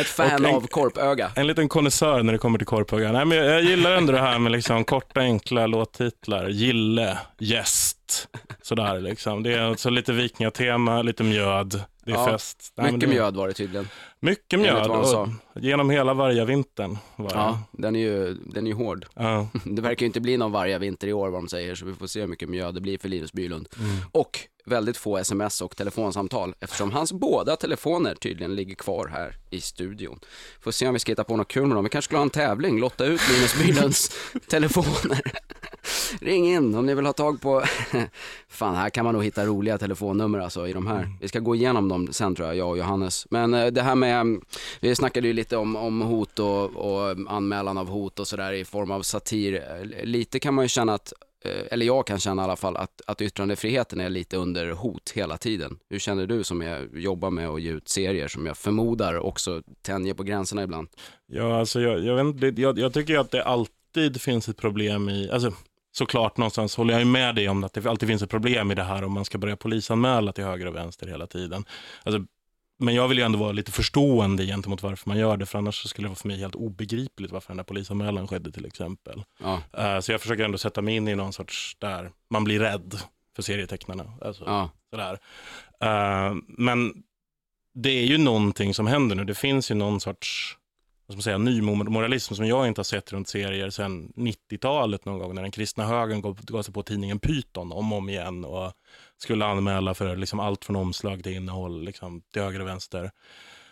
Ett 0.00 0.06
fan 0.06 0.44
en- 0.44 0.54
av 0.54 0.66
korpöga. 0.66 1.32
en 1.36 1.46
liten 1.46 1.68
konnässör 1.68 2.22
när 2.22 2.32
det 2.32 2.38
kommer 2.38 2.58
till 2.58 2.66
korphuggar. 2.66 3.12
Nej, 3.12 3.24
men 3.24 3.38
jag, 3.38 3.46
jag 3.46 3.62
gillar 3.62 3.90
ändå 3.92 4.12
det 4.12 4.18
här 4.20 4.38
med 4.38 4.52
liksom 4.52 4.84
korta, 4.84 5.20
enkla 5.20 5.66
låttitlar. 5.66 6.48
Gille, 6.48 7.18
gäst, 7.38 8.28
sådär 8.62 9.00
liksom. 9.00 9.42
Det 9.42 9.54
är 9.54 9.60
alltså 9.60 9.90
lite 9.90 10.12
vikingatema, 10.12 11.02
lite 11.02 11.22
mjöd. 11.24 11.82
Det 12.04 12.10
är 12.12 12.14
Ja, 12.14 12.24
fest. 12.26 12.72
Nej, 12.76 12.92
Mycket 12.92 13.00
det- 13.08 13.14
mjöd 13.14 13.36
var 13.36 13.48
det 13.48 13.54
tydligen. 13.54 13.88
Mycket 14.20 14.60
mjöd. 14.60 14.86
Och 14.90 15.28
genom 15.54 15.90
hela 15.90 16.14
vargavintern 16.14 16.98
var 17.16 17.28
det. 17.28 17.34
Ja, 17.34 17.62
den 17.72 17.96
är 17.96 18.00
ju, 18.00 18.34
den 18.34 18.66
är 18.66 18.70
ju 18.70 18.76
hård. 18.76 19.06
Ja. 19.14 19.48
Det 19.64 19.82
verkar 19.82 20.00
ju 20.00 20.06
inte 20.06 20.20
bli 20.20 20.36
någon 20.36 20.52
vargavinter 20.52 21.08
i 21.08 21.12
år 21.12 21.28
vad 21.30 21.40
de 21.42 21.48
säger, 21.48 21.74
så 21.74 21.84
vi 21.86 21.94
får 21.94 22.06
se 22.06 22.20
hur 22.20 22.26
mycket 22.26 22.48
mjöd 22.48 22.74
det 22.74 22.80
blir 22.80 22.98
för 22.98 23.08
Linus 23.08 23.32
Bylund. 23.32 23.68
Mm. 23.78 23.96
Och 24.12 24.38
väldigt 24.64 24.96
få 24.96 25.16
sms 25.18 25.60
och 25.60 25.76
telefonsamtal 25.76 26.54
eftersom 26.60 26.92
hans 26.92 27.12
båda 27.12 27.56
telefoner 27.56 28.14
tydligen 28.14 28.54
ligger 28.54 28.74
kvar 28.74 29.08
här 29.12 29.36
i 29.50 29.60
studion. 29.60 30.20
Får 30.60 30.70
se 30.70 30.86
om 30.86 30.92
vi 30.92 30.98
ska 30.98 31.12
hitta 31.12 31.24
på 31.24 31.36
något 31.36 31.48
kul 31.48 31.66
med 31.66 31.76
dem. 31.76 31.84
Vi 31.84 31.90
kanske 31.90 32.06
skulle 32.06 32.18
ha 32.18 32.22
en 32.22 32.30
tävling, 32.30 32.80
lotta 32.80 33.04
ut 33.04 33.20
Linus 33.30 33.54
Bylunds 33.58 34.10
telefoner. 34.48 35.20
Ring 36.20 36.48
in 36.48 36.74
om 36.74 36.86
ni 36.86 36.94
vill 36.94 37.06
ha 37.06 37.12
tag 37.12 37.40
på, 37.40 37.62
fan 38.48 38.74
här 38.74 38.90
kan 38.90 39.04
man 39.04 39.14
nog 39.14 39.24
hitta 39.24 39.46
roliga 39.46 39.78
telefonnummer 39.78 40.38
alltså 40.38 40.68
i 40.68 40.72
de 40.72 40.86
här. 40.86 41.08
Vi 41.20 41.28
ska 41.28 41.38
gå 41.38 41.54
igenom 41.54 41.88
dem 41.88 42.12
sen 42.12 42.34
tror 42.34 42.48
jag, 42.48 42.56
jag 42.56 42.70
och 42.70 42.78
Johannes. 42.78 43.26
Men 43.30 43.54
eh, 43.54 43.66
det 43.66 43.82
här 43.82 43.94
med, 43.94 44.40
vi 44.80 44.94
snackade 44.94 45.26
ju 45.26 45.32
lite 45.32 45.56
om, 45.56 45.76
om 45.76 46.00
hot 46.00 46.38
och, 46.38 46.64
och 46.64 47.16
anmälan 47.28 47.78
av 47.78 47.88
hot 47.88 48.18
och 48.18 48.28
sådär 48.28 48.52
i 48.52 48.64
form 48.64 48.90
av 48.90 49.02
satir. 49.02 49.62
Lite 50.04 50.38
kan 50.38 50.54
man 50.54 50.64
ju 50.64 50.68
känna 50.68 50.94
att, 50.94 51.12
eh, 51.44 51.66
eller 51.70 51.86
jag 51.86 52.06
kan 52.06 52.18
känna 52.18 52.42
i 52.42 52.44
alla 52.44 52.56
fall, 52.56 52.76
att, 52.76 53.00
att 53.06 53.22
yttrandefriheten 53.22 54.00
är 54.00 54.10
lite 54.10 54.36
under 54.36 54.70
hot 54.70 55.12
hela 55.14 55.38
tiden. 55.38 55.78
Hur 55.90 55.98
känner 55.98 56.26
du 56.26 56.44
som 56.44 56.62
är, 56.62 56.88
jobbar 56.94 57.30
med 57.30 57.48
att 57.48 57.62
ge 57.62 57.70
ut 57.70 57.88
serier 57.88 58.28
som 58.28 58.46
jag 58.46 58.56
förmodar 58.56 59.18
också 59.18 59.62
tänjer 59.82 60.14
på 60.14 60.22
gränserna 60.22 60.62
ibland? 60.62 60.88
Ja, 61.26 61.58
alltså 61.58 61.80
jag, 61.80 62.04
jag, 62.04 62.40
vet 62.40 62.58
jag, 62.58 62.78
jag 62.78 62.92
tycker 62.92 63.18
att 63.18 63.30
det 63.30 63.44
alltid 63.44 64.20
finns 64.20 64.48
ett 64.48 64.56
problem 64.56 65.08
i, 65.08 65.30
alltså 65.30 65.52
såklart 65.92 66.36
någonstans 66.36 66.76
håller 66.76 66.98
jag 66.98 67.06
med 67.06 67.34
dig 67.34 67.48
om 67.48 67.64
att 67.64 67.72
det 67.72 67.86
alltid 67.86 68.08
finns 68.08 68.22
ett 68.22 68.30
problem 68.30 68.70
i 68.70 68.74
det 68.74 68.82
här 68.82 69.04
om 69.04 69.12
man 69.12 69.24
ska 69.24 69.38
börja 69.38 69.56
polisanmäla 69.56 70.32
till 70.32 70.44
höger 70.44 70.66
och 70.66 70.74
vänster 70.74 71.06
hela 71.06 71.26
tiden. 71.26 71.64
Alltså, 72.02 72.24
men 72.78 72.94
jag 72.94 73.08
vill 73.08 73.18
ju 73.18 73.24
ändå 73.24 73.38
vara 73.38 73.52
lite 73.52 73.72
förstående 73.72 74.46
gentemot 74.46 74.82
varför 74.82 75.08
man 75.08 75.18
gör 75.18 75.36
det, 75.36 75.46
för 75.46 75.58
annars 75.58 75.88
skulle 75.88 76.06
det 76.06 76.08
vara 76.08 76.16
för 76.16 76.28
mig 76.28 76.38
helt 76.38 76.54
obegripligt 76.54 77.32
varför 77.32 77.48
den 77.48 77.58
här 77.58 77.64
polisanmälan 77.64 78.28
skedde 78.28 78.52
till 78.52 78.66
exempel. 78.66 79.24
Ja, 79.40 79.62
Eh, 79.72 80.00
så 80.00 80.12
jag 80.12 80.20
försöker 80.20 80.44
ändå 80.44 80.58
sätta 80.58 80.82
mig 80.82 80.96
in 80.96 81.08
i 81.08 81.14
någon 81.14 81.32
sorts, 81.32 81.76
där 81.78 82.10
man 82.30 82.44
blir 82.44 82.60
rädd 82.60 82.98
för 83.36 83.42
serietecknarna. 83.42 84.12
Alltså, 84.20 84.44
ja, 84.46 84.70
Sådär. 84.90 85.18
Eh, 85.80 86.34
men 86.46 86.92
det 87.74 87.90
är 87.90 88.04
ju 88.04 88.18
någonting 88.18 88.74
som 88.74 88.86
händer 88.86 89.16
nu. 89.16 89.24
Det 89.24 89.34
finns 89.34 89.70
ju 89.70 89.74
någon 89.74 90.00
sorts 90.00 90.56
vad 91.06 91.14
ska 91.14 91.16
man 91.16 91.22
säga, 91.22 91.38
nymoralism 91.38 92.34
som 92.34 92.46
jag 92.46 92.68
inte 92.68 92.78
har 92.78 92.84
sett 92.84 93.12
runt 93.12 93.28
serier 93.28 93.70
sedan 93.70 94.12
90-talet 94.16 95.04
någon 95.04 95.18
gång 95.18 95.34
när 95.34 95.42
den 95.42 95.50
kristna 95.50 95.86
högern 95.86 96.20
gav 96.46 96.62
sig 96.62 96.74
på 96.74 96.82
tidningen 96.82 97.18
Python 97.18 97.72
om 97.72 97.92
och 97.92 97.98
om 97.98 98.08
igen 98.08 98.44
och 98.44 98.72
skulle 99.16 99.46
anmäla 99.46 99.94
för 99.94 100.16
liksom 100.16 100.40
allt 100.40 100.64
från 100.64 100.76
omslag 100.76 101.22
till 101.22 101.32
innehåll 101.32 101.84
liksom, 101.84 102.22
till 102.32 102.42
höger 102.42 102.60
och 102.60 102.66
vänster. 102.68 103.10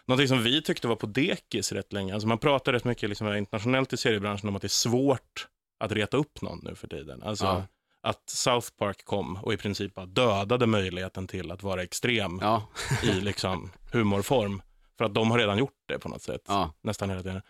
Någonting 0.06 0.28
som 0.28 0.42
vi 0.42 0.62
tyckte 0.62 0.88
var 0.88 0.96
på 0.96 1.06
dekis 1.06 1.72
rätt 1.72 1.92
länge. 1.92 2.14
Alltså 2.14 2.28
man 2.28 2.38
pratar 2.38 2.72
rätt 2.72 2.84
mycket 2.84 3.08
liksom 3.08 3.34
internationellt 3.36 3.92
i 3.92 3.96
seriebranschen 3.96 4.48
om 4.48 4.56
att 4.56 4.62
det 4.62 4.66
är 4.66 4.68
svårt 4.68 5.48
att 5.80 5.92
reta 5.92 6.16
upp 6.16 6.42
någon 6.42 6.60
nu 6.62 6.74
för 6.74 6.88
tiden. 6.88 7.22
Alltså, 7.22 7.44
Ja. 7.44 7.64
att 8.02 8.30
South 8.30 8.68
Park 8.78 9.04
kom 9.04 9.36
och 9.42 9.52
i 9.52 9.56
princip 9.56 9.94
bara 9.94 10.06
dödade 10.06 10.66
möjligheten 10.66 11.26
till 11.26 11.50
att 11.50 11.62
vara 11.62 11.82
extrem 11.82 12.38
Ja, 12.42 12.66
i 13.02 13.10
liksom 13.12 13.70
humorform. 13.92 14.62
För 15.00 15.04
att 15.04 15.14
de 15.14 15.30
har 15.30 15.38
redan 15.38 15.58
gjort 15.58 15.82
det 15.88 15.98
på 15.98 16.08
något 16.08 16.22
sätt. 16.22 16.42
ja, 16.48 16.72
Nästan 16.82 17.10
hela 17.10 17.22
tiden. 17.22 17.42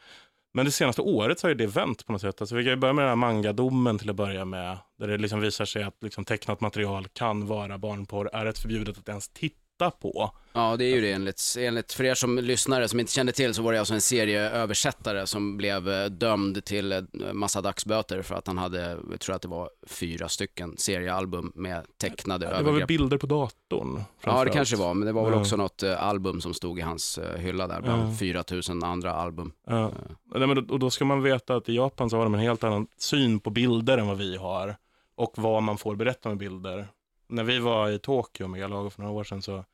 Men 0.54 0.64
det 0.64 0.70
senaste 0.70 1.02
året 1.02 1.40
så 1.40 1.48
har 1.48 1.54
det 1.54 1.66
vänt 1.66 2.06
på 2.06 2.12
något 2.12 2.20
sätt. 2.20 2.40
Alltså 2.40 2.54
vi 2.56 2.64
kan 2.64 2.70
ju 2.70 2.76
börja 2.76 2.92
med 2.92 3.02
den 3.02 3.08
här 3.08 3.16
mangadomen 3.16 3.98
till 3.98 4.10
att 4.10 4.16
börja 4.16 4.44
med. 4.44 4.78
Där 4.98 5.08
det 5.08 5.18
liksom 5.18 5.40
visar 5.40 5.64
sig 5.64 5.82
att 5.82 5.96
liksom 6.02 6.24
tecknat 6.24 6.60
material 6.60 7.08
kan 7.08 7.46
vara 7.46 7.78
barnporr, 7.78 8.30
är 8.32 8.46
ett 8.46 8.58
förbjudet 8.58 8.98
att 8.98 9.08
ens 9.08 9.28
titta 9.28 9.59
på. 9.90 10.30
ja, 10.52 10.76
det 10.76 10.84
är 10.84 10.94
ju 10.94 11.00
det 11.00 11.12
enligt, 11.12 11.54
enligt, 11.58 11.92
för 11.92 12.04
er 12.04 12.14
som 12.14 12.38
lyssnare 12.38 12.88
som 12.88 13.00
inte 13.00 13.12
kände 13.12 13.32
till 13.32 13.54
så 13.54 13.62
var 13.62 13.72
det 13.72 13.78
alltså 13.78 13.94
en 13.94 14.00
serieöversättare 14.00 15.26
som 15.26 15.56
blev 15.56 15.88
eh, 15.88 16.04
dömd 16.06 16.64
till 16.64 16.92
eh, 16.92 17.00
massa 17.32 17.60
dagsböter 17.60 18.22
för 18.22 18.34
att 18.34 18.46
han 18.46 18.58
hade, 18.58 18.98
jag 19.10 19.20
tror 19.20 19.36
att 19.36 19.42
det 19.42 19.48
var 19.48 19.70
fyra 19.86 20.28
stycken 20.28 20.74
seriealbum 20.76 21.52
med 21.54 21.86
tecknade 22.00 22.46
Det 22.46 22.52
var 22.52 22.58
väl 22.58 22.66
övergrepp. 22.68 22.88
bilder 22.88 23.18
på 23.18 23.26
datorn? 23.26 24.02
Ja, 24.24 24.44
det 24.44 24.50
kanske 24.50 24.76
var, 24.76 24.94
men 24.94 25.06
det 25.06 25.12
var 25.12 25.24
väl 25.24 25.32
Ja. 25.34 25.40
också 25.40 25.56
något 25.56 25.82
eh, 25.82 26.02
album 26.02 26.40
som 26.40 26.54
stod 26.54 26.78
i 26.78 26.82
hans 26.82 27.18
hylla 27.36 27.66
där, 27.66 27.80
bland 27.80 28.12
Ja. 28.12 28.16
4000 28.16 28.84
andra 28.84 29.12
album. 29.14 29.52
Ja. 29.66 29.90
Nej, 30.34 30.46
men 30.46 30.66
då, 30.66 30.72
och 30.74 30.78
då 30.78 30.90
ska 30.90 31.04
man 31.04 31.22
veta 31.22 31.56
att 31.56 31.68
i 31.68 31.74
Japan 31.76 32.10
så 32.10 32.16
har 32.16 32.24
de 32.24 32.34
en 32.34 32.40
helt 32.40 32.64
annan 32.64 32.86
syn 32.98 33.40
på 33.40 33.50
bilder 33.50 33.98
än 33.98 34.06
vad 34.06 34.18
vi 34.18 34.36
har. 34.36 34.76
Och 35.16 35.32
vad 35.36 35.62
man 35.62 35.78
får 35.78 35.96
berätta 35.96 36.28
med 36.28 36.38
bilder. 36.38 36.88
När 37.30 37.44
vi 37.44 37.58
var 37.58 37.90
i 37.90 37.98
Tokyo 37.98 38.48
med 38.48 38.60
Galago 38.60 38.90
för 38.90 39.02
några 39.02 39.14
år 39.14 39.24
sedan 39.24 39.42
så 39.42 39.64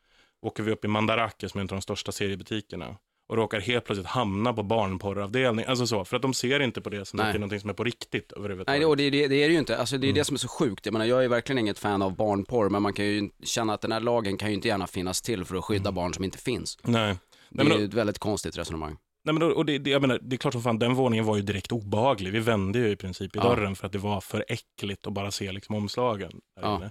åker 0.42 0.62
vi 0.62 0.72
upp 0.72 0.84
i 0.84 0.88
Mandarake 0.88 1.48
som 1.48 1.58
är 1.58 1.62
en 1.62 1.68
av 1.68 1.76
de 1.76 1.82
största 1.82 2.12
seriebutikerna. 2.12 2.96
Och 3.28 3.36
råkar 3.36 3.60
helt 3.60 3.84
plötsligt 3.84 4.06
hamna 4.06 4.52
på 4.52 4.62
barnporravdelning. 4.62 5.64
Alltså 5.68 5.86
så, 5.86 6.04
för 6.04 6.16
att 6.16 6.22
de 6.22 6.34
ser 6.34 6.60
inte 6.60 6.80
på 6.80 6.90
det 6.90 7.04
som 7.04 7.16
Nej. 7.16 7.32
någonting 7.32 7.60
som 7.60 7.70
är 7.70 7.74
på 7.74 7.84
riktigt 7.84 8.32
överhuvudtaget. 8.32 8.80
Nej, 8.80 8.86
och 8.86 8.96
det, 8.96 9.10
det, 9.10 9.28
det 9.28 9.34
är 9.44 9.48
det 9.48 9.52
ju 9.52 9.58
inte. 9.58 9.78
Alltså, 9.78 9.98
det 9.98 10.06
är 10.06 10.08
Mm. 10.08 10.18
det 10.18 10.24
som 10.24 10.34
är 10.34 10.38
så 10.38 10.48
sjukt. 10.48 10.86
Jag 10.86 10.92
menar, 10.92 11.04
jag 11.06 11.24
är 11.24 11.28
verkligen 11.28 11.58
inget 11.58 11.78
fan 11.78 12.02
av 12.02 12.16
barnporr, 12.16 12.68
men 12.70 12.82
man 12.82 12.92
kan 12.92 13.04
ju 13.04 13.30
känna 13.44 13.74
att 13.74 13.80
den 13.80 13.92
här 13.92 14.00
lagen 14.00 14.36
kan 14.36 14.48
ju 14.48 14.54
inte 14.54 14.68
gärna 14.68 14.86
finnas 14.86 15.22
till 15.22 15.44
för 15.44 15.56
att 15.56 15.64
skydda 15.64 15.92
barn 15.92 16.14
som 16.14 16.24
inte 16.24 16.38
finns. 16.38 16.78
Nej. 16.82 17.16
Det 17.50 17.64
Nej, 17.64 17.72
är 17.74 17.78
ju 17.78 17.84
ett 17.84 17.94
väldigt 17.94 18.18
konstigt 18.18 18.58
resonemang. 18.58 18.96
Nej, 19.24 19.32
men 19.32 19.40
då, 19.40 19.46
och 19.46 19.66
det, 19.66 19.78
det, 19.78 19.90
jag 19.90 20.00
menar, 20.02 20.18
det 20.22 20.36
är 20.36 20.38
klart 20.38 20.52
som 20.54 20.62
fan, 20.62 20.78
den 20.78 20.94
våningen 20.94 21.24
var 21.24 21.36
ju 21.36 21.42
direkt 21.42 21.72
obehaglig. 21.72 22.32
Vi 22.32 22.38
vände 22.38 22.78
ju 22.78 22.88
i 22.90 22.96
princip 22.96 23.36
i 23.36 23.38
Ja. 23.38 23.48
dörren 23.48 23.76
för 23.76 23.86
att 23.86 23.92
det 23.92 23.98
var 23.98 24.20
för 24.20 24.44
äckligt 24.48 25.06
att 25.06 25.12
bara 25.12 25.30
se 25.30 25.52
liksom 25.52 25.74
omslagen. 25.74 26.30
Där 26.56 26.62
Ja. 26.62 26.76
inne. 26.76 26.90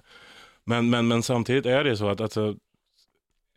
Men, 0.66 0.90
men, 0.90 1.08
men 1.08 1.22
samtidigt 1.22 1.66
är 1.66 1.84
det 1.84 1.96
så 1.96 2.08
att 2.08 2.20
alltså, 2.20 2.56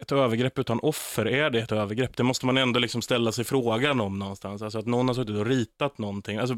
ett 0.02 0.12
övergrepp 0.12 0.60
utan 0.60 0.80
offer, 0.80 1.28
är 1.28 1.50
det 1.50 1.60
ett 1.60 1.72
övergrepp? 1.72 2.18
Det 2.18 2.24
måste 2.24 2.46
man 2.46 2.58
ändå 2.58 2.80
liksom 2.80 3.02
ställa 3.02 3.32
sig 3.32 3.46
frågan 3.46 4.00
om 4.00 4.20
någonstans. 4.20 4.62
Alltså 4.62 4.80
att 4.80 4.86
någon 4.86 5.08
har 5.08 5.16
suttit 5.16 5.36
och 5.36 5.46
ritat 5.46 5.98
någonting. 5.98 6.38
Alltså, 6.38 6.58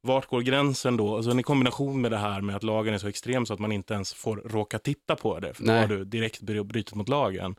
vart 0.00 0.26
går 0.26 0.40
gränsen 0.40 0.96
då? 0.96 1.16
Alltså 1.16 1.30
en 1.30 1.42
kombination 1.42 2.00
med 2.00 2.10
det 2.10 2.16
här 2.16 2.40
med 2.40 2.56
att 2.56 2.62
lagen 2.62 2.94
är 2.94 2.98
så 2.98 3.08
extrem 3.08 3.46
så 3.46 3.54
att 3.54 3.60
man 3.60 3.72
inte 3.72 3.94
ens 3.94 4.14
får 4.14 4.36
råka 4.36 4.78
titta 4.78 5.16
på 5.16 5.40
det. 5.40 5.54
För 5.54 5.62
då 5.62 5.72
Nej. 5.72 5.80
har 5.80 5.88
du 5.88 6.04
direkt 6.04 6.40
brutit 6.40 6.94
mot 6.94 7.08
lagen. 7.08 7.54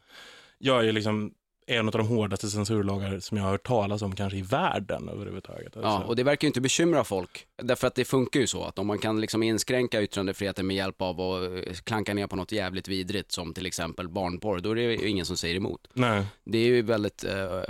Jag 0.58 0.88
är 0.88 0.92
liksom 0.92 1.34
en 1.70 1.86
av 1.88 1.92
de 1.92 2.08
hårdaste 2.08 2.50
censurlagar 2.50 3.20
som 3.20 3.38
jag 3.38 3.44
har 3.44 3.52
hört 3.52 3.68
talas 3.68 4.02
om 4.02 4.16
kanske 4.16 4.38
i 4.38 4.42
världen 4.42 5.10
överhuvudtaget. 5.10 5.74
Ja, 5.76 5.82
Alltså. 5.88 6.08
och 6.08 6.16
det 6.16 6.24
verkar 6.24 6.46
ju 6.46 6.48
inte 6.50 6.62
bekymra 6.62 7.04
folk. 7.04 7.46
Därför 7.64 7.88
att 7.88 7.96
det 7.96 8.06
funkar 8.06 8.40
ju 8.40 8.48
så 8.48 8.64
att 8.64 8.80
om 8.80 8.88
man 8.88 8.98
kan 9.00 9.22
liksom 9.22 9.44
inskränka 9.44 10.02
yttrandefriheten 10.02 10.68
med 10.68 10.76
hjälp 10.76 11.02
av 11.02 11.22
att 11.22 11.68
eh, 11.68 11.74
klanka 11.74 12.14
ner 12.14 12.28
på 12.28 12.36
något 12.36 12.52
jävligt 12.52 12.88
vidrigt 12.88 13.32
som 13.32 13.54
till 13.54 13.66
exempel 13.66 14.10
barnporr, 14.10 14.60
då 14.60 14.72
är 14.72 14.76
det 14.76 14.82
ju 14.82 15.10
ingen 15.10 15.26
som 15.26 15.38
säger 15.38 15.56
emot. 15.56 15.88
Nej, 15.94 16.26
Det 16.46 16.58
är 16.58 16.66
ju 16.68 16.82
väldigt 16.82 17.24
eh, 17.24 17.62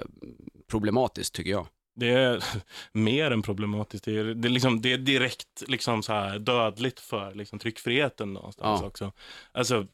problematiskt 0.71 1.33
tycker 1.35 1.51
jag. 1.51 1.67
det 1.95 2.09
är 2.09 2.43
mer 2.91 3.31
än 3.31 3.41
problematiskt. 3.41 4.05
Det 4.05 4.17
är, 4.17 4.23
det 4.23 4.47
är, 4.47 4.49
liksom, 4.49 4.81
det 4.81 4.93
är 4.93 4.97
direkt 4.97 5.63
liksom 5.67 6.03
så 6.03 6.13
här 6.13 6.39
dödligt 6.39 6.99
för 6.99 7.33
liksom 7.35 7.59
tryckfriheten 7.59 8.33
någonstans 8.33 8.79
Ja. 8.81 8.87
också. 8.87 9.11
Alltså, 9.51 9.87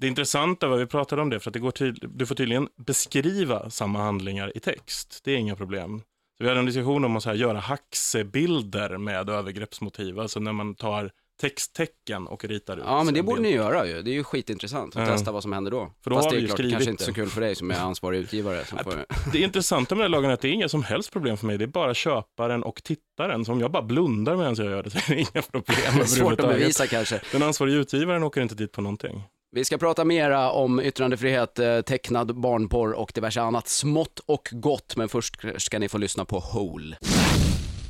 det 0.00 0.06
intressanta 0.06 0.68
var, 0.68 0.76
vi 0.76 0.86
pratade 0.86 1.22
om 1.22 1.30
det, 1.30 1.40
för 1.40 1.50
att 1.50 1.52
det 1.52 1.58
går 1.60 1.70
tydl- 1.70 2.10
du 2.14 2.26
får 2.26 2.34
tydligen 2.34 2.68
beskriva 2.86 3.70
samma 3.70 3.98
handlingar 4.02 4.56
i 4.56 4.60
text. 4.60 5.20
Det 5.24 5.32
är 5.32 5.36
inga 5.36 5.56
problem. 5.56 6.02
Så 6.38 6.44
vi 6.44 6.48
hade 6.48 6.60
en 6.60 6.66
diskussion 6.66 7.04
om 7.04 7.16
att 7.16 7.24
här, 7.24 7.34
göra 7.34 7.58
haxebilder 7.58 8.98
med 8.98 9.30
övergreppsmotiv, 9.30 10.20
alltså 10.20 10.40
när 10.40 10.52
man 10.52 10.74
tar 10.74 11.10
texttecken 11.40 12.26
och 12.26 12.44
ritar 12.44 12.76
ut. 12.76 12.82
Ja, 12.86 13.04
men 13.04 13.14
det 13.14 13.22
borde 13.22 13.40
bild. 13.42 13.52
ni 13.52 13.56
göra 13.56 13.86
ju. 13.86 14.02
Det 14.02 14.10
är 14.10 14.14
ju 14.14 14.24
skitintressant 14.24 14.96
att 14.96 15.08
Ja. 15.08 15.12
testa 15.14 15.32
vad 15.32 15.42
som 15.42 15.52
händer 15.52 15.70
då. 15.70 15.90
För 16.04 16.10
då 16.10 16.16
Fast 16.16 16.26
har 16.26 16.32
det 16.32 16.38
är 16.38 16.40
ju 16.40 16.46
klart, 16.46 16.56
skrivit 16.56 16.72
kanske 16.74 16.90
inte 16.90 17.02
det. 17.04 17.06
så 17.06 17.12
kul 17.14 17.28
för 17.28 17.40
dig 17.40 17.54
som 17.54 17.70
är 17.70 17.74
ansvarig 17.80 18.18
utgivare. 18.18 18.64
Som 18.64 18.78
får... 18.84 19.04
Det 19.32 19.38
intressanta 19.38 19.94
med 19.94 20.04
den 20.04 20.12
här 20.12 20.16
lagen 20.18 20.30
är 20.30 20.34
att 20.34 20.40
det 20.40 20.48
är 20.48 20.52
inga 20.52 20.68
som 20.68 20.82
helst 20.82 21.12
problem 21.12 21.36
för 21.36 21.46
mig. 21.46 21.58
Det 21.58 21.64
är 21.64 21.66
bara 21.66 21.94
köparen 21.94 22.62
och 22.62 22.82
tittaren. 22.84 23.44
Så 23.44 23.52
om 23.52 23.60
jag 23.60 23.70
bara 23.70 23.82
blundar 23.82 24.36
medan 24.36 24.54
jag 24.58 24.66
gör 24.66 24.82
det 24.82 24.90
så 24.90 24.98
är 24.98 25.14
det 25.14 25.20
inga 25.20 25.42
problem 25.42 25.76
Det 25.94 26.00
är 26.00 26.04
svårt 26.04 26.40
att 26.40 26.48
bevisa 26.48 26.86
kanske. 26.86 27.20
Den 27.32 27.42
ansvariga 27.42 27.76
utgivaren 27.76 28.22
åker 28.22 28.40
inte 28.40 28.54
dit 28.54 28.72
på 28.72 28.80
någonting. 28.82 29.22
Vi 29.54 29.64
ska 29.64 29.78
prata 29.78 30.04
mera 30.04 30.50
om 30.50 30.80
yttrandefrihet, 30.80 31.58
eh, 31.58 31.80
tecknad 31.80 32.40
barnporr 32.40 32.92
och 32.92 33.12
diverse 33.14 33.40
annat 33.40 33.68
smått 33.68 34.20
och 34.26 34.48
gott. 34.52 34.96
Men 34.96 35.08
först 35.08 35.36
ska 35.56 35.78
ni 35.78 35.88
få 35.88 35.98
lyssna 35.98 36.24
på 36.24 36.38
Hole. 36.38 36.96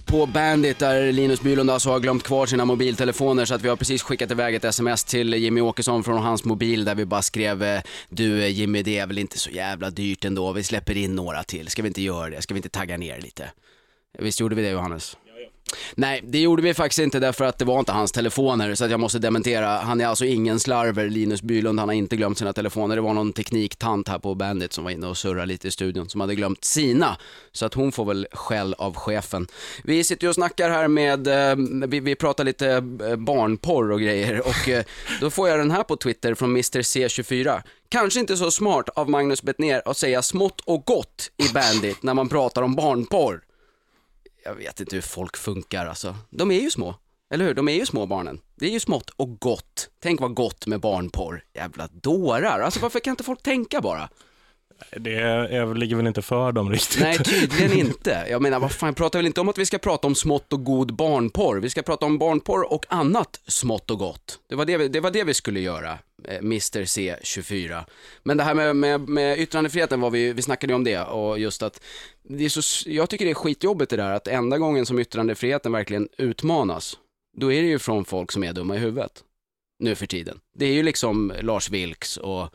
På 0.07 0.27
Bandit 0.27 0.79
där 0.79 1.13
Linus 1.13 1.41
Bylund 1.41 1.71
alltså 1.71 1.91
har 1.91 2.01
glömt 2.01 2.23
kvar 2.23 2.47
sina 2.47 2.65
mobiltelefoner 2.65 3.45
så 3.45 3.55
att 3.55 3.63
vi 3.63 3.69
har 3.69 3.77
precis 3.77 4.03
skickat 4.03 4.31
iväg 4.31 4.55
ett 4.55 4.65
sms 4.65 5.05
till 5.05 5.35
Jimmy 5.35 5.61
Åkesson 5.61 6.05
från 6.05 6.23
hans 6.23 6.45
mobil 6.45 6.85
där 6.85 6.95
vi 6.95 7.05
bara 7.05 7.23
skrev 7.23 7.63
eh, 7.63 7.83
Du 8.09 8.43
eh, 8.43 8.49
Jimmy 8.49 8.83
det 8.83 8.99
är 8.99 9.07
väl 9.07 9.19
inte 9.19 9.39
så 9.39 9.51
jävla 9.51 9.91
dyrt 9.91 10.25
ändå, 10.25 10.53
vi 10.53 10.63
släpper 10.63 10.97
in 10.97 11.15
några 11.15 11.43
till, 11.43 11.69
ska 11.69 11.83
vi 11.83 11.89
inte 11.89 12.03
göra 12.03 12.31
det? 12.31 12.43
Ska 12.43 12.55
vi 12.55 12.59
inte 12.59 12.69
tagga 12.69 12.97
ner 12.97 13.21
lite? 13.21 13.51
Visst 14.19 14.41
gjorde 14.41 14.55
vi 14.55 14.63
det 14.63 14.71
Johannes? 14.71 15.17
Nej, 15.95 16.21
det 16.25 16.39
gjorde 16.39 16.63
vi 16.63 16.75
faktiskt 16.75 16.99
inte 16.99 17.19
därför 17.19 17.45
att 17.45 17.59
det 17.59 17.65
var 17.65 17.79
inte 17.79 17.93
hans 17.93 18.13
telefoner 18.13 18.75
så 18.75 18.85
att 18.85 18.91
jag 18.91 19.01
måste 19.01 19.19
dementera. 19.19 19.69
Han 19.69 20.01
är 20.01 20.07
alltså 20.07 20.25
ingen 20.25 20.61
slarver, 20.61 21.09
Linus 21.09 21.43
Bylund, 21.43 21.79
han 21.79 21.89
har 21.89 21.95
inte 21.95 22.17
glömt 22.17 22.39
sina 22.39 22.53
telefoner. 22.53 22.97
Det 22.97 23.03
var 23.03 23.15
någon 23.15 23.33
tekniktant 23.33 24.09
här 24.09 24.19
på 24.19 24.35
Bandit 24.35 24.73
som 24.73 24.85
var 24.85 24.91
inne 24.91 25.07
och 25.07 25.17
surrade 25.17 25.47
lite 25.47 25.69
i 25.69 25.71
studion 25.71 26.09
som 26.09 26.21
hade 26.21 26.35
glömt 26.35 26.65
sina. 26.65 27.17
Så 27.53 27.67
att 27.67 27.75
hon 27.75 27.93
får 27.93 28.05
väl 28.05 28.27
skäll 28.33 28.75
av 28.79 28.95
chefen. 28.95 29.47
Vi 29.85 30.05
sitter 30.05 30.25
ju 30.25 30.29
och 30.29 30.35
snackar 30.35 30.71
här 30.71 30.89
med, 30.89 31.27
eh, 31.27 31.57
vi, 31.89 32.01
vi 32.01 32.15
pratar 32.15 32.45
lite 32.45 32.69
eh, 32.71 33.17
barnporr 33.17 33.91
och 33.91 34.01
grejer 34.01 34.49
och 34.49 34.69
eh, 34.69 34.85
då 35.21 35.31
får 35.31 35.49
jag 35.49 35.59
den 35.59 35.71
här 35.71 35.83
på 35.83 35.97
Twitter 35.97 36.35
från 36.35 36.51
Mr 36.51 36.81
C24. 36.81 37.63
Kanske 37.89 38.21
inte 38.21 38.37
så 38.37 38.51
smart 38.51 38.89
av 38.89 39.11
Magnus 39.11 39.43
Bettner 39.43 39.83
att 39.85 39.97
säga 39.97 40.23
smått 40.23 40.61
och 40.61 40.85
gott 40.85 41.31
i 41.37 41.53
Bandit 41.53 42.03
när 42.03 42.15
man 42.15 42.29
pratar 42.29 42.63
om 42.63 42.75
barnporr 42.75 43.41
jag 44.45 44.55
vet 44.55 44.81
inte 44.81 44.97
hur 44.97 45.03
folk 45.03 45.37
funkar 45.37 45.87
alltså. 45.87 46.17
De 46.31 46.51
är 46.51 46.61
ju 46.61 46.71
små, 46.71 46.95
eller 47.35 47.45
hur? 47.45 47.55
De 47.55 47.69
är 47.69 47.75
ju 47.75 47.87
små 47.87 48.07
barnen. 48.07 48.41
Det 48.55 48.67
är 48.67 48.71
ju 48.71 48.81
smått 48.81 49.11
och 49.11 49.39
gott. 49.39 49.91
Tänk 50.03 50.21
vad 50.21 50.35
gott 50.35 50.67
med 50.67 50.81
barnporr. 50.81 51.45
Jävla 51.55 51.89
dårar. 51.93 52.61
Alltså 52.61 52.81
varför 52.81 53.01
kan 53.01 53.11
inte 53.11 53.25
folk 53.25 53.43
tänka 53.43 53.81
bara? 53.81 54.09
Det 54.91 55.15
är, 55.15 55.75
ligger 55.75 55.97
väl 55.97 56.07
inte 56.07 56.23
för 56.23 56.53
dem 56.53 56.73
riktigt. 56.73 57.01
Nej, 57.01 57.19
tydligen 57.19 57.73
inte. 57.73 58.27
Jag 58.31 58.43
menar, 58.43 58.61
vad 58.61 58.73
fan, 58.73 58.87
jag 58.87 58.97
pratar 58.97 59.19
väl 59.19 59.27
inte 59.27 59.41
om 59.41 59.49
att 59.49 59.59
vi 59.59 59.67
ska 59.67 59.79
prata 59.79 60.07
om 60.07 60.15
smått 60.15 60.53
och 60.53 60.65
god 60.65 60.95
barnporr. 60.95 61.57
Vi 61.57 61.71
ska 61.71 61.83
prata 61.83 62.07
om 62.07 62.19
barnporr 62.19 62.73
och 62.73 62.87
annat 62.89 63.41
smått 63.47 63.91
och 63.91 63.99
gott. 63.99 64.39
Det 64.49 64.55
var 64.55 64.65
det 64.65 64.77
vi, 64.77 64.89
det, 64.89 65.01
var 65.01 65.11
det 65.11 65.25
vi 65.25 65.35
skulle 65.35 65.61
göra, 65.61 65.99
eh, 66.29 66.39
Mr 66.39 66.85
C24. 66.85 67.85
Men 68.23 68.37
det 68.37 68.45
här 68.45 68.55
med, 68.55 68.77
med, 68.77 69.09
med 69.09 69.39
yttrandefriheten, 69.39 70.01
var 70.01 70.11
vi, 70.11 70.33
vi 70.33 70.43
snackade 70.43 70.73
ju 70.73 70.75
om 70.75 70.85
det 70.85 71.01
och 71.01 71.39
just 71.39 71.63
att 71.63 71.81
det 72.29 72.45
är 72.45 72.49
så, 72.49 72.91
jag 72.91 73.11
tycker 73.11 73.25
det 73.25 73.31
är 73.31 73.35
skitjobbigt 73.35 73.91
det 73.91 73.97
där 73.97 74.11
att 74.11 74.29
enda 74.29 74.59
gången 74.59 74.87
som 74.87 74.99
yttrandefriheten 74.99 75.73
verkligen 75.73 76.09
utmanas, 76.19 76.99
då 77.37 77.53
är 77.53 77.63
det 77.63 77.69
ju 77.69 77.79
från 77.79 78.05
folk 78.05 78.33
som 78.33 78.45
är 78.45 78.53
dumma 78.53 78.77
i 78.77 78.79
huvudet. 78.79 79.25
Nu 79.79 79.95
för 79.95 80.07
tiden. 80.07 80.41
Det 80.59 80.67
är 80.67 80.73
ju 80.73 80.83
liksom 80.83 81.33
Lars 81.41 81.71
Vilks 81.71 82.17
och 82.17 82.55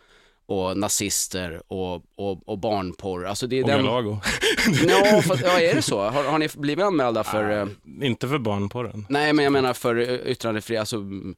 och 0.50 0.78
nazister 0.78 1.62
och, 1.68 1.96
och, 2.16 2.50
och 2.50 2.58
barnporr. 2.58 3.26
Alltså 3.26 3.48
det 3.48 3.60
är 3.60 3.64
den... 3.64 3.86
Ja, 4.88 5.22
fast, 5.22 5.44
ja, 5.44 5.60
är 5.60 5.76
det 5.76 5.82
så? 5.82 6.00
Har, 6.10 6.24
har 6.24 6.40
ni 6.40 6.48
blivit 6.58 6.86
anmälda 6.86 7.24
för... 7.24 7.62
eh, 7.62 7.68
Inte 8.08 8.28
för 8.28 8.38
barnporren. 8.38 9.06
nej, 9.10 9.34
men 9.34 9.44
jag 9.44 9.52
menar 9.54 9.74
för 9.74 9.96
eh, 9.96 10.32
yttrandefrihet, 10.32 10.80
alltså... 10.80 10.96
mm, 10.96 11.36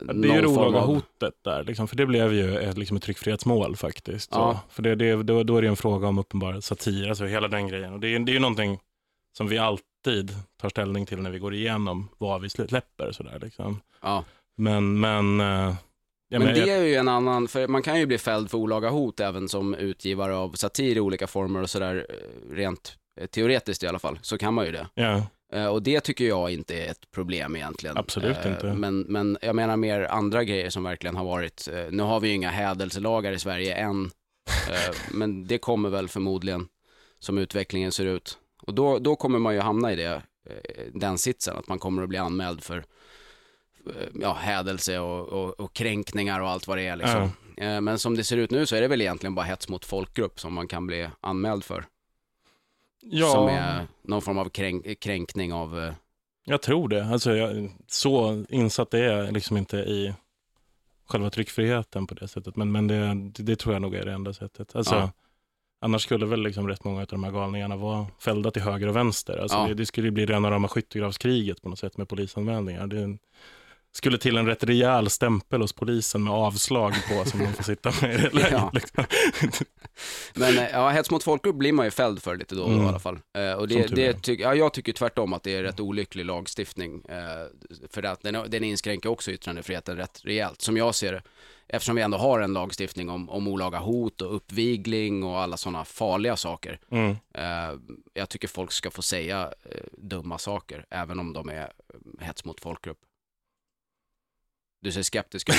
Det 0.00 0.28
är 0.28 0.34
ju 0.34 0.40
det 0.40 0.46
olaga 0.46 0.78
av- 0.78 0.86
hotet 0.86 1.34
där, 1.44 1.64
liksom, 1.64 1.88
för 1.88 1.96
det 1.96 2.06
blev 2.06 2.32
ju 2.32 2.58
ett, 2.58 2.78
liksom 2.78 2.96
ett 2.96 3.02
tryckfrihetsmål 3.02 3.76
faktiskt. 3.76 4.30
Ja. 4.32 4.60
För 4.70 4.82
det, 4.82 4.94
det, 4.94 5.22
då, 5.22 5.42
då 5.42 5.56
är 5.56 5.62
det 5.62 5.68
en 5.68 5.76
fråga 5.76 6.08
om 6.08 6.18
uppenbar 6.18 6.60
satir, 6.60 7.08
alltså 7.08 7.24
hela 7.24 7.48
den 7.48 7.68
grejen. 7.68 7.92
Och 7.92 8.00
det, 8.00 8.08
är- 8.14 8.18
det 8.18 8.32
är 8.32 8.34
ju 8.34 8.40
någonting 8.40 8.78
som 9.36 9.48
vi 9.48 9.58
alltid 9.58 10.36
tar 10.60 10.68
ställning 10.68 11.06
till 11.06 11.18
när 11.18 11.30
vi 11.30 11.38
går 11.38 11.54
igenom 11.54 12.08
vad 12.18 12.40
vi 12.40 12.50
släpper. 12.50 13.12
Sådär, 13.12 13.38
liksom. 13.42 13.80
Ja. 14.02 14.24
Men, 14.56 15.00
men... 15.00 15.40
ja, 16.32 16.38
Men 16.38 16.46
men 16.46 16.54
det 16.54 16.60
jag- 16.66 16.78
är 16.78 16.82
ju 16.84 16.94
en 16.94 17.08
annan, 17.08 17.48
för 17.48 17.68
man 17.68 17.82
kan 17.82 17.98
ju 17.98 18.06
bli 18.06 18.18
fälld 18.18 18.50
för 18.50 18.58
olaga 18.58 18.90
hot 18.90 19.20
även 19.20 19.48
som 19.48 19.74
utgivare 19.74 20.36
av 20.36 20.52
satir 20.52 20.96
i 20.96 21.00
olika 21.00 21.26
former 21.26 21.62
och 21.62 21.70
sådär, 21.70 22.06
eh, 22.08 22.54
rent 22.54 22.96
Eh, 23.20 23.26
Teoretiskt 23.26 23.82
i 23.82 23.86
alla 23.86 23.98
fall, 23.98 24.18
så 24.22 24.38
kan 24.38 24.54
man 24.54 24.66
ju 24.66 24.72
det. 24.72 24.86
Ja, 24.94 25.22
Eh, 25.52 25.66
Och 25.66 25.82
det 25.82 26.00
tycker 26.00 26.24
jag 26.24 26.50
inte 26.50 26.74
är 26.84 26.90
ett 26.90 27.10
problem 27.10 27.56
egentligen. 27.56 27.96
Absolut 27.96 28.44
inte. 28.46 28.72
Men, 28.72 29.00
men 29.00 29.38
jag 29.42 29.56
menar 29.56 29.76
mer 29.76 30.00
andra 30.00 30.44
grejer 30.44 30.70
som 30.70 30.82
verkligen 30.82 31.16
har 31.16 31.24
varit, 31.24 31.68
nu 31.90 32.02
har 32.02 32.20
vi 32.20 32.28
ju 32.28 32.34
inga 32.34 32.50
hädelselagar 32.50 33.32
i 33.32 33.38
Sverige 33.38 33.74
än, 33.74 34.10
men 35.10 35.46
det 35.46 35.58
kommer 35.58 35.88
väl 35.90 36.08
förmodligen 36.08 36.68
som 37.18 37.38
utvecklingen 37.38 37.92
ser 37.92 38.06
ut. 38.06 38.38
Och 38.62 38.74
då, 38.74 38.98
då 38.98 39.16
kommer 39.16 39.38
man 39.38 39.54
ju 39.54 39.60
hamna 39.60 39.92
i 39.92 39.96
det, 39.96 40.22
den 40.94 41.18
sitsen, 41.18 41.56
att 41.56 41.68
man 41.68 41.78
kommer 41.78 42.02
att 42.02 42.08
bli 42.08 42.18
anmäld 42.18 42.62
för 42.62 42.84
ja, 44.20 44.32
hädelse 44.34 44.98
och, 44.98 45.28
och, 45.28 45.60
och 45.60 45.72
kränkningar 45.72 46.40
och 46.40 46.48
allt 46.48 46.66
vad 46.66 46.78
det 46.78 46.86
är 46.86 46.96
liksom. 46.96 47.30
Eh, 47.56 47.80
Men 47.80 47.98
som 47.98 48.16
det 48.16 48.24
ser 48.24 48.36
ut 48.36 48.50
nu 48.50 48.66
så 48.66 48.76
är 48.76 48.80
det 48.80 48.88
väl 48.88 49.00
egentligen 49.00 49.34
bara 49.34 49.46
hets 49.46 49.68
mot 49.68 49.84
folkgrupp 49.84 50.40
som 50.40 50.54
man 50.54 50.68
kan 50.68 50.86
bli 50.86 51.08
anmäld 51.20 51.64
för. 51.64 51.84
ja 53.02 53.26
Som 53.30 53.48
är 53.48 53.86
någon 54.02 54.22
form 54.22 54.38
av 54.38 54.48
kränk, 54.48 55.00
kränkning 55.00 55.52
av 55.52 55.78
eh, 55.84 55.92
jag 56.44 56.62
tror 56.62 56.88
det. 56.88 57.04
Alltså, 57.04 57.36
jag, 57.36 57.70
så 57.88 58.44
insatt 58.48 58.94
är 58.94 59.02
jag 59.04 59.32
liksom 59.32 59.56
inte 59.56 59.76
i 59.76 60.14
själva 61.06 61.30
tryckfriheten 61.30 62.06
på 62.06 62.14
det 62.14 62.28
sättet. 62.28 62.56
Men, 62.56 62.72
men 62.72 62.86
det, 62.86 63.14
det, 63.14 63.42
det 63.42 63.56
tror 63.56 63.74
jag 63.74 63.82
nog 63.82 63.94
är 63.94 64.04
det 64.06 64.12
enda 64.12 64.32
sättet. 64.32 64.76
Alltså, 64.76 64.94
Ja. 64.94 65.12
Annars 65.84 66.02
skulle 66.02 66.26
väl 66.26 66.42
liksom 66.42 66.68
rätt 66.68 66.84
många 66.84 67.00
av 67.00 67.06
de 67.06 67.24
här 67.24 67.30
galningarna 67.32 67.76
vara 67.76 68.06
fällda 68.18 68.50
till 68.50 68.62
höger 68.62 68.86
och 68.86 68.96
vänster. 68.96 69.38
Alltså, 69.38 69.56
Ja. 69.56 69.66
det, 69.68 69.74
det 69.74 69.86
skulle 69.86 70.10
bli 70.10 70.26
rena 70.26 70.50
rama 70.50 70.68
skyttegravskriget 70.68 71.62
på 71.62 71.68
något 71.68 71.78
sätt 71.78 71.96
med 71.96 72.08
polisanmälningar. 72.08 72.86
Det 72.86 73.18
skulle 73.92 74.18
till 74.18 74.36
en 74.36 74.46
rätt 74.46 74.64
rejäl 74.64 75.10
stämpel 75.10 75.60
hos 75.60 75.72
polisen 75.72 76.24
med 76.24 76.32
avslag 76.32 76.94
på 77.08 77.24
som 77.30 77.40
de 77.40 77.46
får 77.52 77.62
sitta 77.62 77.92
med 78.02 78.14
i 78.14 78.16
det 78.22 78.30
läget. 78.34 78.52
Ja. 78.52 78.70
Liksom. 78.74 79.04
Men 80.34 80.58
eh, 80.58 80.68
ja, 80.72 80.88
hets 80.88 81.10
mot 81.10 81.22
folkgrupp 81.24 81.56
blir 81.56 81.72
man 81.72 81.84
ju 81.86 81.90
fälld 81.90 82.22
för 82.22 82.36
lite 82.36 82.54
då 82.54 82.62
och 82.62 82.68
då 82.68 82.74
Mm. 82.74 82.86
i 82.86 82.88
alla 82.88 82.98
fall. 82.98 83.18
Eh, 83.38 83.52
och 83.52 83.68
det, 83.68 83.86
det 83.86 84.12
ty- 84.22 84.36
ja, 84.40 84.54
jag 84.54 84.72
tycker 84.72 84.92
tvärtom 84.92 85.32
att 85.32 85.42
det 85.42 85.54
är 85.54 85.62
rätt 85.62 85.80
olycklig 85.80 86.24
lagstiftning. 86.24 87.02
Eh, 87.08 87.16
för 87.90 88.02
att 88.02 88.22
den, 88.22 88.50
den 88.50 88.64
inskränker 88.64 89.08
också 89.08 89.30
yttrandefriheten 89.30 89.96
rätt 89.96 90.20
rejält, 90.24 90.60
som 90.62 90.76
jag 90.76 90.94
ser 90.94 91.12
det. 91.12 91.22
Eftersom 91.68 91.96
vi 91.96 92.02
ändå 92.02 92.18
har 92.18 92.40
en 92.40 92.52
lagstiftning 92.52 93.08
om, 93.10 93.30
om 93.30 93.48
olaga 93.48 93.78
hot 93.78 94.20
och 94.20 94.36
uppvigling 94.36 95.22
och 95.24 95.40
alla 95.40 95.56
sådana 95.56 95.84
farliga 95.84 96.36
saker. 96.36 96.78
Mm. 96.90 97.10
Eh, 97.34 97.78
jag 98.14 98.28
tycker 98.28 98.48
folk 98.48 98.72
ska 98.72 98.90
få 98.90 99.02
säga 99.02 99.52
eh, 99.70 99.76
dumma 99.98 100.38
saker, 100.38 100.86
även 100.90 101.18
om 101.20 101.32
de 101.32 101.48
är 101.48 101.60
eh, 101.62 102.24
hets 102.26 102.44
mot 102.44 102.60
folkgrupp. 102.60 102.98
Du 104.82 104.92
ser 104.92 105.02
skeptisk 105.02 105.48
ut. 105.48 105.54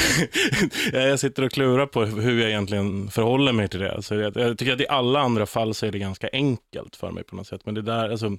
Ja, 0.94 1.00
jag 1.00 1.20
sitter 1.20 1.44
och 1.44 1.52
klurar 1.52 1.86
på 1.86 2.06
hur 2.06 2.40
jag 2.40 2.50
egentligen 2.50 3.10
förhåller 3.12 3.52
mig 3.52 3.68
till 3.68 3.80
det. 3.80 3.92
Alltså, 3.92 4.16
jag, 4.16 4.38
jag 4.38 4.58
tycker 4.58 4.74
att 4.74 4.82
i 4.82 4.88
alla 4.88 5.20
andra 5.20 5.46
fall 5.46 5.74
så 5.74 5.86
är 5.86 5.92
det 5.92 6.00
ganska 6.00 6.30
enkelt 6.34 6.96
för 6.96 7.12
mig 7.12 7.24
på 7.24 7.36
något 7.36 7.48
sätt. 7.48 7.62
Men 7.66 7.76
det 7.76 7.82
där, 7.82 8.10
alltså, 8.10 8.38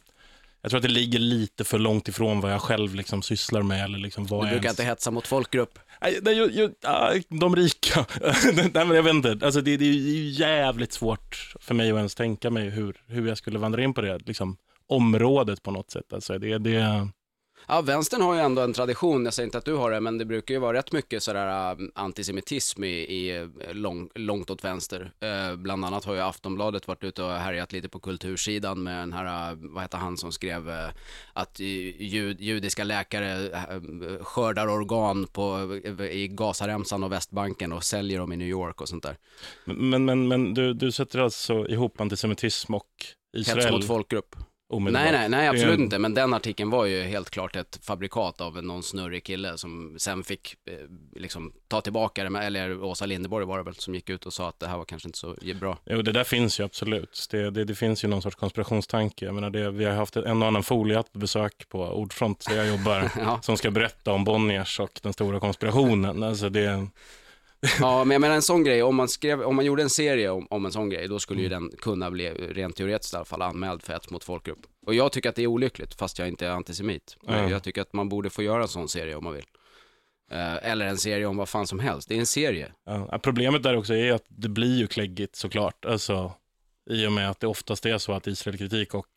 jag 0.62 0.70
tror 0.70 0.78
att 0.78 0.82
det 0.82 0.88
ligger 0.88 1.18
lite 1.18 1.64
för 1.64 1.78
långt 1.78 2.08
ifrån 2.08 2.40
vad 2.40 2.52
jag 2.52 2.60
själv 2.60 2.94
liksom 2.94 3.22
sysslar 3.22 3.62
med. 3.62 3.84
Eller 3.84 3.98
liksom 3.98 4.26
vad 4.26 4.44
Du 4.44 4.50
brukar 4.50 4.64
ens... 4.64 4.80
inte 4.80 4.90
hetsa 4.90 5.10
mot 5.10 5.26
folkgrupp. 5.26 5.78
Nej, 6.02 6.18
nej, 6.22 6.34
ju, 6.34 6.70
ah, 6.82 7.12
de 7.28 7.56
rika. 7.56 8.06
nej, 8.54 8.86
men 8.86 8.90
jag 8.90 9.02
vet 9.02 9.14
inte. 9.14 9.38
Alltså, 9.42 9.60
det, 9.60 9.76
det 9.76 9.84
är 9.84 9.92
ju 9.92 10.28
jävligt 10.28 10.92
svårt 10.92 11.54
för 11.60 11.74
mig 11.74 11.90
att 11.90 11.96
ens 11.96 12.14
tänka 12.14 12.50
mig 12.50 12.68
hur, 12.68 12.96
hur 13.06 13.28
jag 13.28 13.38
skulle 13.38 13.58
vandra 13.58 13.82
in 13.82 13.94
på 13.94 14.00
det 14.00 14.18
liksom, 14.26 14.56
området 14.86 15.62
på 15.62 15.70
något 15.70 15.90
sätt. 15.90 16.12
Alltså, 16.12 16.38
det, 16.38 16.58
det, 16.58 17.08
Ja, 17.68 17.80
vänstern 17.80 18.22
har 18.22 18.34
ju 18.34 18.40
ändå 18.40 18.62
en 18.62 18.72
tradition, 18.72 19.24
jag 19.24 19.34
säger 19.34 19.46
inte 19.46 19.58
att 19.58 19.64
du 19.64 19.74
har 19.74 19.90
det, 19.90 20.00
men 20.00 20.18
det 20.18 20.24
brukar 20.24 20.54
ju 20.54 20.60
vara 20.60 20.78
rätt 20.78 20.92
mycket 20.92 21.22
sådär 21.22 21.72
äh, 21.72 21.78
antisemitism 21.94 22.84
i, 22.84 22.88
i 22.88 23.36
äh, 23.36 23.74
lång, 23.74 24.10
långt 24.14 24.50
åt 24.50 24.64
vänster. 24.64 25.12
Eh, 25.20 25.56
bland 25.56 25.84
annat 25.84 26.04
har 26.04 26.14
ju 26.14 26.20
Aftonbladet 26.20 26.88
varit 26.88 27.04
ute 27.04 27.22
och 27.22 27.30
härjat 27.30 27.72
lite 27.72 27.88
på 27.88 28.00
kultursidan 28.00 28.82
med 28.82 28.98
den 28.98 29.12
här, 29.12 29.56
vad 29.74 29.82
heter 29.82 29.98
han 29.98 30.16
som 30.16 30.32
skrev 30.32 30.90
att 31.32 31.60
jud, 31.60 32.40
judiska 32.40 32.84
läkare 32.84 33.50
skördar 34.20 34.66
organ 34.66 35.26
på, 35.26 35.74
i 36.10 36.28
Gazaremsan 36.28 37.04
och 37.04 37.12
Västbanken 37.12 37.72
och 37.72 37.84
säljer 37.84 38.18
dem 38.18 38.32
i 38.32 38.36
New 38.36 38.48
York 38.48 38.80
och 38.80 38.88
sånt 38.88 39.02
där. 39.02 39.16
men 39.64 40.04
men, 40.04 40.28
men 40.28 40.54
du, 40.54 40.74
du 40.74 40.92
sätter 40.92 41.18
alltså 41.18 41.68
ihop 41.68 42.00
antisemitism 42.00 42.74
och 42.74 42.88
Hets 43.36 43.48
Israel 43.48 43.72
mot 43.72 43.86
folkgrupp. 43.86 44.36
Omedelbart? 44.68 45.02
Nej, 45.02 45.12
nej, 45.12 45.28
nej, 45.28 45.48
absolut 45.48 45.74
en- 45.78 45.84
inte. 45.84 45.98
Men 45.98 46.14
den 46.14 46.34
artikeln 46.34 46.70
var 46.70 46.84
ju 46.84 47.02
helt 47.02 47.30
klart 47.30 47.56
ett 47.56 47.78
fabrikat 47.82 48.40
av 48.40 48.64
någon 48.64 48.82
snurrig 48.82 49.24
kille 49.24 49.58
som 49.58 49.94
sen 49.98 50.24
fick 50.24 50.54
eh, 50.70 50.74
liksom 51.20 51.52
ta 51.68 51.80
tillbaka 51.80 52.24
det, 52.24 52.30
med, 52.30 52.46
eller 52.46 52.82
Åsa 52.84 53.06
Linderborg 53.06 53.46
var 53.46 53.58
det 53.58 53.64
väl, 53.64 53.74
som 53.74 53.94
gick 53.94 54.10
ut 54.10 54.26
och 54.26 54.32
sa 54.32 54.48
att 54.48 54.60
det 54.60 54.66
här 54.68 54.76
var 54.78 54.84
kanske 54.84 55.08
inte 55.08 55.18
så 55.18 55.36
bra. 55.60 55.78
Jo, 55.86 56.02
det 56.02 56.12
där 56.12 56.24
finns 56.24 56.60
ju 56.60 56.64
absolut. 56.64 57.26
Det, 57.30 57.50
det, 57.50 57.64
det 57.64 57.74
finns 57.74 58.04
ju 58.04 58.08
någon 58.08 58.22
sorts 58.22 58.36
konspirationstanke. 58.36 59.24
Jag 59.24 59.34
menar 59.34 59.50
det, 59.50 59.70
vi 59.70 59.84
har 59.84 59.92
haft 59.92 60.16
en 60.16 60.42
och 60.42 60.48
annan 60.48 60.62
foliehatt 60.62 61.12
besök 61.12 61.68
på 61.68 61.78
Ordfront, 61.84 62.46
där 62.48 62.56
jag 62.56 62.66
jobbar, 62.68 63.10
Ja. 63.20 63.38
som 63.42 63.56
ska 63.56 63.70
berätta 63.70 64.12
om 64.12 64.24
Bonniers 64.24 64.80
och 64.80 65.00
den 65.02 65.12
stora 65.12 65.40
konspirationen. 65.40 66.22
Alltså 66.22 66.48
det, 66.48 66.86
ja, 67.80 68.04
men 68.04 68.14
jag 68.14 68.20
menar 68.20 68.34
en 68.34 68.42
sån 68.42 68.64
grej, 68.64 68.82
om 68.82 68.96
man, 68.96 69.08
skrev, 69.08 69.42
om 69.42 69.56
man 69.56 69.64
gjorde 69.64 69.82
en 69.82 69.90
serie 69.90 70.30
om, 70.30 70.46
om 70.50 70.64
en 70.66 70.72
sån 70.72 70.88
grej, 70.90 71.08
då 71.08 71.18
skulle 71.18 71.42
ju 71.42 71.48
den 71.48 71.70
kunna 71.78 72.10
bli, 72.10 72.30
rent 72.30 72.76
teoretiskt 72.76 73.14
i 73.14 73.16
alla 73.16 73.24
fall, 73.24 73.42
anmäld 73.42 73.82
för 73.82 73.92
hets 73.92 74.10
mot 74.10 74.24
folkgrupp. 74.24 74.58
Och 74.86 74.94
jag 74.94 75.12
tycker 75.12 75.28
att 75.28 75.36
det 75.36 75.42
är 75.42 75.46
olyckligt, 75.46 75.94
fast 75.94 76.18
jag 76.18 76.28
inte 76.28 76.46
är 76.46 76.50
antisemit. 76.50 77.16
Ja. 77.26 77.50
Jag 77.50 77.62
tycker 77.62 77.82
att 77.82 77.92
man 77.92 78.08
borde 78.08 78.30
få 78.30 78.42
göra 78.42 78.62
en 78.62 78.68
sån 78.68 78.88
serie 78.88 79.14
om 79.14 79.24
man 79.24 79.32
vill. 79.34 79.44
Eh, 80.30 80.70
eller 80.70 80.86
en 80.86 80.98
serie 80.98 81.26
om 81.26 81.36
vad 81.36 81.48
fan 81.48 81.66
som 81.66 81.78
helst. 81.78 82.08
Det 82.08 82.14
är 82.14 82.18
en 82.18 82.26
serie. 82.26 82.72
ja, 82.86 83.18
problemet 83.22 83.62
där 83.62 83.76
också 83.76 83.94
är 83.94 84.12
att 84.12 84.24
det 84.28 84.48
blir 84.48 84.78
ju 84.78 84.86
kläggigt 84.86 85.36
såklart. 85.36 85.84
Alltså, 85.84 86.32
I 86.90 87.06
och 87.06 87.12
med 87.12 87.30
att 87.30 87.40
det 87.40 87.46
oftast 87.46 87.86
är 87.86 87.98
så 87.98 88.12
att 88.12 88.26
Israelkritik 88.26 88.94
och 88.94 89.08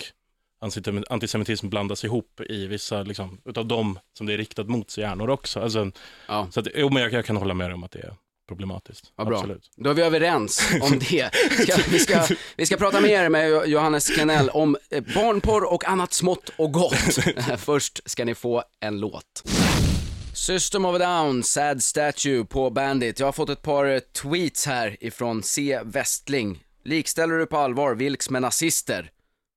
antisem- 0.62 1.04
antisemitism 1.10 1.70
blandas 1.70 2.04
ihop 2.04 2.42
i 2.50 2.68
vissa, 2.68 3.04
liksom, 3.04 3.38
utav 3.46 3.66
dem 3.66 4.00
som 4.18 4.28
det 4.28 4.34
är 4.34 4.38
riktat 4.38 4.68
mot 4.68 4.98
hjärnor 4.98 5.30
också. 5.30 5.60
Alltså, 5.60 5.92
Ja. 6.28 6.48
så 6.52 6.60
att, 6.60 6.68
jo, 6.76 6.90
men 6.90 7.04
jag, 7.04 7.14
jag 7.14 7.26
kan 7.26 7.38
hålla 7.38 7.54
med 7.54 7.74
om 7.74 7.84
att 7.84 7.92
det 7.92 8.00
är 8.00 8.14
problematiskt. 8.48 9.12
Vad 9.16 9.28
bra. 9.28 9.38
Absolut. 9.38 9.72
Då 9.76 9.90
är 9.90 9.94
vi 9.94 10.02
överens 10.02 10.62
om 10.82 11.00
det. 11.10 11.36
Ska, 11.70 11.82
vi, 11.90 12.00
ska, 12.00 12.28
vi 12.56 12.66
ska 12.66 12.78
prata 12.78 13.02
mer 13.02 13.30
med 13.30 13.68
Johannes 13.68 14.08
Klenell 14.10 14.50
om 14.50 14.78
eh, 14.90 15.04
barnporr 15.16 15.74
och 15.74 15.88
annat 15.88 16.14
smått 16.14 16.50
och 16.58 16.72
gott. 16.72 17.18
Först 17.58 18.10
ska 18.10 18.26
ni 18.26 18.36
få 18.36 18.64
en 18.80 19.00
låt. 19.00 19.44
System 20.34 20.86
of 20.86 20.96
a 20.96 20.98
Down, 20.98 21.44
Sad 21.44 21.84
Statue 21.84 22.46
på 22.46 22.70
Bandit. 22.70 23.20
Jag 23.20 23.28
har 23.28 23.32
fått 23.32 23.50
ett 23.50 23.62
par 23.62 23.86
eh, 23.86 24.00
tweets 24.00 24.66
här 24.66 24.98
ifrån 25.00 25.44
C. 25.44 25.80
Westling. 25.84 26.64
Likställer 26.84 27.36
du 27.36 27.46
på 27.46 27.58
allvar 27.58 27.96
Vilks 27.96 28.30
med 28.30 28.42
nazister? 28.42 29.12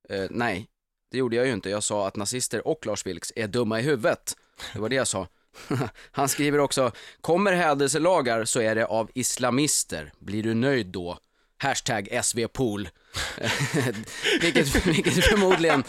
Eh, 0.09 0.25
nej, 0.31 0.67
det 1.11 1.19
gjorde 1.19 1.37
jag 1.37 1.47
ju 1.47 1.53
inte. 1.53 1.71
Jag 1.71 1.83
sa 1.83 2.07
att 2.07 2.17
nazister 2.17 2.69
och 2.69 2.87
Lars 2.87 3.07
Vilks 3.07 3.33
är 3.37 3.47
dumma 3.49 3.81
i 3.81 3.83
huvudet. 3.83 4.37
Det 4.73 4.81
var 4.81 4.89
det 4.89 4.97
jag 4.97 5.09
sa. 5.09 5.27
Han 6.11 6.29
skriver 6.29 6.59
också, 6.59 6.93
kommer 7.21 7.53
hädelselagar 7.53 8.45
så 8.45 8.61
är 8.61 8.75
det 8.75 8.87
av 8.87 9.11
islamister. 9.15 10.13
Blir 10.19 10.43
du 10.43 10.55
nöjd 10.55 10.87
då? 10.87 11.19
Hashtag 11.59 12.09
SvPool. 12.23 12.89
vilket, 14.41 14.87
vilket 14.87 15.25
förmodligen 15.25 15.85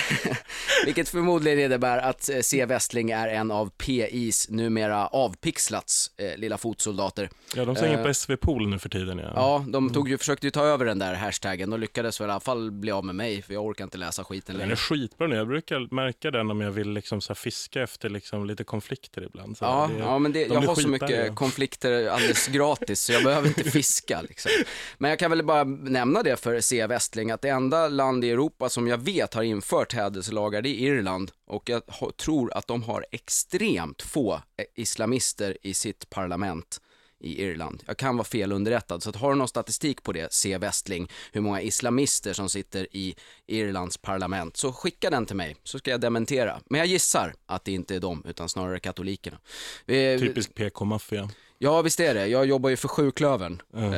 vilket 0.84 1.08
förmodligen 1.08 1.58
innebär 1.58 1.98
att 1.98 2.28
eh, 2.28 2.40
C. 2.40 2.66
Westling 2.66 3.10
är 3.10 3.28
en 3.28 3.50
av 3.50 3.70
PIs 3.70 4.50
numera 4.50 5.06
avpixlats 5.06 6.10
eh, 6.16 6.38
lilla 6.38 6.58
fotsoldater. 6.58 7.30
Ja, 7.54 7.64
de 7.64 7.76
slänger 7.76 7.96
Eh, 7.98 8.02
på 8.04 8.14
SV-pool 8.14 8.68
nu 8.68 8.78
för 8.78 8.88
tiden. 8.88 9.18
Ja. 9.18 9.32
Ja, 9.34 9.64
de 9.68 9.92
tog 9.92 10.08
ju, 10.08 10.18
försökte 10.18 10.46
ju 10.46 10.50
ta 10.50 10.64
över 10.64 10.84
den 10.84 10.98
där 10.98 11.14
hashtaggen 11.14 11.72
och 11.72 11.78
lyckades 11.78 12.20
väl 12.20 12.28
i 12.28 12.30
alla 12.30 12.40
fall 12.40 12.70
bli 12.70 12.90
av 12.90 13.04
med 13.04 13.14
mig, 13.14 13.42
för 13.42 13.54
jag 13.54 13.64
orkar 13.64 13.84
inte 13.84 13.98
läsa 13.98 14.24
skiten 14.24 14.54
Den 14.54 14.62
är 14.62 14.66
längre. 14.66 14.76
skitbra 14.76 15.26
nu. 15.26 15.36
Jag 15.36 15.48
brukar 15.48 15.94
märka 15.94 16.30
den 16.30 16.50
om 16.50 16.60
jag 16.60 16.70
vill 16.70 16.90
liksom 16.90 17.20
så 17.20 17.34
fiska 17.34 17.82
efter 17.82 18.08
liksom 18.10 18.46
lite 18.46 18.64
konflikter 18.64 19.22
ibland. 19.24 19.56
Så 19.56 19.64
Ja, 19.64 19.90
det, 19.94 19.98
ja, 20.00 20.18
men 20.18 20.32
det, 20.32 20.44
de 20.44 20.54
jag 20.54 20.60
har 20.62 20.74
så 20.74 20.88
mycket 20.88 21.34
konflikter 21.34 22.08
alldeles 22.08 22.46
gratis 22.48 23.00
så 23.00 23.12
jag 23.12 23.24
behöver 23.24 23.48
inte 23.48 23.64
fiska. 23.70 24.22
Liksom. 24.22 24.50
Men 24.98 25.10
jag 25.10 25.18
kan 25.18 25.30
väl 25.30 25.42
bara 25.42 25.64
nämna 25.64 26.22
det 26.22 26.40
för 26.40 26.60
C. 26.60 26.86
Westling 26.86 27.30
att 27.30 27.42
det 27.42 27.48
enda 27.48 27.88
land 27.88 28.24
i 28.24 28.30
Europa 28.30 28.68
som 28.68 28.88
jag 28.88 28.98
vet 28.98 29.34
har 29.34 29.42
infört 29.42 29.85
hädelselagar 29.92 30.62
det 30.62 30.68
är 30.68 30.74
Irland 30.92 31.30
och 31.46 31.68
jag 31.68 31.82
tror 32.16 32.56
att 32.56 32.66
de 32.66 32.82
har 32.82 33.06
extremt 33.12 34.02
få 34.02 34.34
eh, 34.34 34.64
islamister 34.74 35.56
i 35.62 35.74
sitt 35.74 36.10
parlament 36.10 36.80
i 37.20 37.42
Irland. 37.42 37.82
Jag 37.86 37.96
kan 37.96 38.16
vara 38.16 38.24
fel 38.24 38.52
underrättad, 38.52 39.02
så 39.02 39.10
att 39.10 39.16
har 39.16 39.30
du 39.30 39.36
någon 39.36 39.48
statistik 39.48 40.02
på 40.02 40.12
det, 40.12 40.32
C. 40.32 40.58
Westling, 40.58 41.10
hur 41.32 41.40
många 41.40 41.60
islamister 41.62 42.32
som 42.32 42.48
sitter 42.48 42.86
i 42.96 43.14
Irlands 43.46 43.96
parlament, 43.98 44.56
så 44.56 44.72
skicka 44.72 45.10
den 45.10 45.26
till 45.26 45.36
mig, 45.36 45.56
så 45.64 45.78
ska 45.78 45.90
jag 45.90 46.00
dementera. 46.00 46.60
Men 46.70 46.78
jag 46.78 46.86
gissar 46.86 47.34
att 47.46 47.64
det 47.64 47.72
inte 47.72 47.94
är 47.96 48.00
dem, 48.00 48.22
utan 48.28 48.48
snarare 48.48 48.80
katolikerna. 48.80 49.38
Vi- 49.84 50.18
Typisk 50.20 50.54
PK-maffia. 50.54 51.30
Ja, 51.58 51.82
visst 51.82 52.00
är 52.00 52.14
det. 52.14 52.26
Jag 52.26 52.46
jobbar 52.46 52.70
ju 52.70 52.76
för 52.76 52.88
Sjuklövern 52.88 53.62
eh, 53.76 53.90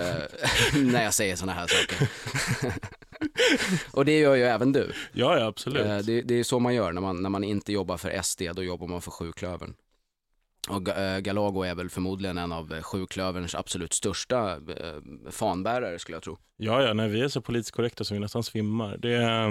när 0.82 1.04
jag 1.04 1.14
säger 1.14 1.36
sådana 1.36 1.52
här 1.52 1.66
saker. 1.66 2.08
och 3.92 4.04
det 4.04 4.18
gör 4.18 4.34
ju 4.34 4.42
även 4.42 4.72
du. 4.72 4.92
Ja, 5.12 5.38
ja, 5.38 5.46
absolut. 5.46 5.86
Eh, 5.86 5.98
det, 5.98 6.22
det 6.22 6.34
är 6.34 6.44
så 6.44 6.58
man 6.58 6.74
gör 6.74 6.92
när 6.92 7.00
man, 7.00 7.22
när 7.22 7.30
man 7.30 7.44
inte 7.44 7.72
jobbar 7.72 7.96
för 7.96 8.22
SD, 8.22 8.42
då 8.54 8.62
jobbar 8.62 8.86
man 8.86 9.02
för 9.02 9.10
Sjuklövern. 9.10 9.74
Och 10.68 10.88
eh, 10.88 11.20
Galago 11.20 11.62
är 11.62 11.74
väl 11.74 11.90
förmodligen 11.90 12.38
en 12.38 12.52
av 12.52 12.72
eh, 12.72 12.82
Sjuklöverns 12.82 13.54
absolut 13.54 13.92
största 13.92 14.52
eh, 14.52 15.30
fanbärare 15.30 15.98
skulle 15.98 16.16
jag 16.16 16.22
tro. 16.22 16.38
Ja, 16.56 16.82
ja, 16.82 16.92
nej, 16.92 17.08
vi 17.08 17.20
är 17.20 17.28
så 17.28 17.40
politiskt 17.40 17.76
korrekta 17.76 18.04
så 18.04 18.14
vi 18.14 18.20
nästan 18.20 18.42
svimmar. 18.42 18.96
Det 18.96 19.50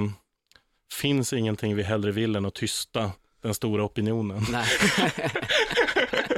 finns 0.94 1.34
ingenting 1.34 1.76
vi 1.76 1.84
hellre 1.84 2.12
vill 2.12 2.36
än 2.36 2.46
att 2.46 2.54
tysta 2.54 3.12
den 3.42 3.54
stora 3.54 3.84
opinionen. 3.84 4.46
Nej. 4.52 4.66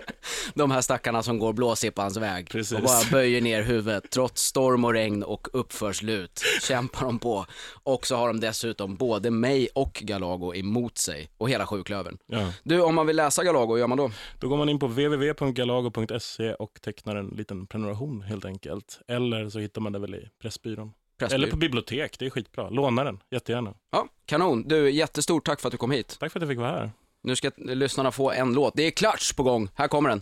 De 0.54 0.72
här 0.72 0.82
stackarna 0.82 1.24
som 1.24 1.40
går 1.40 1.54
blåsippans 1.54 2.18
väg 2.18 2.50
Precis. 2.50 2.78
och 2.78 2.84
bara 2.84 3.02
böjer 3.12 3.42
ner 3.42 3.64
huvudet 3.64 4.10
trots 4.12 4.44
storm 4.44 4.86
och 4.86 4.94
regn 4.94 5.24
och 5.24 5.48
uppförslut. 5.54 6.42
Kämpar 6.62 7.06
de 7.06 7.20
på. 7.20 7.46
Och 7.84 8.08
så 8.08 8.16
har 8.16 8.28
de 8.28 8.40
dessutom 8.40 8.96
både 8.96 9.32
mig 9.32 9.68
och 9.76 9.94
Galago 10.04 10.56
emot 10.56 10.98
sig 10.98 11.30
och 11.38 11.50
hela 11.50 11.66
sjuklövern. 11.66 12.18
Ja. 12.26 12.54
Du, 12.64 12.82
om 12.82 12.96
man 12.96 13.08
vill 13.08 13.16
läsa 13.16 13.44
Galago, 13.44 13.74
hur 13.74 13.80
gör 13.80 13.88
man 13.88 13.98
då? 13.98 14.12
Då 14.40 14.48
går 14.48 14.58
man 14.58 14.70
in 14.70 14.80
på 14.80 14.88
www.galago.se 14.88 16.54
och 16.54 16.82
tecknar 16.82 17.16
en 17.16 17.28
liten 17.28 17.68
prenumeration 17.68 18.22
helt 18.22 18.46
enkelt. 18.46 19.00
Eller 19.08 19.50
så 19.50 19.60
hittar 19.60 19.82
man 19.82 19.92
det 19.92 20.00
väl 20.00 20.16
i 20.16 20.30
Pressbyrån. 20.42 20.94
Pressbyrån. 21.20 21.42
Eller 21.44 21.52
på 21.52 21.58
bibliotek, 21.58 22.20
det 22.20 22.26
är 22.26 22.30
skitbra. 22.30 22.70
Låna 22.70 23.04
den, 23.04 23.20
jättegärna. 23.32 23.74
Ja, 23.92 24.08
kanon. 24.26 24.64
Du, 24.68 24.92
jättestort 24.92 25.46
tack 25.46 25.60
för 25.60 25.68
att 25.68 25.72
du 25.72 25.78
kom 25.78 25.92
hit. 25.92 26.18
Tack 26.20 26.32
för 26.32 26.40
att 26.40 26.42
jag 26.42 26.50
fick 26.50 26.60
vara 26.60 26.72
här. 26.72 26.92
Nu 27.24 27.36
ska 27.36 27.52
lyssnarna 27.58 28.12
få 28.12 28.32
en 28.32 28.54
låt. 28.54 28.74
Det 28.76 28.84
är 28.84 28.92
Clutch 28.92 29.34
på 29.34 29.44
gång. 29.44 29.70
Här 29.76 29.88
kommer 29.88 30.10
den. 30.10 30.22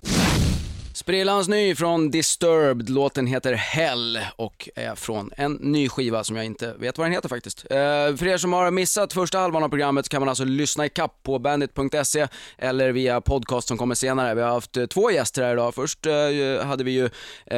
Sprillans 0.97 1.47
ny 1.47 1.75
från 1.75 2.11
Disturbed. 2.11 2.89
Låten 2.89 3.27
heter 3.27 3.53
Hell 3.53 4.19
och 4.35 4.69
är 4.75 4.95
från 4.95 5.31
en 5.37 5.53
ny 5.53 5.89
skiva 5.89 6.23
som 6.23 6.35
jag 6.35 6.45
inte 6.45 6.73
vet 6.73 6.97
vad 6.97 7.07
den 7.07 7.13
heter 7.13 7.29
faktiskt. 7.29 7.65
Eh, 7.69 7.77
för 8.15 8.27
er 8.27 8.37
som 8.37 8.53
har 8.53 8.71
missat 8.71 9.13
första 9.13 9.39
halvan 9.39 9.63
av 9.63 9.69
programmet 9.69 10.09
kan 10.09 10.21
man 10.21 10.29
alltså 10.29 10.43
lyssna 10.43 10.85
i 10.85 10.89
kapp 10.89 11.23
på 11.23 11.39
bandit.se 11.39 12.27
eller 12.57 12.91
via 12.91 13.21
podcast 13.21 13.67
som 13.67 13.77
kommer 13.77 13.95
senare. 13.95 14.35
Vi 14.35 14.41
har 14.41 14.49
haft 14.49 14.77
eh, 14.77 14.85
två 14.85 15.11
gäster 15.11 15.43
här 15.43 15.53
idag. 15.53 15.75
Först 15.75 16.05
eh, 16.05 16.65
hade 16.65 16.83
vi 16.83 16.91
ju 16.91 17.09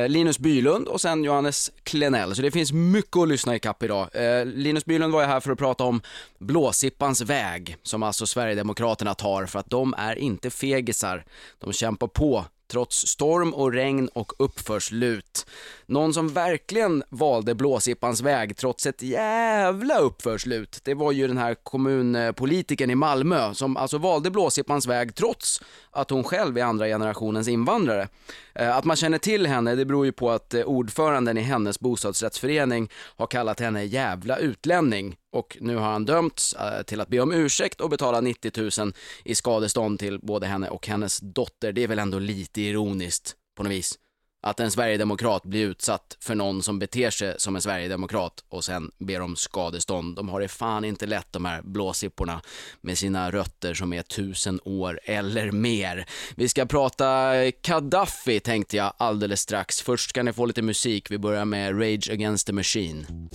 Linus 0.07 0.39
Bylund 0.39 0.87
och 0.87 1.01
sen 1.01 1.23
Johannes 1.23 1.71
Klenell. 1.83 2.35
Så 2.35 2.41
det 2.41 2.51
finns 2.51 2.71
mycket 2.71 3.17
att 3.17 3.27
lyssna 3.27 3.55
i 3.55 3.59
kapp 3.59 3.83
idag. 3.83 4.09
Linus 4.45 4.85
Bylund 4.85 5.13
var 5.13 5.21
ju 5.21 5.27
här 5.27 5.39
för 5.39 5.51
att 5.51 5.57
prata 5.57 5.83
om 5.83 6.01
Blåsippans 6.39 7.21
väg, 7.21 7.77
som 7.83 8.03
alltså 8.03 8.25
Sverigedemokraterna 8.25 9.13
tar 9.13 9.45
för 9.45 9.59
att 9.59 9.69
de 9.69 9.93
är 9.97 10.15
inte 10.15 10.49
fegisar. 10.49 11.25
De 11.59 11.73
kämpar 11.73 12.07
på 12.07 12.45
trots 12.69 13.07
storm 13.07 13.53
och 13.53 13.73
regn 13.73 14.07
och 14.07 14.31
uppförslut. 14.37 15.45
Någon 15.85 16.13
som 16.13 16.29
verkligen 16.29 17.03
valde 17.09 17.55
blåsippans 17.55 18.21
väg 18.21 18.57
trots 18.57 18.85
ett 18.85 19.01
jävla 19.01 19.99
uppförslut, 19.99 20.79
det 20.83 20.93
var 20.93 21.11
ju 21.11 21.27
den 21.27 21.37
här 21.37 21.55
kommunpolitiken 21.55 22.89
i 22.89 22.95
Malmö 22.95 23.53
som 23.53 23.77
alltså 23.77 23.97
valde 23.97 24.31
blåsippans 24.31 24.87
väg 24.87 25.15
trots 25.15 25.61
att 25.91 26.09
hon 26.09 26.23
själv 26.23 26.57
är 26.57 26.63
andra 26.63 26.85
generationens 26.85 27.47
invandrare. 27.47 28.07
Eh, 28.55 28.77
att 28.77 28.85
man 28.85 28.95
känner 28.95 29.17
till 29.17 29.47
henne, 29.47 29.75
det 29.75 29.85
beror 29.85 30.05
ju 30.05 30.11
på 30.11 30.31
att 30.31 30.53
eh, 30.53 30.63
ordföranden 30.63 31.37
i 31.37 31.41
hennes 31.41 31.79
bostadsrättsförening 31.79 32.89
har 33.17 33.27
kallat 33.27 33.59
henne 33.59 33.83
jävla 33.83 34.37
utlänning 34.37 35.15
och 35.31 35.57
nu 35.61 35.75
har 35.75 35.91
han 35.91 36.05
dömts 36.05 36.53
eh, 36.53 36.83
till 36.83 37.01
att 37.01 37.07
be 37.07 37.19
om 37.19 37.31
ursäkt 37.31 37.81
och 37.81 37.89
betala 37.89 38.21
90 38.21 38.81
000 38.81 38.93
i 39.23 39.35
skadestånd 39.35 39.99
till 39.99 40.19
både 40.19 40.47
henne 40.47 40.69
och 40.69 40.87
hennes 40.87 41.19
dotter. 41.19 41.71
Det 41.71 41.83
är 41.83 41.87
väl 41.87 41.99
ändå 41.99 42.19
lite 42.19 42.61
ironiskt 42.61 43.35
på 43.57 43.63
något 43.63 43.71
vis. 43.71 43.99
Att 44.41 44.59
en 44.59 44.71
sverigedemokrat 44.71 45.43
blir 45.43 45.65
utsatt 45.65 46.17
för 46.19 46.35
någon 46.35 46.63
som 46.63 46.79
beter 46.79 47.09
sig 47.09 47.35
som 47.37 47.55
en 47.55 47.61
sverigedemokrat 47.61 48.43
och 48.49 48.63
sen 48.63 48.91
ber 48.97 49.21
om 49.21 49.35
skadestånd. 49.35 50.15
De 50.15 50.29
har 50.29 50.39
det 50.39 50.47
fan 50.47 50.85
inte 50.85 51.05
lätt 51.05 51.33
de 51.33 51.45
här 51.45 51.61
blåsipporna 51.61 52.41
med 52.81 52.97
sina 52.97 53.31
rötter 53.31 53.73
som 53.73 53.93
är 53.93 54.01
tusen 54.01 54.59
år 54.63 54.99
eller 55.03 55.51
mer. 55.51 56.05
Vi 56.35 56.49
ska 56.49 56.65
prata 56.65 57.33
Gaddafi 57.61 58.39
tänkte 58.39 58.77
jag 58.77 58.93
alldeles 58.97 59.41
strax. 59.41 59.81
Först 59.81 60.09
ska 60.09 60.23
ni 60.23 60.33
få 60.33 60.45
lite 60.45 60.61
musik. 60.61 61.11
Vi 61.11 61.17
börjar 61.17 61.45
med 61.45 61.81
Rage 61.81 62.09
Against 62.11 62.47
the 62.47 62.53
Machine. 62.53 63.29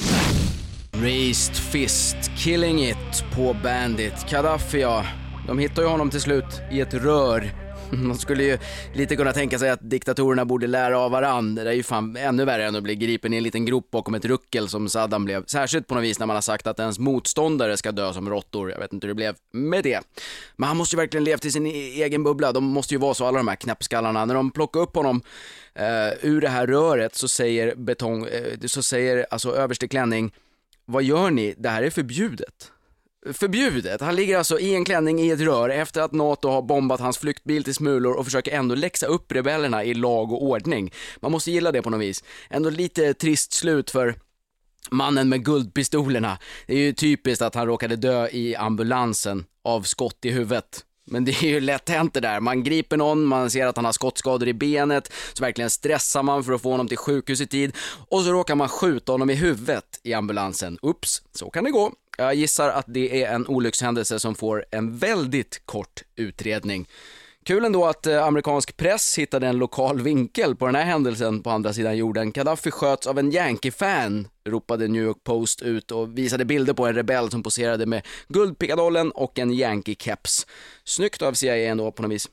Raised 1.03 1.57
Fist, 1.57 2.17
Killing 2.37 2.85
It 2.85 3.25
på 3.37 3.57
Bandit. 3.63 4.31
Gaddafi 4.31 4.81
ja, 4.81 5.05
de 5.47 5.59
hittar 5.59 5.83
ju 5.83 5.89
honom 5.89 6.11
till 6.11 6.21
slut 6.21 6.45
i 6.73 6.81
ett 6.81 6.95
rör. 6.95 7.51
Man 7.91 8.19
skulle 8.19 8.45
ju 8.45 8.59
lite 8.93 9.17
kunna 9.17 9.33
tänka 9.33 9.59
sig 9.59 9.71
att 9.71 9.91
diktatorerna 9.91 10.45
borde 10.45 10.67
lära 10.67 10.99
av 10.99 11.11
varann. 11.11 11.55
Det 11.55 11.71
är 11.71 11.73
ju 11.73 11.83
fan 11.83 12.17
ännu 12.17 12.45
värre 12.45 12.65
än 12.65 12.77
att 12.77 12.83
bli 12.83 12.95
gripen 12.95 13.35
i 13.35 13.37
en 13.37 13.43
liten 13.43 13.65
grop 13.65 13.91
bakom 13.91 14.15
ett 14.15 14.25
ruckel 14.25 14.69
som 14.69 14.89
Saddam 14.89 15.25
blev. 15.25 15.45
Särskilt 15.47 15.87
på 15.87 15.95
något 15.95 16.05
vis 16.05 16.19
när 16.19 16.27
man 16.27 16.37
har 16.37 16.41
sagt 16.41 16.67
att 16.67 16.79
ens 16.81 16.99
motståndare 16.99 17.77
ska 17.77 17.93
dö 17.93 18.13
som 18.13 18.31
råttor. 18.31 18.71
Jag 18.71 18.79
vet 18.79 18.93
inte 18.93 19.07
hur 19.07 19.11
det 19.11 19.17
blev 19.17 19.35
med 19.53 19.85
det. 19.85 20.01
Men 20.57 20.67
han 20.69 20.77
måste 20.77 20.97
ju 20.97 21.01
verkligen 21.01 21.25
levt 21.25 21.45
i 21.45 21.51
sin 21.51 21.67
e- 21.67 22.03
egen 22.03 22.25
bubbla. 22.25 22.53
De 22.53 22.65
måste 22.65 22.95
ju 22.95 22.99
vara 22.99 23.15
så, 23.15 23.27
alla 23.27 23.39
de 23.39 23.49
här 23.49 23.57
knäppskallarna. 23.57 24.25
När 24.25 24.35
de 24.35 24.51
plockar 24.51 24.81
upp 24.81 24.97
honom 24.97 25.23
eh, 25.75 26.29
ur 26.29 26.41
det 26.41 26.49
här 26.49 26.67
röret 26.67 27.15
så 27.15 27.29
säger 27.29 27.75
betong, 27.75 28.27
eh, 28.27 28.67
så 28.67 28.83
säger 28.83 29.27
alltså 29.31 29.57
överste 29.57 29.89
klänning 29.89 30.33
vad 30.87 31.03
gör 31.03 31.31
ni? 31.31 31.55
Det 31.59 31.69
här 31.69 31.83
är 31.83 31.91
förbjudet. 31.91 32.71
Förbjudet. 33.33 34.01
Han 34.01 34.17
ligger 34.17 34.39
alltså 34.39 34.59
i 34.59 34.75
en 34.75 34.85
klänning 34.85 35.21
i 35.21 35.31
ett 35.31 35.41
rör 35.41 35.69
efter 35.69 36.01
att 36.01 36.13
NATO 36.13 36.49
har 36.49 36.63
bombat 36.63 37.01
hans 37.01 37.19
flyktbil 37.19 37.65
till 37.65 37.75
smulor 37.75 38.15
och 38.15 38.25
försöker 38.25 38.53
ändå 38.53 38.75
läxa 38.75 39.07
upp 39.07 39.33
rebellerna 39.33 39.85
i 39.85 39.95
lag 39.95 40.33
och 40.33 40.43
ordning. 40.43 40.93
Man 41.21 41.33
måste 41.33 41.51
gilla 41.51 41.73
det 41.73 41.83
på 41.83 41.91
något 41.91 42.01
vis. 42.01 42.25
Ändå 42.51 42.71
lite 42.71 43.15
trist 43.15 43.53
slut 43.53 43.91
för 43.91 44.15
mannen 44.91 45.29
med 45.29 45.45
guldpistolerna. 45.45 46.39
Det 46.67 46.75
är 46.75 46.79
ju 46.79 46.93
typiskt 46.93 47.43
att 47.43 47.55
han 47.55 47.67
råkade 47.67 47.97
dö 47.97 48.29
i 48.29 48.57
ambulansen 48.57 49.45
av 49.63 49.83
skott 49.83 50.25
i 50.25 50.31
huvudet. 50.31 50.85
Men 51.05 51.25
det 51.25 51.33
är 51.33 51.49
ju 51.49 51.61
lätt 51.61 51.89
hänt 51.89 52.15
det 52.15 52.21
där. 52.21 52.41
Man 52.41 52.65
griper 52.65 52.97
någon, 52.97 53.25
man 53.25 53.51
ser 53.51 53.67
att 53.67 53.77
han 53.77 53.85
har 53.85 53.93
skottskador 53.93 54.49
i 54.49 54.55
benet, 54.55 55.13
så 55.33 55.45
verkligen 55.45 55.71
stressar 55.71 56.23
man 56.23 56.45
för 56.45 56.53
att 56.53 56.63
få 56.63 56.71
honom 56.71 56.89
till 56.89 56.99
sjukhus 56.99 57.41
i 57.41 57.47
tid 57.47 57.77
och 58.09 58.23
så 58.23 58.33
råkar 58.33 58.55
man 58.55 58.69
skjuta 58.69 59.13
honom 59.13 59.31
i 59.31 59.35
huvudet 59.35 60.01
i 60.03 60.15
ambulansen. 60.15 60.79
Ups, 60.83 61.23
så 61.33 61.51
kan 61.51 61.65
det 61.65 61.71
gå. 61.71 61.93
Jag 62.19 62.35
gissar 62.35 62.69
att 62.69 62.85
det 62.89 63.23
är 63.23 63.35
en 63.35 63.47
olyckshändelse 63.47 64.21
som 64.21 64.35
får 64.35 64.65
en 64.71 64.99
väldigt 64.99 65.63
kort 65.67 66.03
utredning. 66.17 66.89
Kul 67.45 67.65
ändå 67.65 67.87
att 67.87 68.07
eh, 68.07 68.25
amerikansk 68.25 68.77
press 68.77 69.19
hittade 69.19 69.47
en 69.47 69.59
lokal 69.59 70.01
vinkel 70.01 70.57
på 70.57 70.67
den 70.67 70.75
här 70.75 70.85
händelsen 70.85 71.43
på 71.43 71.51
andra 71.51 71.73
sidan 71.73 71.97
jorden. 71.97 72.33
Gaddafi 72.33 72.71
sköts 72.71 73.07
av 73.07 73.19
en 73.19 73.33
Yankee-fan, 73.33 74.29
ropade 74.45 74.89
New 74.89 75.03
York 75.03 75.25
Post 75.25 75.63
ut 75.63 75.91
och 75.91 76.19
visade 76.19 76.45
bilder 76.45 76.75
på 76.75 76.87
en 76.87 76.95
rebell 76.95 77.31
som 77.31 77.43
poserade 77.43 77.87
med 77.87 78.07
guldpickadollen 78.29 79.11
och 79.11 79.39
en 79.39 79.53
Yankee-keps. 79.53 80.47
Snyggt 80.85 81.23
av 81.23 81.33
CIA 81.33 81.57
ändå 81.57 81.93
på 81.93 82.03
något 82.03 82.13
vis. 82.13 82.29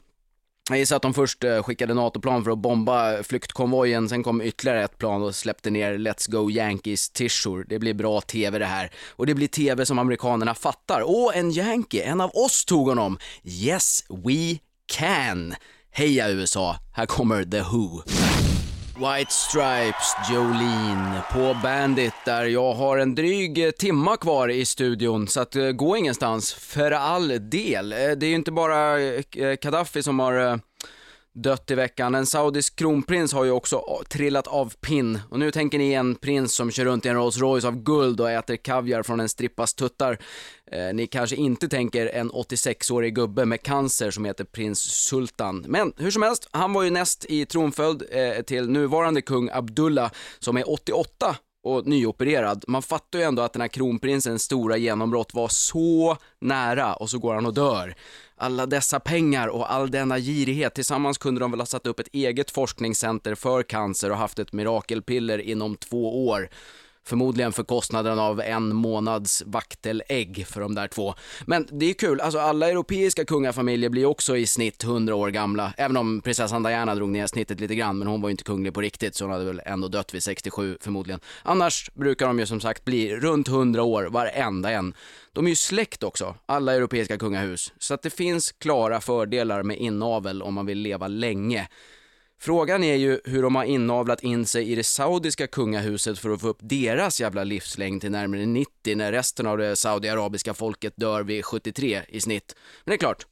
Jag 0.70 0.78
gissar 0.78 0.96
att 0.96 1.02
de 1.02 1.14
först 1.14 1.44
eh, 1.44 1.64
skickade 1.64 1.94
NATO-plan 1.94 2.44
för 2.44 2.52
att 2.52 2.58
bomba 2.58 3.24
flyktkonvojen, 3.24 4.10
sen 4.10 4.24
kom 4.24 4.42
ytterligare 4.42 4.84
ett 4.84 4.98
plan 4.98 5.24
och 5.24 5.36
släppte 5.36 5.70
ner 5.70 5.94
Let's 5.94 6.32
Go 6.32 6.50
Yankees-tishor. 6.50 7.66
Det 7.70 7.80
blir 7.80 7.94
bra 7.94 8.22
TV 8.22 8.60
det 8.60 8.66
här. 8.66 8.92
Och 9.10 9.26
det 9.26 9.36
blir 9.36 9.48
TV 9.48 9.86
som 9.86 10.00
amerikanerna 10.00 10.56
fattar. 10.56 11.04
Åh, 11.06 11.38
en 11.38 11.52
Yankee! 11.52 12.02
En 12.02 12.22
av 12.22 12.32
oss 12.34 12.66
tog 12.66 12.88
honom! 12.88 13.18
Yes, 13.44 14.06
we 14.10 14.60
can! 14.92 15.56
Heja 15.92 16.30
USA! 16.30 16.78
Här 16.92 17.06
kommer 17.06 17.44
The 17.44 17.62
Who. 17.62 18.02
White 18.96 19.32
Stripes, 19.32 20.32
Jolene 20.32 21.22
på 21.32 21.58
Bandit 21.64 22.14
där 22.26 22.46
jag 22.46 22.74
har 22.74 22.98
en 22.98 23.16
dryg 23.16 23.66
eh, 23.66 23.72
timma 23.72 24.18
kvar 24.18 24.50
i 24.50 24.66
studion 24.66 25.28
så 25.28 25.40
att 25.40 25.56
eh, 25.56 25.72
gå 25.72 25.98
ingenstans 25.98 26.54
för 26.54 26.92
all 26.92 27.50
del. 27.50 27.94
Eh, 27.94 27.98
det 27.98 28.26
är 28.26 28.30
ju 28.30 28.36
inte 28.36 28.52
bara 28.52 28.98
Kadaffi 28.98 29.56
Gaddafi 29.62 30.04
som 30.04 30.20
har 30.20 30.60
dött 31.34 31.72
i 31.72 31.76
veckan. 31.76 32.16
En 32.16 32.26
saudisk 32.26 32.76
kronprins 32.76 33.34
har 33.34 33.44
ju 33.44 33.52
också 33.52 34.04
trillat 34.10 34.48
av 34.48 34.74
pinn. 34.82 35.20
Och 35.30 35.40
nu 35.40 35.52
tänker 35.52 35.78
ni 35.78 35.94
en 35.94 36.16
prins 36.16 36.54
som 36.54 36.72
kör 36.72 36.86
runt 36.86 37.06
i 37.06 37.10
en 37.10 37.16
Rolls 37.16 37.38
Royce 37.38 37.68
av 37.68 37.84
guld 37.84 38.22
och 38.22 38.32
äter 38.32 38.56
kaviar 38.56 39.04
från 39.04 39.20
en 39.20 39.30
strippas 39.30 39.74
tuttar. 39.74 40.18
Eh, 40.72 40.94
ni 40.94 41.08
kanske 41.08 41.36
inte 41.36 41.68
tänker 41.68 42.08
en 42.08 42.32
86-årig 42.32 43.16
gubbe 43.16 43.46
med 43.46 43.64
cancer 43.64 44.12
som 44.12 44.26
heter 44.26 44.44
prins 44.44 44.80
Sultan. 44.80 45.66
Men 45.68 45.94
hur 45.98 46.12
som 46.12 46.22
helst, 46.22 46.50
han 46.52 46.74
var 46.74 46.84
ju 46.84 46.90
näst 46.90 47.26
i 47.30 47.46
tronföljd 47.46 48.04
eh, 48.12 48.42
till 48.42 48.70
nuvarande 48.70 49.22
kung 49.22 49.50
Abdullah 49.54 50.12
som 50.40 50.58
är 50.58 50.72
88 50.72 51.36
och 51.64 51.88
nyopererad. 51.88 52.64
Man 52.68 52.82
fattar 52.82 53.20
ju 53.20 53.26
ändå 53.26 53.42
att 53.42 53.54
den 53.54 53.62
här 53.62 53.68
kronprinsens 53.68 54.44
stora 54.44 54.78
genombrott 54.78 55.34
var 55.34 55.48
så 55.48 56.18
nära 56.42 56.94
och 56.94 57.10
så 57.10 57.20
går 57.20 57.34
han 57.34 57.46
och 57.46 57.54
dör. 57.54 57.96
Alla 58.44 58.66
dessa 58.66 59.00
pengar 59.00 59.48
och 59.48 59.72
all 59.74 59.92
denna 59.92 60.20
girighet, 60.20 60.76
tillsammans 60.76 61.18
kunde 61.18 61.42
de 61.42 61.52
väl 61.52 61.60
ha 61.60 61.66
satt 61.66 61.88
upp 61.88 62.00
ett 62.00 62.08
eget 62.12 62.52
forskningscenter 62.52 63.36
för 63.36 63.64
cancer 63.64 64.10
och 64.10 64.18
haft 64.18 64.40
ett 64.40 64.54
mirakelpiller 64.54 65.40
inom 65.40 65.76
två 65.76 66.28
år. 66.28 66.50
Förmodligen 67.06 67.52
för 67.52 67.64
kostnaden 67.64 68.20
av 68.20 68.42
en 68.42 68.76
månads 68.76 69.44
vaktelägg 69.46 70.48
för 70.48 70.62
de 70.62 70.76
där 70.76 70.88
två. 70.88 71.14
Men 71.46 71.68
det 71.72 71.86
är 71.86 71.94
kul, 71.94 72.22
alltså 72.22 72.40
alla 72.40 72.70
europeiska 72.70 73.26
kungafamiljer 73.26 73.90
blir 73.90 74.06
också 74.06 74.38
i 74.38 74.48
snitt 74.48 74.84
100 74.84 75.16
år 75.16 75.30
gamla. 75.30 75.74
Även 75.78 75.98
om 75.98 76.22
prinsessan 76.22 76.64
Diana 76.64 76.96
drog 76.96 77.10
ner 77.10 77.28
snittet 77.28 77.60
lite 77.60 77.76
grann, 77.76 77.98
men 77.98 78.08
hon 78.08 78.22
var 78.22 78.30
ju 78.30 78.32
inte 78.32 78.44
kunglig 78.44 78.74
på 78.74 78.82
riktigt 78.82 79.16
så 79.16 79.24
hon 79.26 79.32
hade 79.32 79.46
väl 79.46 79.62
ändå 79.66 79.88
dött 79.88 80.14
vid 80.14 80.24
67 80.24 80.78
förmodligen. 80.82 81.20
Annars 81.44 81.92
brukar 81.94 82.28
de 82.28 82.40
ju 82.40 82.46
som 82.46 82.60
sagt 82.60 82.86
bli 82.86 83.16
runt 83.16 83.48
100 83.48 83.84
år 83.84 84.04
varenda 84.04 84.72
en. 84.72 84.94
De 85.34 85.46
är 85.46 85.50
ju 85.50 85.56
släkt 85.56 86.04
också, 86.04 86.36
alla 86.46 86.74
europeiska 86.74 87.18
kungahus. 87.18 87.74
Så 87.78 87.94
att 87.94 88.02
det 88.02 88.10
finns 88.10 88.52
klara 88.52 89.02
fördelar 89.02 89.64
med 89.64 89.78
inavel 89.78 90.42
om 90.42 90.54
man 90.54 90.66
vill 90.66 90.78
leva 90.78 91.08
länge. 91.08 91.68
Frågan 92.44 92.84
är 92.84 92.96
ju 92.96 93.20
hur 93.26 93.44
de 93.44 93.56
har 93.56 93.64
inavlat 93.64 94.24
in 94.24 94.46
sig 94.46 94.72
i 94.72 94.76
det 94.76 94.84
saudiska 94.84 95.48
kungahuset 95.48 96.20
för 96.20 96.30
att 96.30 96.42
få 96.42 96.48
upp 96.48 96.58
deras 96.62 97.22
jävla 97.22 97.44
livslängd 97.44 98.02
till 98.02 98.12
närmare 98.12 98.46
90 98.46 98.96
när 98.96 99.12
resten 99.12 99.48
av 99.48 99.58
det 99.58 99.76
saudiarabiska 99.76 100.54
folket 100.54 100.94
dör 100.96 101.24
vid 101.24 101.46
73 101.46 102.02
i 102.08 102.22
snitt. 102.22 102.56
Men 102.84 102.92
det 102.92 102.96
är 102.96 102.98
klart, 102.98 103.28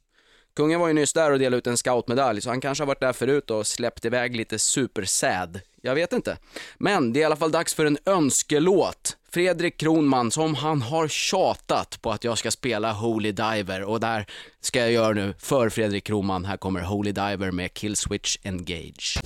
kungen 0.56 0.80
var 0.80 0.88
ju 0.88 0.94
nyss 0.94 1.12
där 1.12 1.30
och 1.32 1.38
delade 1.38 1.56
ut 1.56 1.66
en 1.66 1.76
scoutmedalj 1.76 2.40
så 2.40 2.50
han 2.50 2.60
kanske 2.60 2.82
har 2.82 2.86
varit 2.86 3.00
där 3.00 3.12
förut 3.12 3.50
och 3.50 3.66
släppt 3.66 4.04
iväg 4.04 4.36
lite 4.36 4.58
supersäd. 4.58 5.60
Jag 5.82 5.94
vet 5.94 6.12
inte. 6.12 6.38
Men 6.78 7.12
det 7.12 7.18
är 7.18 7.22
i 7.22 7.24
alla 7.24 7.36
fall 7.36 7.52
dags 7.52 7.74
för 7.74 7.84
en 7.86 7.98
önskelåt. 8.06 9.16
Fredrik 9.32 9.76
Kronman 9.76 10.30
som 10.30 10.54
han 10.54 10.82
har 10.82 11.08
tjatat 11.08 12.02
på 12.02 12.12
att 12.12 12.24
jag 12.24 12.38
ska 12.38 12.50
spela 12.50 12.92
Holy 12.92 13.32
Diver 13.32 13.82
och 13.82 14.00
där 14.00 14.26
ska 14.60 14.78
jag 14.78 14.92
göra 14.92 15.12
nu 15.12 15.34
för 15.38 15.68
Fredrik 15.68 16.04
Kronman. 16.04 16.44
Här 16.44 16.56
kommer 16.56 16.80
Holy 16.80 17.12
Diver 17.12 17.50
med 17.50 17.74
Killswitch 17.74 18.36
Engage. 18.42 19.18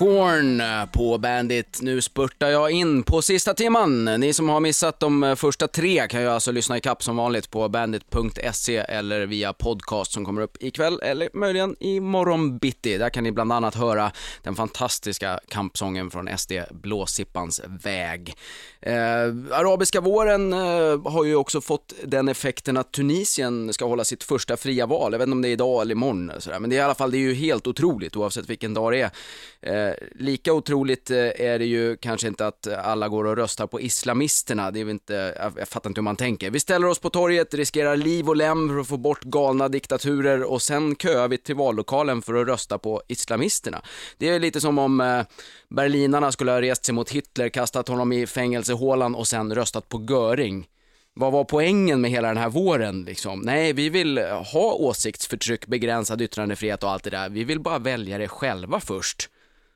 Korn 0.00 0.62
på 0.92 1.18
Bandit. 1.18 1.78
Nu 1.82 2.02
spurtar 2.02 2.48
jag 2.48 2.70
in 2.70 3.02
på 3.02 3.22
sista 3.22 3.54
timman. 3.54 4.04
Ni 4.04 4.32
som 4.32 4.48
har 4.48 4.60
missat 4.60 5.00
de 5.00 5.36
första 5.38 5.68
tre 5.68 6.08
kan 6.08 6.20
ju 6.20 6.28
alltså 6.28 6.52
lyssna 6.52 6.76
i 6.76 6.80
kapp 6.80 7.02
som 7.02 7.16
vanligt 7.16 7.50
på 7.50 7.68
bandit.se 7.68 8.76
eller 8.76 9.26
via 9.26 9.52
podcast 9.52 10.12
som 10.12 10.24
kommer 10.24 10.42
upp 10.42 10.56
ikväll 10.60 11.00
eller 11.02 11.28
möjligen 11.34 11.76
i 11.80 12.00
morgon 12.00 12.58
bitti. 12.58 12.98
Där 12.98 13.10
kan 13.10 13.24
ni 13.24 13.32
bland 13.32 13.52
annat 13.52 13.74
höra 13.74 14.12
den 14.42 14.54
fantastiska 14.54 15.40
kampsången 15.48 16.10
från 16.10 16.38
SD, 16.38 16.52
Blåsippans 16.70 17.60
väg. 17.82 18.34
Eh, 18.82 18.94
arabiska 19.50 20.00
våren 20.00 20.52
eh, 20.52 21.10
har 21.10 21.24
ju 21.24 21.36
också 21.36 21.60
fått 21.60 21.94
den 22.04 22.28
effekten 22.28 22.76
att 22.76 22.92
Tunisien 22.92 23.72
ska 23.72 23.86
hålla 23.86 24.04
sitt 24.04 24.22
första 24.22 24.56
fria 24.56 24.86
val. 24.86 25.12
Jag 25.12 25.18
vet 25.18 25.26
inte 25.26 25.32
om 25.32 25.42
det 25.42 25.48
är 25.48 25.52
idag 25.52 25.82
eller 25.82 25.92
imorgon, 25.92 26.32
sådär. 26.38 26.58
men 26.58 26.70
det 26.70 26.76
är 26.76 26.80
i 26.80 26.82
alla 26.82 26.94
fall 26.94 27.10
det 27.10 27.16
är 27.16 27.20
ju 27.20 27.34
helt 27.34 27.66
otroligt 27.66 28.16
oavsett 28.16 28.50
vilken 28.50 28.74
dag 28.74 28.92
det 28.92 29.00
är. 29.00 29.10
Eh, 29.62 29.89
Eh, 29.90 30.06
lika 30.14 30.52
otroligt 30.52 31.10
eh, 31.10 31.16
är 31.16 31.58
det 31.58 31.64
ju 31.64 31.96
kanske 31.96 32.28
inte 32.28 32.46
att 32.46 32.66
alla 32.66 33.08
går 33.08 33.24
och 33.24 33.36
röstar 33.36 33.66
på 33.66 33.80
islamisterna. 33.80 34.70
Det 34.70 34.80
är 34.80 34.90
inte, 34.90 35.34
jag, 35.38 35.52
jag 35.56 35.68
fattar 35.68 35.90
inte 35.90 35.98
hur 35.98 36.04
man 36.04 36.16
tänker. 36.16 36.50
Vi 36.50 36.60
ställer 36.60 36.86
oss 36.86 36.98
på 36.98 37.10
torget, 37.10 37.54
riskerar 37.54 37.96
liv 37.96 38.28
och 38.28 38.36
lem 38.36 38.68
för 38.68 38.78
att 38.78 38.88
få 38.88 38.96
bort 38.96 39.24
galna 39.24 39.68
diktaturer 39.68 40.42
och 40.42 40.62
sen 40.62 40.96
köar 40.96 41.28
vi 41.28 41.38
till 41.38 41.54
vallokalen 41.54 42.22
för 42.22 42.34
att 42.34 42.46
rösta 42.46 42.78
på 42.78 43.02
islamisterna. 43.08 43.82
Det 44.18 44.28
är 44.28 44.40
lite 44.40 44.60
som 44.60 44.78
om 44.78 45.00
eh, 45.00 45.22
berlinarna 45.68 46.32
skulle 46.32 46.50
ha 46.50 46.60
rest 46.60 46.84
sig 46.84 46.94
mot 46.94 47.10
Hitler, 47.10 47.48
kastat 47.48 47.88
honom 47.88 48.12
i 48.12 48.26
fängelsehålan 48.26 49.14
och 49.14 49.28
sen 49.28 49.54
röstat 49.54 49.88
på 49.88 50.06
Göring. 50.10 50.66
Vad 51.14 51.32
var 51.32 51.44
poängen 51.44 52.00
med 52.00 52.10
hela 52.10 52.28
den 52.28 52.36
här 52.36 52.48
våren 52.48 53.04
liksom? 53.04 53.40
Nej, 53.40 53.72
vi 53.72 53.88
vill 53.88 54.18
ha 54.52 54.72
åsiktsförtryck, 54.72 55.66
begränsad 55.66 56.22
yttrandefrihet 56.22 56.82
och 56.82 56.90
allt 56.90 57.04
det 57.04 57.10
där. 57.10 57.28
Vi 57.28 57.44
vill 57.44 57.60
bara 57.60 57.78
välja 57.78 58.18
det 58.18 58.28
själva 58.28 58.80
först. 58.80 59.28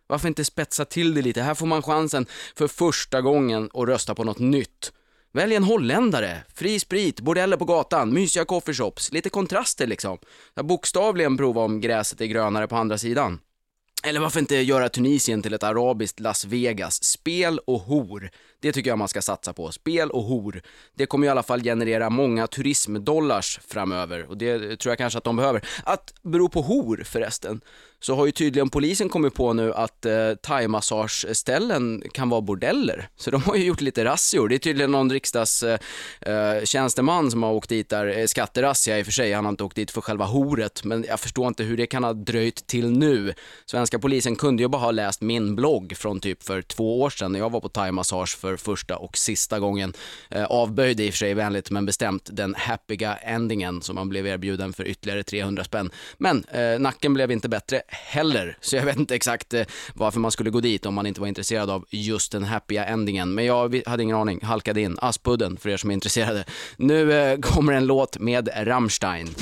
Varför 0.07 0.29
inte 0.29 0.45
spetsa 0.45 0.85
till 0.85 1.15
det 1.15 1.23
lite? 1.23 1.43
Här 1.43 1.55
får 1.55 1.67
man 1.67 1.83
chansen 1.83 2.27
för 2.57 2.69
första 2.69 3.21
gången 3.21 3.71
att 3.75 3.89
rösta 3.89 4.15
på 4.15 4.25
något 4.25 4.39
nytt. 4.39 4.93
Välj 5.33 5.55
en 5.55 5.65
holländare, 5.65 6.43
fri 6.55 6.81
sprit, 6.81 7.21
bordeller 7.21 7.57
på 7.57 7.65
gatan, 7.65 8.15
mysiga 8.15 8.45
coffeeshops, 8.45 9.13
lite 9.13 9.31
kontraster 9.31 9.87
liksom. 9.87 10.19
Jag 10.55 10.67
bokstavligen 10.67 11.37
prova 11.37 11.63
om 11.63 11.81
gräset 11.81 12.21
är 12.21 12.27
grönare 12.27 12.67
på 12.67 12.77
andra 12.77 12.99
sidan. 12.99 13.41
Eller 14.07 14.21
varför 14.21 14.41
inte 14.41 14.57
göra 14.57 14.89
Tunisien 14.89 15.43
till 15.43 15.55
ett 15.55 15.63
arabiskt 15.63 16.21
Las 16.21 16.45
Vegas? 16.45 17.05
Spel 17.05 17.59
och 17.59 17.81
hor. 17.81 18.31
Det 18.61 18.73
tycker 18.73 18.91
jag 18.91 18.99
man 18.99 19.09
ska 19.09 19.23
satsa 19.23 19.53
på. 19.53 19.73
Spel 19.73 20.11
och 20.11 20.23
hor. 20.23 20.63
Det 20.95 21.07
kommer 21.07 21.27
i 21.27 21.31
alla 21.31 21.43
fall 21.43 21.63
generera 21.63 22.11
många 22.11 22.47
turismdollars 22.47 23.61
framöver 23.69 24.31
och 24.31 24.37
det 24.37 24.77
tror 24.77 24.91
jag 24.91 24.99
kanske 24.99 25.19
att 25.19 25.25
de 25.25 25.37
behöver. 25.37 25.65
Att 25.85 26.15
bero 26.23 26.49
på 26.49 26.63
hor 26.63 27.03
förresten, 27.05 27.61
så 28.05 28.15
har 28.15 28.27
ju 28.27 28.33
tydligen 28.33 28.71
polisen 28.71 29.09
kommit 29.09 29.35
på 29.35 29.53
nu 29.53 29.73
att 29.73 30.07
eh, 30.07 30.35
thaimassageställen 30.43 32.03
kan 32.13 32.29
vara 32.29 32.41
bordeller. 32.41 33.09
Så 33.17 33.31
de 33.31 33.43
har 33.43 33.57
ju 33.57 33.65
gjort 33.65 33.81
lite 33.81 34.05
razzior. 34.05 34.49
Det 34.49 34.55
är 34.55 34.59
tydligen 34.59 34.91
någon 34.91 35.13
riksdagstjänsteman 35.13 37.25
eh, 37.25 37.27
eh 37.27 37.31
som 37.31 37.43
har 37.43 37.53
åkt 37.53 37.69
dit 37.69 37.89
där, 37.89 38.19
eh, 38.19 38.27
skatterazzia 38.27 38.99
i 38.99 39.03
och 39.03 39.07
för 39.07 39.13
sig, 39.13 39.33
han 39.33 39.45
har 39.45 39.51
inte 39.51 39.65
åkt 39.65 39.77
dit 39.77 39.91
för 39.91 40.01
själva 40.01 40.25
horet, 40.25 40.85
men 40.85 41.05
jag 41.09 41.21
förstår 41.21 41.49
inte 41.49 41.65
hur 41.65 41.77
det 41.77 41.87
kan 41.87 42.05
ha 42.05 42.13
dröjt 42.13 42.67
till 42.67 42.91
nu. 42.91 43.35
Svenska 43.67 43.99
polisen 43.99 44.37
kunde 44.37 44.63
ju 44.63 44.69
bara 44.69 44.83
ha 44.83 44.91
läst 44.91 45.21
min 45.21 45.57
blogg 45.57 45.97
från 45.97 46.21
typ 46.21 46.43
för 46.43 46.63
två 46.63 47.01
år 47.01 47.11
sedan 47.11 47.33
när 47.33 47.39
jag 47.39 47.51
var 47.51 47.61
på 47.61 47.69
thaimassage 47.69 48.39
för 48.39 48.57
första 48.57 48.97
och 48.97 49.19
sista 49.19 49.61
gången. 49.61 49.93
Eh, 50.31 50.45
avböjde 50.45 51.05
i 51.05 51.09
och 51.09 51.13
för 51.13 51.19
sig 51.19 51.35
vänligt 51.35 51.71
men 51.71 51.87
bestämt 51.87 52.29
den 52.33 52.55
happiga 52.55 53.17
endingen 53.17 53.83
som 53.83 53.95
man 53.95 54.09
blev 54.09 54.27
erbjuden 54.27 54.73
för 54.73 54.89
ytterligare 54.89 55.23
300 55.23 55.65
spänn. 55.65 55.91
Men 56.19 56.45
eh, 56.45 56.79
nacken 56.79 57.15
blev 57.15 57.31
inte 57.31 57.49
bättre 57.49 57.83
heller, 57.95 58.57
så 58.61 58.77
jag 58.77 58.85
vet 58.85 58.97
inte 58.97 59.15
exakt 59.15 59.55
eh, 59.55 59.65
varför 59.95 60.21
man 60.21 60.31
skulle 60.31 60.51
gå 60.51 60.61
dit 60.61 60.87
om 60.87 60.95
man 60.95 61.07
inte 61.07 61.21
var 61.21 61.29
intresserad 61.29 61.71
av 61.71 61.85
just 61.91 62.33
den 62.33 62.45
happiga 62.45 62.85
endingen. 62.85 63.35
Men 63.35 63.45
jag 63.45 63.83
hade 63.87 64.03
ingen 64.03 64.17
aning, 64.17 64.41
halkade 64.43 64.81
in. 64.81 64.99
Aspudden 65.01 65.57
för 65.57 65.71
er 65.71 65.77
som 65.77 65.91
är 65.91 65.95
intresserade. 65.95 66.45
Nu 66.77 67.13
eh, 67.13 67.39
kommer 67.41 67.73
en 67.73 67.87
låt 67.87 68.19
med 68.19 68.49
Rammstein. 68.57 69.35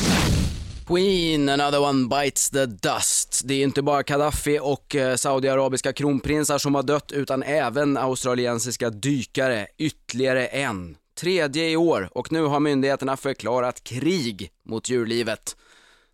Queen, 0.87 1.49
another 1.49 1.81
one 1.81 2.09
bites 2.09 2.51
the 2.51 2.67
dust. 2.67 3.43
Det 3.45 3.55
är 3.55 3.63
inte 3.63 3.83
bara 3.83 4.03
Gaddafi 4.03 4.59
och 4.63 4.97
eh, 4.97 5.17
saudiarabiska 5.17 5.93
kronprinsar 5.93 6.59
som 6.59 6.75
har 6.75 6.83
dött 6.83 7.13
utan 7.13 7.43
även 7.43 7.97
australiensiska 7.97 8.91
dykare, 8.91 9.67
ytterligare 9.79 10.47
en. 10.47 10.97
Tredje 11.21 11.71
i 11.71 11.77
år 11.77 12.09
och 12.13 12.33
nu 12.33 12.43
har 12.43 12.61
myndigheterna 12.61 13.17
förklarat 13.17 13.85
krig 13.85 14.51
mot 14.69 14.89
djurlivet. 14.89 15.57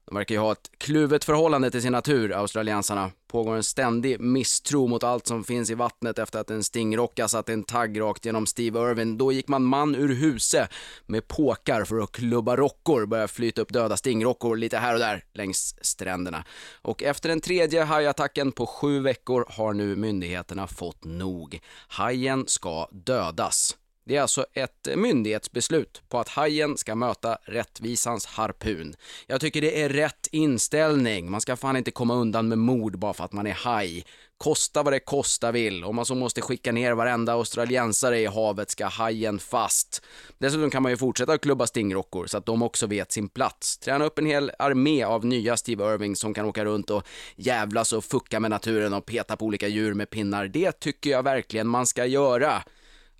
De 0.08 0.14
verkar 0.14 0.34
ju 0.34 0.40
ha 0.40 0.52
ett 0.52 0.70
kluvet 0.78 1.24
förhållande 1.24 1.70
till 1.70 1.82
sin 1.82 1.92
natur, 1.92 2.32
australiensarna. 2.32 3.10
Pågår 3.26 3.56
en 3.56 3.62
ständig 3.62 4.20
misstro 4.20 4.86
mot 4.86 5.04
allt 5.04 5.26
som 5.26 5.44
finns 5.44 5.70
i 5.70 5.74
vattnet 5.74 6.18
efter 6.18 6.38
att 6.38 6.50
en 6.50 6.64
stingrocka 6.64 7.28
satte 7.28 7.52
en 7.52 7.62
tagg 7.62 8.00
rakt 8.00 8.24
genom 8.24 8.46
Steve 8.46 8.80
Irwin. 8.80 9.18
Då 9.18 9.32
gick 9.32 9.48
man 9.48 9.64
man 9.64 9.94
ur 9.94 10.14
huse 10.14 10.68
med 11.06 11.28
påkar 11.28 11.84
för 11.84 12.00
att 12.00 12.12
klubba 12.12 12.56
rockor, 12.56 13.06
börja 13.06 13.28
flyta 13.28 13.62
upp 13.62 13.72
döda 13.72 13.96
stingrockor 13.96 14.56
lite 14.56 14.78
här 14.78 14.94
och 14.94 15.00
där 15.00 15.24
längs 15.32 15.74
stränderna. 15.80 16.44
Och 16.82 17.02
efter 17.02 17.28
den 17.28 17.40
tredje 17.40 17.82
hajattacken 17.82 18.52
på 18.52 18.66
sju 18.66 19.00
veckor 19.00 19.46
har 19.48 19.72
nu 19.72 19.96
myndigheterna 19.96 20.66
fått 20.66 21.04
nog. 21.04 21.60
Hajen 21.88 22.44
ska 22.46 22.88
dödas. 22.90 23.76
Det 24.08 24.16
är 24.16 24.22
alltså 24.22 24.46
ett 24.54 24.88
myndighetsbeslut 24.96 26.02
på 26.08 26.18
att 26.18 26.28
hajen 26.28 26.76
ska 26.76 26.94
möta 26.94 27.38
rättvisans 27.42 28.26
harpun. 28.26 28.94
Jag 29.26 29.40
tycker 29.40 29.60
det 29.60 29.82
är 29.82 29.88
rätt 29.88 30.28
inställning. 30.32 31.30
Man 31.30 31.40
ska 31.40 31.56
fan 31.56 31.76
inte 31.76 31.90
komma 31.90 32.14
undan 32.14 32.48
med 32.48 32.58
mord 32.58 32.98
bara 32.98 33.12
för 33.12 33.24
att 33.24 33.32
man 33.32 33.46
är 33.46 33.52
haj. 33.52 34.04
Kosta 34.38 34.82
vad 34.82 34.92
det 34.92 35.00
kosta 35.00 35.52
vill. 35.52 35.84
Om 35.84 35.96
man 35.96 36.04
så 36.04 36.14
måste 36.14 36.40
skicka 36.40 36.72
ner 36.72 36.92
varenda 36.92 37.32
australiensare 37.32 38.20
i 38.20 38.26
havet 38.26 38.70
ska 38.70 38.86
hajen 38.86 39.38
fast. 39.38 40.02
Dessutom 40.38 40.70
kan 40.70 40.82
man 40.82 40.92
ju 40.92 40.96
fortsätta 40.96 41.32
att 41.32 41.40
klubba 41.40 41.66
stingrockor 41.66 42.26
så 42.26 42.38
att 42.38 42.46
de 42.46 42.62
också 42.62 42.86
vet 42.86 43.12
sin 43.12 43.28
plats. 43.28 43.78
Träna 43.78 44.04
upp 44.04 44.18
en 44.18 44.26
hel 44.26 44.52
armé 44.58 45.04
av 45.04 45.24
nya 45.24 45.56
Steve 45.56 45.94
Irving 45.94 46.16
som 46.16 46.34
kan 46.34 46.46
åka 46.46 46.64
runt 46.64 46.90
och 46.90 47.02
jävlas 47.36 47.92
och 47.92 48.04
fucka 48.04 48.40
med 48.40 48.50
naturen 48.50 48.94
och 48.94 49.06
peta 49.06 49.36
på 49.36 49.44
olika 49.44 49.68
djur 49.68 49.94
med 49.94 50.10
pinnar. 50.10 50.48
Det 50.48 50.72
tycker 50.72 51.10
jag 51.10 51.22
verkligen 51.22 51.68
man 51.68 51.86
ska 51.86 52.06
göra. 52.06 52.62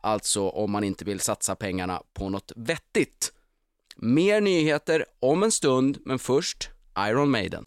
Alltså 0.09 0.49
om 0.49 0.71
man 0.71 0.85
inte 0.85 1.05
vill 1.05 1.21
satsa 1.21 1.55
pengarna 1.55 2.03
på 2.13 2.29
något 2.29 2.53
vettigt. 2.57 3.33
Mer 3.97 4.41
nyheter 4.41 5.05
om 5.21 5.43
en 5.43 5.53
stund, 5.53 5.99
men 6.05 6.19
först 6.19 6.71
Iron 6.99 7.31
Maiden. 7.31 7.65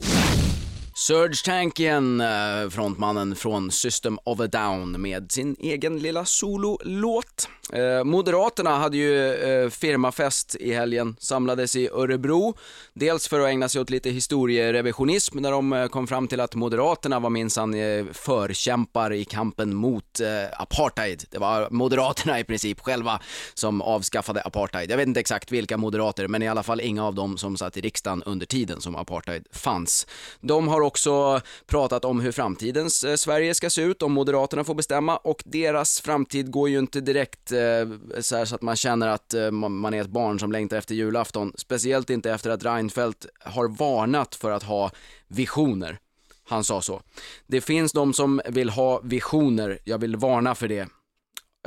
Surge 0.93 1.45
Tankian, 1.45 2.21
eh, 2.21 2.69
frontmannen 2.69 3.35
från 3.35 3.71
System 3.71 4.19
of 4.23 4.39
a 4.39 4.47
Down 4.47 5.01
med 5.01 5.31
sin 5.31 5.55
egen 5.59 5.99
lilla 5.99 6.25
sololåt. 6.25 7.49
Eh, 7.73 8.03
Moderaterna 8.03 8.77
hade 8.77 8.97
ju 8.97 9.33
eh, 9.33 9.69
firmafest 9.69 10.55
i 10.55 10.73
helgen, 10.73 11.15
samlades 11.19 11.75
i 11.75 11.89
Örebro. 11.89 12.57
Dels 12.93 13.27
för 13.27 13.39
att 13.39 13.47
ägna 13.47 13.69
sig 13.69 13.81
åt 13.81 13.89
lite 13.89 14.09
historierevisionism 14.09 15.37
när 15.37 15.51
de 15.51 15.89
kom 15.91 16.07
fram 16.07 16.27
till 16.27 16.39
att 16.39 16.55
Moderaterna 16.55 17.19
var 17.19 17.29
minsann 17.29 17.73
förkämpar 18.11 19.13
i 19.13 19.25
kampen 19.25 19.75
mot 19.75 20.21
apartheid. 20.53 21.23
Det 21.29 21.37
var 21.37 21.67
Moderaterna 21.71 22.39
i 22.39 22.43
princip 22.43 22.79
själva 22.79 23.21
som 23.53 23.81
avskaffade 23.81 24.41
apartheid. 24.41 24.91
Jag 24.91 24.97
vet 24.97 25.07
inte 25.07 25.19
exakt 25.19 25.51
vilka 25.51 25.77
moderater, 25.77 26.27
men 26.27 26.41
i 26.41 26.47
alla 26.47 26.63
fall 26.63 26.81
inga 26.81 27.05
av 27.05 27.15
dem 27.15 27.37
som 27.37 27.57
satt 27.57 27.77
i 27.77 27.81
riksdagen 27.81 28.23
under 28.23 28.45
tiden 28.45 28.81
som 28.81 28.95
apartheid 28.95 29.47
fanns. 29.51 30.07
De 30.41 30.67
har 30.67 30.80
också 30.81 31.41
pratat 31.67 32.05
om 32.05 32.19
hur 32.19 32.31
framtidens 32.31 33.03
eh, 33.03 33.15
Sverige 33.15 33.55
ska 33.55 33.69
se 33.69 33.81
ut 33.81 34.01
om 34.01 34.11
Moderaterna 34.11 34.63
får 34.63 34.75
bestämma 34.75 35.17
och 35.17 35.43
deras 35.45 36.01
framtid 36.01 36.51
går 36.51 36.69
ju 36.69 36.79
inte 36.79 37.01
direkt 37.01 37.51
Eh, 37.51 38.21
så, 38.21 38.35
här, 38.35 38.45
så 38.45 38.55
att 38.55 38.61
man 38.61 38.75
känner 38.75 39.07
att 39.07 39.33
eh, 39.33 39.51
man 39.51 39.93
är 39.93 40.01
ett 40.01 40.07
barn 40.07 40.39
som 40.39 40.51
längtar 40.51 40.77
efter 40.77 40.95
julafton. 40.95 41.53
Speciellt 41.55 42.09
inte 42.09 42.31
efter 42.31 42.49
att 42.49 42.65
Reinfeldt 42.65 43.25
har 43.39 43.67
varnat 43.67 44.35
för 44.35 44.51
att 44.51 44.63
ha 44.63 44.91
visioner. 45.27 45.99
Han 46.43 46.63
sa 46.63 46.81
så. 46.81 47.01
Det 47.47 47.61
finns 47.61 47.91
de 47.91 48.13
som 48.13 48.41
vill 48.45 48.69
ha 48.69 49.01
visioner, 49.03 49.79
jag 49.83 49.97
vill 49.97 50.15
varna 50.15 50.55
för 50.55 50.67
det 50.67 50.87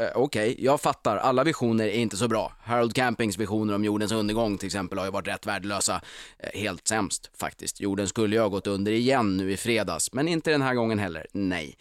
eh, 0.01 0.09
okej, 0.15 0.57
jag 0.59 0.81
fattar, 0.81 1.17
alla 1.17 1.45
visioner 1.45 1.85
är 1.85 1.99
inte 1.99 2.17
så 2.17 2.29
bra. 2.29 2.53
Harold 2.63 2.95
Campings 2.95 3.39
visioner 3.39 3.75
om 3.75 3.85
jordens 3.85 4.13
undergång 4.13 4.59
till 4.59 4.67
exempel 4.67 4.99
har 4.99 5.05
ju 5.05 5.11
varit 5.11 5.29
rätt 5.29 5.47
värdelösa. 5.47 6.01
Eh, 6.39 6.61
helt 6.61 6.89
sämst 6.89 7.31
faktiskt. 7.39 7.81
Jorden 7.81 8.09
skulle 8.09 8.37
ju 8.37 8.43
ha 8.43 8.49
gått 8.49 8.67
under 8.67 8.93
igen 8.93 9.37
nu 9.37 9.53
i 9.53 9.57
fredags, 9.57 10.13
men 10.13 10.29
inte 10.29 10.51
den 10.51 10.63
här 10.63 10.75
gången 10.75 10.99
heller, 10.99 11.27
nej. 11.33 11.77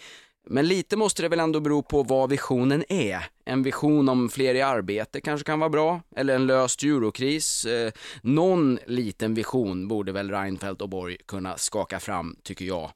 Men 0.49 0.67
lite 0.67 0.97
måste 0.97 1.21
det 1.21 1.29
väl 1.29 1.39
ändå 1.39 1.59
bero 1.59 1.83
på 1.83 2.03
vad 2.03 2.29
visionen 2.29 2.83
är. 2.89 3.25
En 3.45 3.63
vision 3.63 4.09
om 4.09 4.29
fler 4.29 4.55
i 4.55 4.61
arbete 4.61 5.21
kanske 5.21 5.45
kan 5.45 5.59
vara 5.59 5.69
bra, 5.69 6.01
eller 6.15 6.35
en 6.35 6.47
löst 6.47 6.83
eurokris. 6.83 7.65
Eh, 7.65 7.91
någon 8.21 8.79
liten 8.87 9.33
vision 9.33 9.87
borde 9.87 10.11
väl 10.11 10.31
Reinfeldt 10.31 10.81
och 10.81 10.89
Borg 10.89 11.17
kunna 11.25 11.57
skaka 11.57 11.99
fram, 11.99 12.35
tycker 12.43 12.65
jag. 12.65 12.91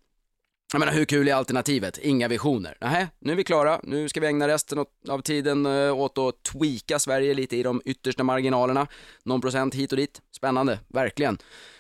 Jag 0.74 0.80
menar, 0.80 0.94
hur 0.94 1.06
kul 1.06 1.28
är 1.28 1.34
alternativet? 1.34 1.98
Inga 1.98 2.28
visioner. 2.28 2.78
Nähä, 2.82 3.08
nu 3.20 3.32
är 3.32 3.36
vi 3.36 3.44
klara. 3.44 3.80
Nu 3.84 4.10
ska 4.10 4.20
vi 4.20 4.28
ägna 4.28 4.48
resten 4.48 4.86
av 5.10 5.22
tiden 5.22 5.66
eh, 5.66 6.00
åt 6.00 6.18
att 6.18 6.44
tweaka 6.44 7.00
Sverige 7.00 7.34
lite 7.34 7.58
i 7.58 7.64
de 7.64 7.82
yttersta 7.86 8.24
marginalerna. 8.24 8.88
Någon 9.24 9.42
procent 9.42 9.76
hit 9.76 9.92
och 9.92 9.98
dit. 9.98 10.22
Spännande, 10.36 10.80
verkligen. 10.88 11.38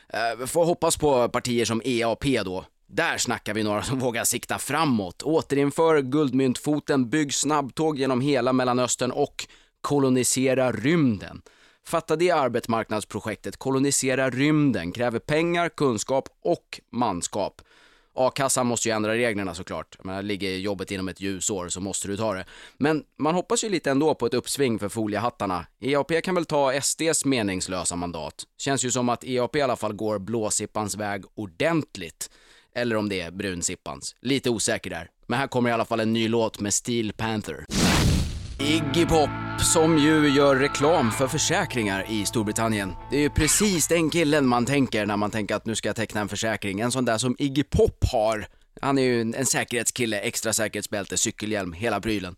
Eh, 0.09 0.45
får 0.45 0.65
hoppas 0.65 0.97
på 0.97 1.29
partier 1.29 1.65
som 1.65 1.81
EAP 1.85 2.23
då. 2.45 2.65
Där 2.87 3.17
snackar 3.17 3.53
vi 3.53 3.63
några 3.63 3.83
som 3.83 3.99
vågar 4.05 4.23
sikta 4.23 4.57
framåt. 4.57 5.21
Återinför 5.23 6.01
guldmyntfoten, 6.01 7.09
bygg 7.09 7.33
snabbtåg 7.33 7.99
genom 7.99 8.21
hela 8.21 8.53
Mellanöstern 8.53 9.11
och 9.11 9.47
kolonisera 9.81 10.71
rymden. 10.71 11.41
Fatta 11.87 12.15
det 12.15 12.31
arbetsmarknadsprojektet, 12.31 13.57
kolonisera 13.57 14.29
rymden, 14.29 14.91
kräver 14.91 15.19
pengar, 15.19 15.69
kunskap 15.69 16.29
och 16.43 16.81
manskap. 16.91 17.61
A-kassan 18.17 18.67
måste 18.67 18.89
ju 18.89 18.95
ändra 18.95 19.13
reglerna 19.13 19.53
såklart. 19.53 19.97
Men 20.03 20.27
ligger 20.27 20.51
jobbet 20.51 20.91
inom 20.91 21.07
ett 21.07 21.21
ljusår 21.21 21.69
så 21.69 21.79
måste 21.79 22.07
du 22.07 22.17
ta 22.17 22.33
det. 22.33 22.45
Men 22.77 23.03
man 23.17 23.35
hoppas 23.35 23.63
ju 23.63 23.69
lite 23.69 23.91
ändå 23.91 24.15
på 24.15 24.25
ett 24.25 24.33
uppsving 24.33 24.79
för 24.79 24.89
foliehattarna. 24.89 25.65
EAP 25.81 26.23
kan 26.23 26.35
väl 26.35 26.45
ta 26.45 26.81
SDs 26.81 27.25
meningslösa 27.25 27.95
mandat. 27.95 28.43
Känns 28.57 28.85
ju 28.85 28.91
som 28.91 29.09
att 29.09 29.23
EAP 29.23 29.55
i 29.55 29.61
alla 29.61 29.75
fall 29.75 29.93
går 29.93 30.19
blåsippans 30.19 30.95
väg 30.95 31.23
ordentligt. 31.35 32.29
Eller 32.75 32.95
om 32.95 33.09
det 33.09 33.21
är 33.21 33.31
brunsippans. 33.31 34.15
Lite 34.21 34.49
osäker 34.49 34.89
där. 34.89 35.09
Men 35.27 35.39
här 35.39 35.47
kommer 35.47 35.69
i 35.69 35.73
alla 35.73 35.85
fall 35.85 35.99
en 35.99 36.13
ny 36.13 36.27
låt 36.27 36.59
med 36.59 36.73
Steel 36.73 37.13
Panther. 37.13 37.65
Iggy 38.59 39.05
Pop, 39.05 39.29
som 39.73 39.97
ju 39.97 40.29
gör 40.29 40.55
reklam 40.55 41.11
för 41.11 41.27
försäkringar 41.27 42.05
i 42.09 42.25
Storbritannien. 42.25 42.93
Det 43.11 43.17
är 43.17 43.21
ju 43.21 43.29
precis 43.29 43.87
den 43.87 44.09
killen 44.09 44.47
man 44.47 44.65
tänker 44.65 45.05
när 45.05 45.17
man 45.17 45.31
tänker 45.31 45.55
att 45.55 45.65
nu 45.65 45.75
ska 45.75 45.89
jag 45.89 45.95
teckna 45.95 46.21
en 46.21 46.29
försäkring. 46.29 46.79
En 46.79 46.91
sån 46.91 47.05
där 47.05 47.17
som 47.17 47.35
Iggy 47.39 47.63
Pop 47.63 48.05
har. 48.11 48.47
Han 48.81 48.97
är 48.97 49.01
ju 49.01 49.21
en, 49.21 49.45
säkerhetskille, 49.45 50.19
extra 50.19 50.53
säkerhetsbälte, 50.53 51.17
cykelhjälm, 51.17 51.73
hela 51.73 52.01
prylen. 52.01 52.35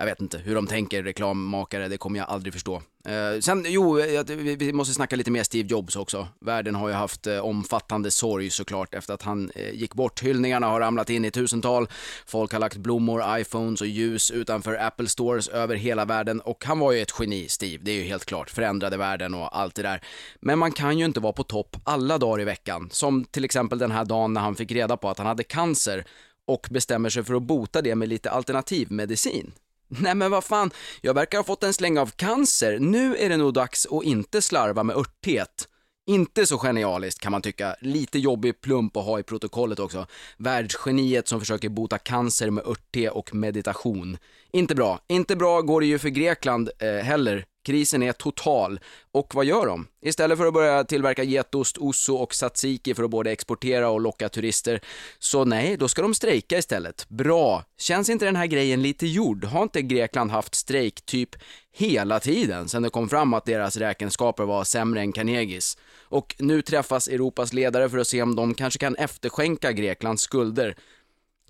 Jag 0.00 0.06
vet 0.06 0.20
inte 0.20 0.38
hur 0.38 0.54
de 0.54 0.66
tänker, 0.66 1.02
reklammakare, 1.02 1.88
det 1.88 1.98
kommer 1.98 2.18
jag 2.18 2.28
aldrig 2.28 2.52
förstå. 2.52 2.82
Eh, 3.04 3.40
sen, 3.40 3.64
jo, 3.68 3.98
eh, 3.98 4.24
vi, 4.36 4.72
måste 4.72 4.94
snacka 4.94 5.16
lite 5.16 5.30
mer 5.30 5.42
Steve 5.42 5.68
Jobs 5.68 5.96
också. 5.96 6.28
Världen 6.40 6.74
har 6.74 6.88
ju 6.88 6.94
haft 6.94 7.26
eh, 7.26 7.38
omfattande 7.38 8.10
sorg 8.10 8.50
såklart 8.50 8.94
efter 8.94 9.14
att 9.14 9.22
han 9.22 9.50
eh, 9.54 9.70
gick 9.70 9.94
bort. 9.94 10.22
Hyllningarna 10.22 10.66
har 10.66 10.80
ramlat 10.80 11.10
in 11.10 11.24
i 11.24 11.30
tusental. 11.30 11.88
Folk 12.26 12.52
har 12.52 12.58
lagt 12.58 12.76
blommor, 12.76 13.40
iPhones 13.40 13.80
och 13.80 13.86
ljus 13.86 14.30
utanför 14.30 14.74
Apple 14.74 15.08
Stores 15.08 15.48
över 15.48 15.74
hela 15.74 16.04
världen 16.04 16.40
och 16.40 16.64
han 16.64 16.78
var 16.78 16.92
ju 16.92 17.00
ett 17.00 17.14
geni, 17.20 17.48
Steve. 17.48 17.84
Det 17.84 17.90
är 17.90 17.96
ju 17.96 18.04
helt 18.04 18.24
klart. 18.24 18.50
Förändrade 18.50 18.96
världen 18.96 19.34
och 19.34 19.58
allt 19.58 19.74
det 19.74 19.82
där. 19.82 20.02
Men 20.40 20.58
man 20.58 20.72
kan 20.72 20.98
ju 20.98 21.04
inte 21.04 21.20
vara 21.20 21.32
på 21.32 21.44
topp 21.44 21.76
alla 21.84 22.18
dagar 22.18 22.42
i 22.42 22.44
veckan. 22.44 22.88
Som 22.92 23.24
till 23.24 23.44
exempel 23.44 23.78
den 23.78 23.90
här 23.90 24.04
dagen 24.04 24.32
när 24.32 24.40
han 24.40 24.56
fick 24.56 24.72
reda 24.72 24.96
på 24.96 25.08
att 25.08 25.18
han 25.18 25.26
hade 25.26 25.44
cancer 25.44 26.04
och 26.46 26.66
bestämmer 26.70 27.08
sig 27.10 27.24
för 27.24 27.34
att 27.34 27.42
bota 27.42 27.82
det 27.82 27.94
med 27.94 28.08
lite 28.08 28.30
alternativmedicin. 28.30 29.52
Nej 29.90 30.14
men 30.14 30.30
vad 30.30 30.44
fan, 30.44 30.70
jag 31.00 31.14
verkar 31.14 31.38
ha 31.38 31.44
fått 31.44 31.62
en 31.62 31.74
släng 31.74 31.98
av 31.98 32.10
cancer. 32.10 32.78
Nu 32.78 33.16
är 33.16 33.28
det 33.28 33.36
nog 33.36 33.54
dags 33.54 33.86
att 33.90 34.04
inte 34.04 34.42
slarva 34.42 34.82
med 34.82 34.96
örtteet. 34.96 35.68
Inte 36.06 36.46
så 36.46 36.58
genialiskt 36.58 37.20
kan 37.20 37.32
man 37.32 37.42
tycka. 37.42 37.76
Lite 37.80 38.18
jobbig 38.18 38.60
plump 38.60 38.96
att 38.96 39.04
ha 39.04 39.18
i 39.18 39.22
protokollet 39.22 39.78
också. 39.78 40.06
Världsgeniet 40.36 41.28
som 41.28 41.40
försöker 41.40 41.68
bota 41.68 41.98
cancer 41.98 42.50
med 42.50 42.66
örtte 42.66 43.10
och 43.10 43.34
meditation. 43.34 44.18
Inte 44.52 44.74
bra. 44.74 45.00
Inte 45.08 45.36
bra 45.36 45.60
går 45.60 45.80
det 45.80 45.86
ju 45.86 45.98
för 45.98 46.08
Grekland 46.08 46.70
eh, 46.78 46.88
heller. 46.88 47.44
Krisen 47.62 48.02
är 48.02 48.12
total. 48.12 48.80
Och 49.12 49.34
vad 49.34 49.44
gör 49.44 49.66
de? 49.66 49.86
Istället 50.02 50.38
för 50.38 50.46
att 50.46 50.54
börja 50.54 50.84
tillverka 50.84 51.22
getost, 51.22 51.78
osso 51.78 52.14
och 52.14 52.30
tzatziki 52.30 52.94
för 52.94 53.02
att 53.02 53.10
både 53.10 53.30
exportera 53.30 53.88
och 53.88 54.00
locka 54.00 54.28
turister, 54.28 54.80
så 55.18 55.44
nej, 55.44 55.76
då 55.76 55.88
ska 55.88 56.02
de 56.02 56.14
strejka 56.14 56.58
istället. 56.58 57.08
Bra! 57.08 57.64
Känns 57.78 58.08
inte 58.08 58.24
den 58.24 58.36
här 58.36 58.46
grejen 58.46 58.82
lite 58.82 59.06
gjord? 59.06 59.44
Har 59.44 59.62
inte 59.62 59.82
Grekland 59.82 60.30
haft 60.30 60.54
strejk 60.54 61.06
typ 61.06 61.30
hela 61.72 62.20
tiden 62.20 62.68
sen 62.68 62.82
det 62.82 62.90
kom 62.90 63.08
fram 63.08 63.34
att 63.34 63.44
deras 63.44 63.76
räkenskaper 63.76 64.44
var 64.44 64.64
sämre 64.64 65.00
än 65.00 65.12
Carnegies? 65.12 65.78
Och 66.02 66.36
nu 66.38 66.62
träffas 66.62 67.08
Europas 67.08 67.52
ledare 67.52 67.88
för 67.88 67.98
att 67.98 68.06
se 68.06 68.22
om 68.22 68.36
de 68.36 68.54
kanske 68.54 68.78
kan 68.78 68.96
efterskänka 68.96 69.72
Greklands 69.72 70.22
skulder. 70.22 70.76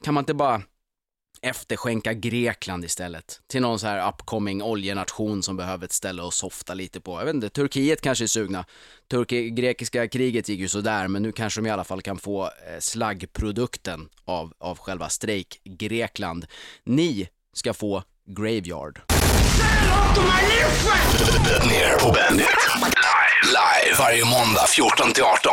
Kan 0.02 0.14
man 0.14 0.22
inte 0.22 0.34
bara 0.34 0.62
efterskänka 1.42 2.12
Grekland 2.12 2.84
istället. 2.84 3.40
Till 3.46 3.60
någon 3.60 3.78
så 3.78 3.86
här 3.86 4.08
upcoming 4.08 4.62
oljenation 4.62 5.42
som 5.42 5.56
behöver 5.56 5.84
ett 5.84 5.92
ställe 5.92 6.22
att 6.26 6.34
softa 6.34 6.74
lite 6.74 7.00
på. 7.00 7.20
Jag 7.20 7.24
vet 7.24 7.34
inte, 7.34 7.48
Turkiet 7.48 8.00
kanske 8.00 8.24
är 8.24 8.26
sugna. 8.26 8.64
Turki 9.10 9.50
grekiska 9.50 10.08
kriget 10.08 10.48
gick 10.48 10.60
ju 10.60 10.68
sådär, 10.68 11.08
men 11.08 11.22
nu 11.22 11.32
kanske 11.32 11.60
de 11.60 11.66
i 11.66 11.70
alla 11.70 11.84
fall 11.84 12.02
kan 12.02 12.18
få 12.18 12.44
eh, 12.44 12.50
slaggprodukten 12.80 14.08
av, 14.24 14.52
av 14.58 14.78
själva 14.78 15.08
strejk 15.08 15.60
Grekland. 15.64 16.46
Ni 16.84 17.28
ska 17.52 17.74
få 17.74 18.02
Graveyard. 18.26 19.00
Ner 21.68 21.98
på 21.98 22.12
Bandit. 22.12 22.46
Live. 22.80 23.46
Live 23.46 23.96
varje 23.98 24.24
måndag 24.24 24.66
14 24.68 25.12
till 25.12 25.22
18. 25.22 25.52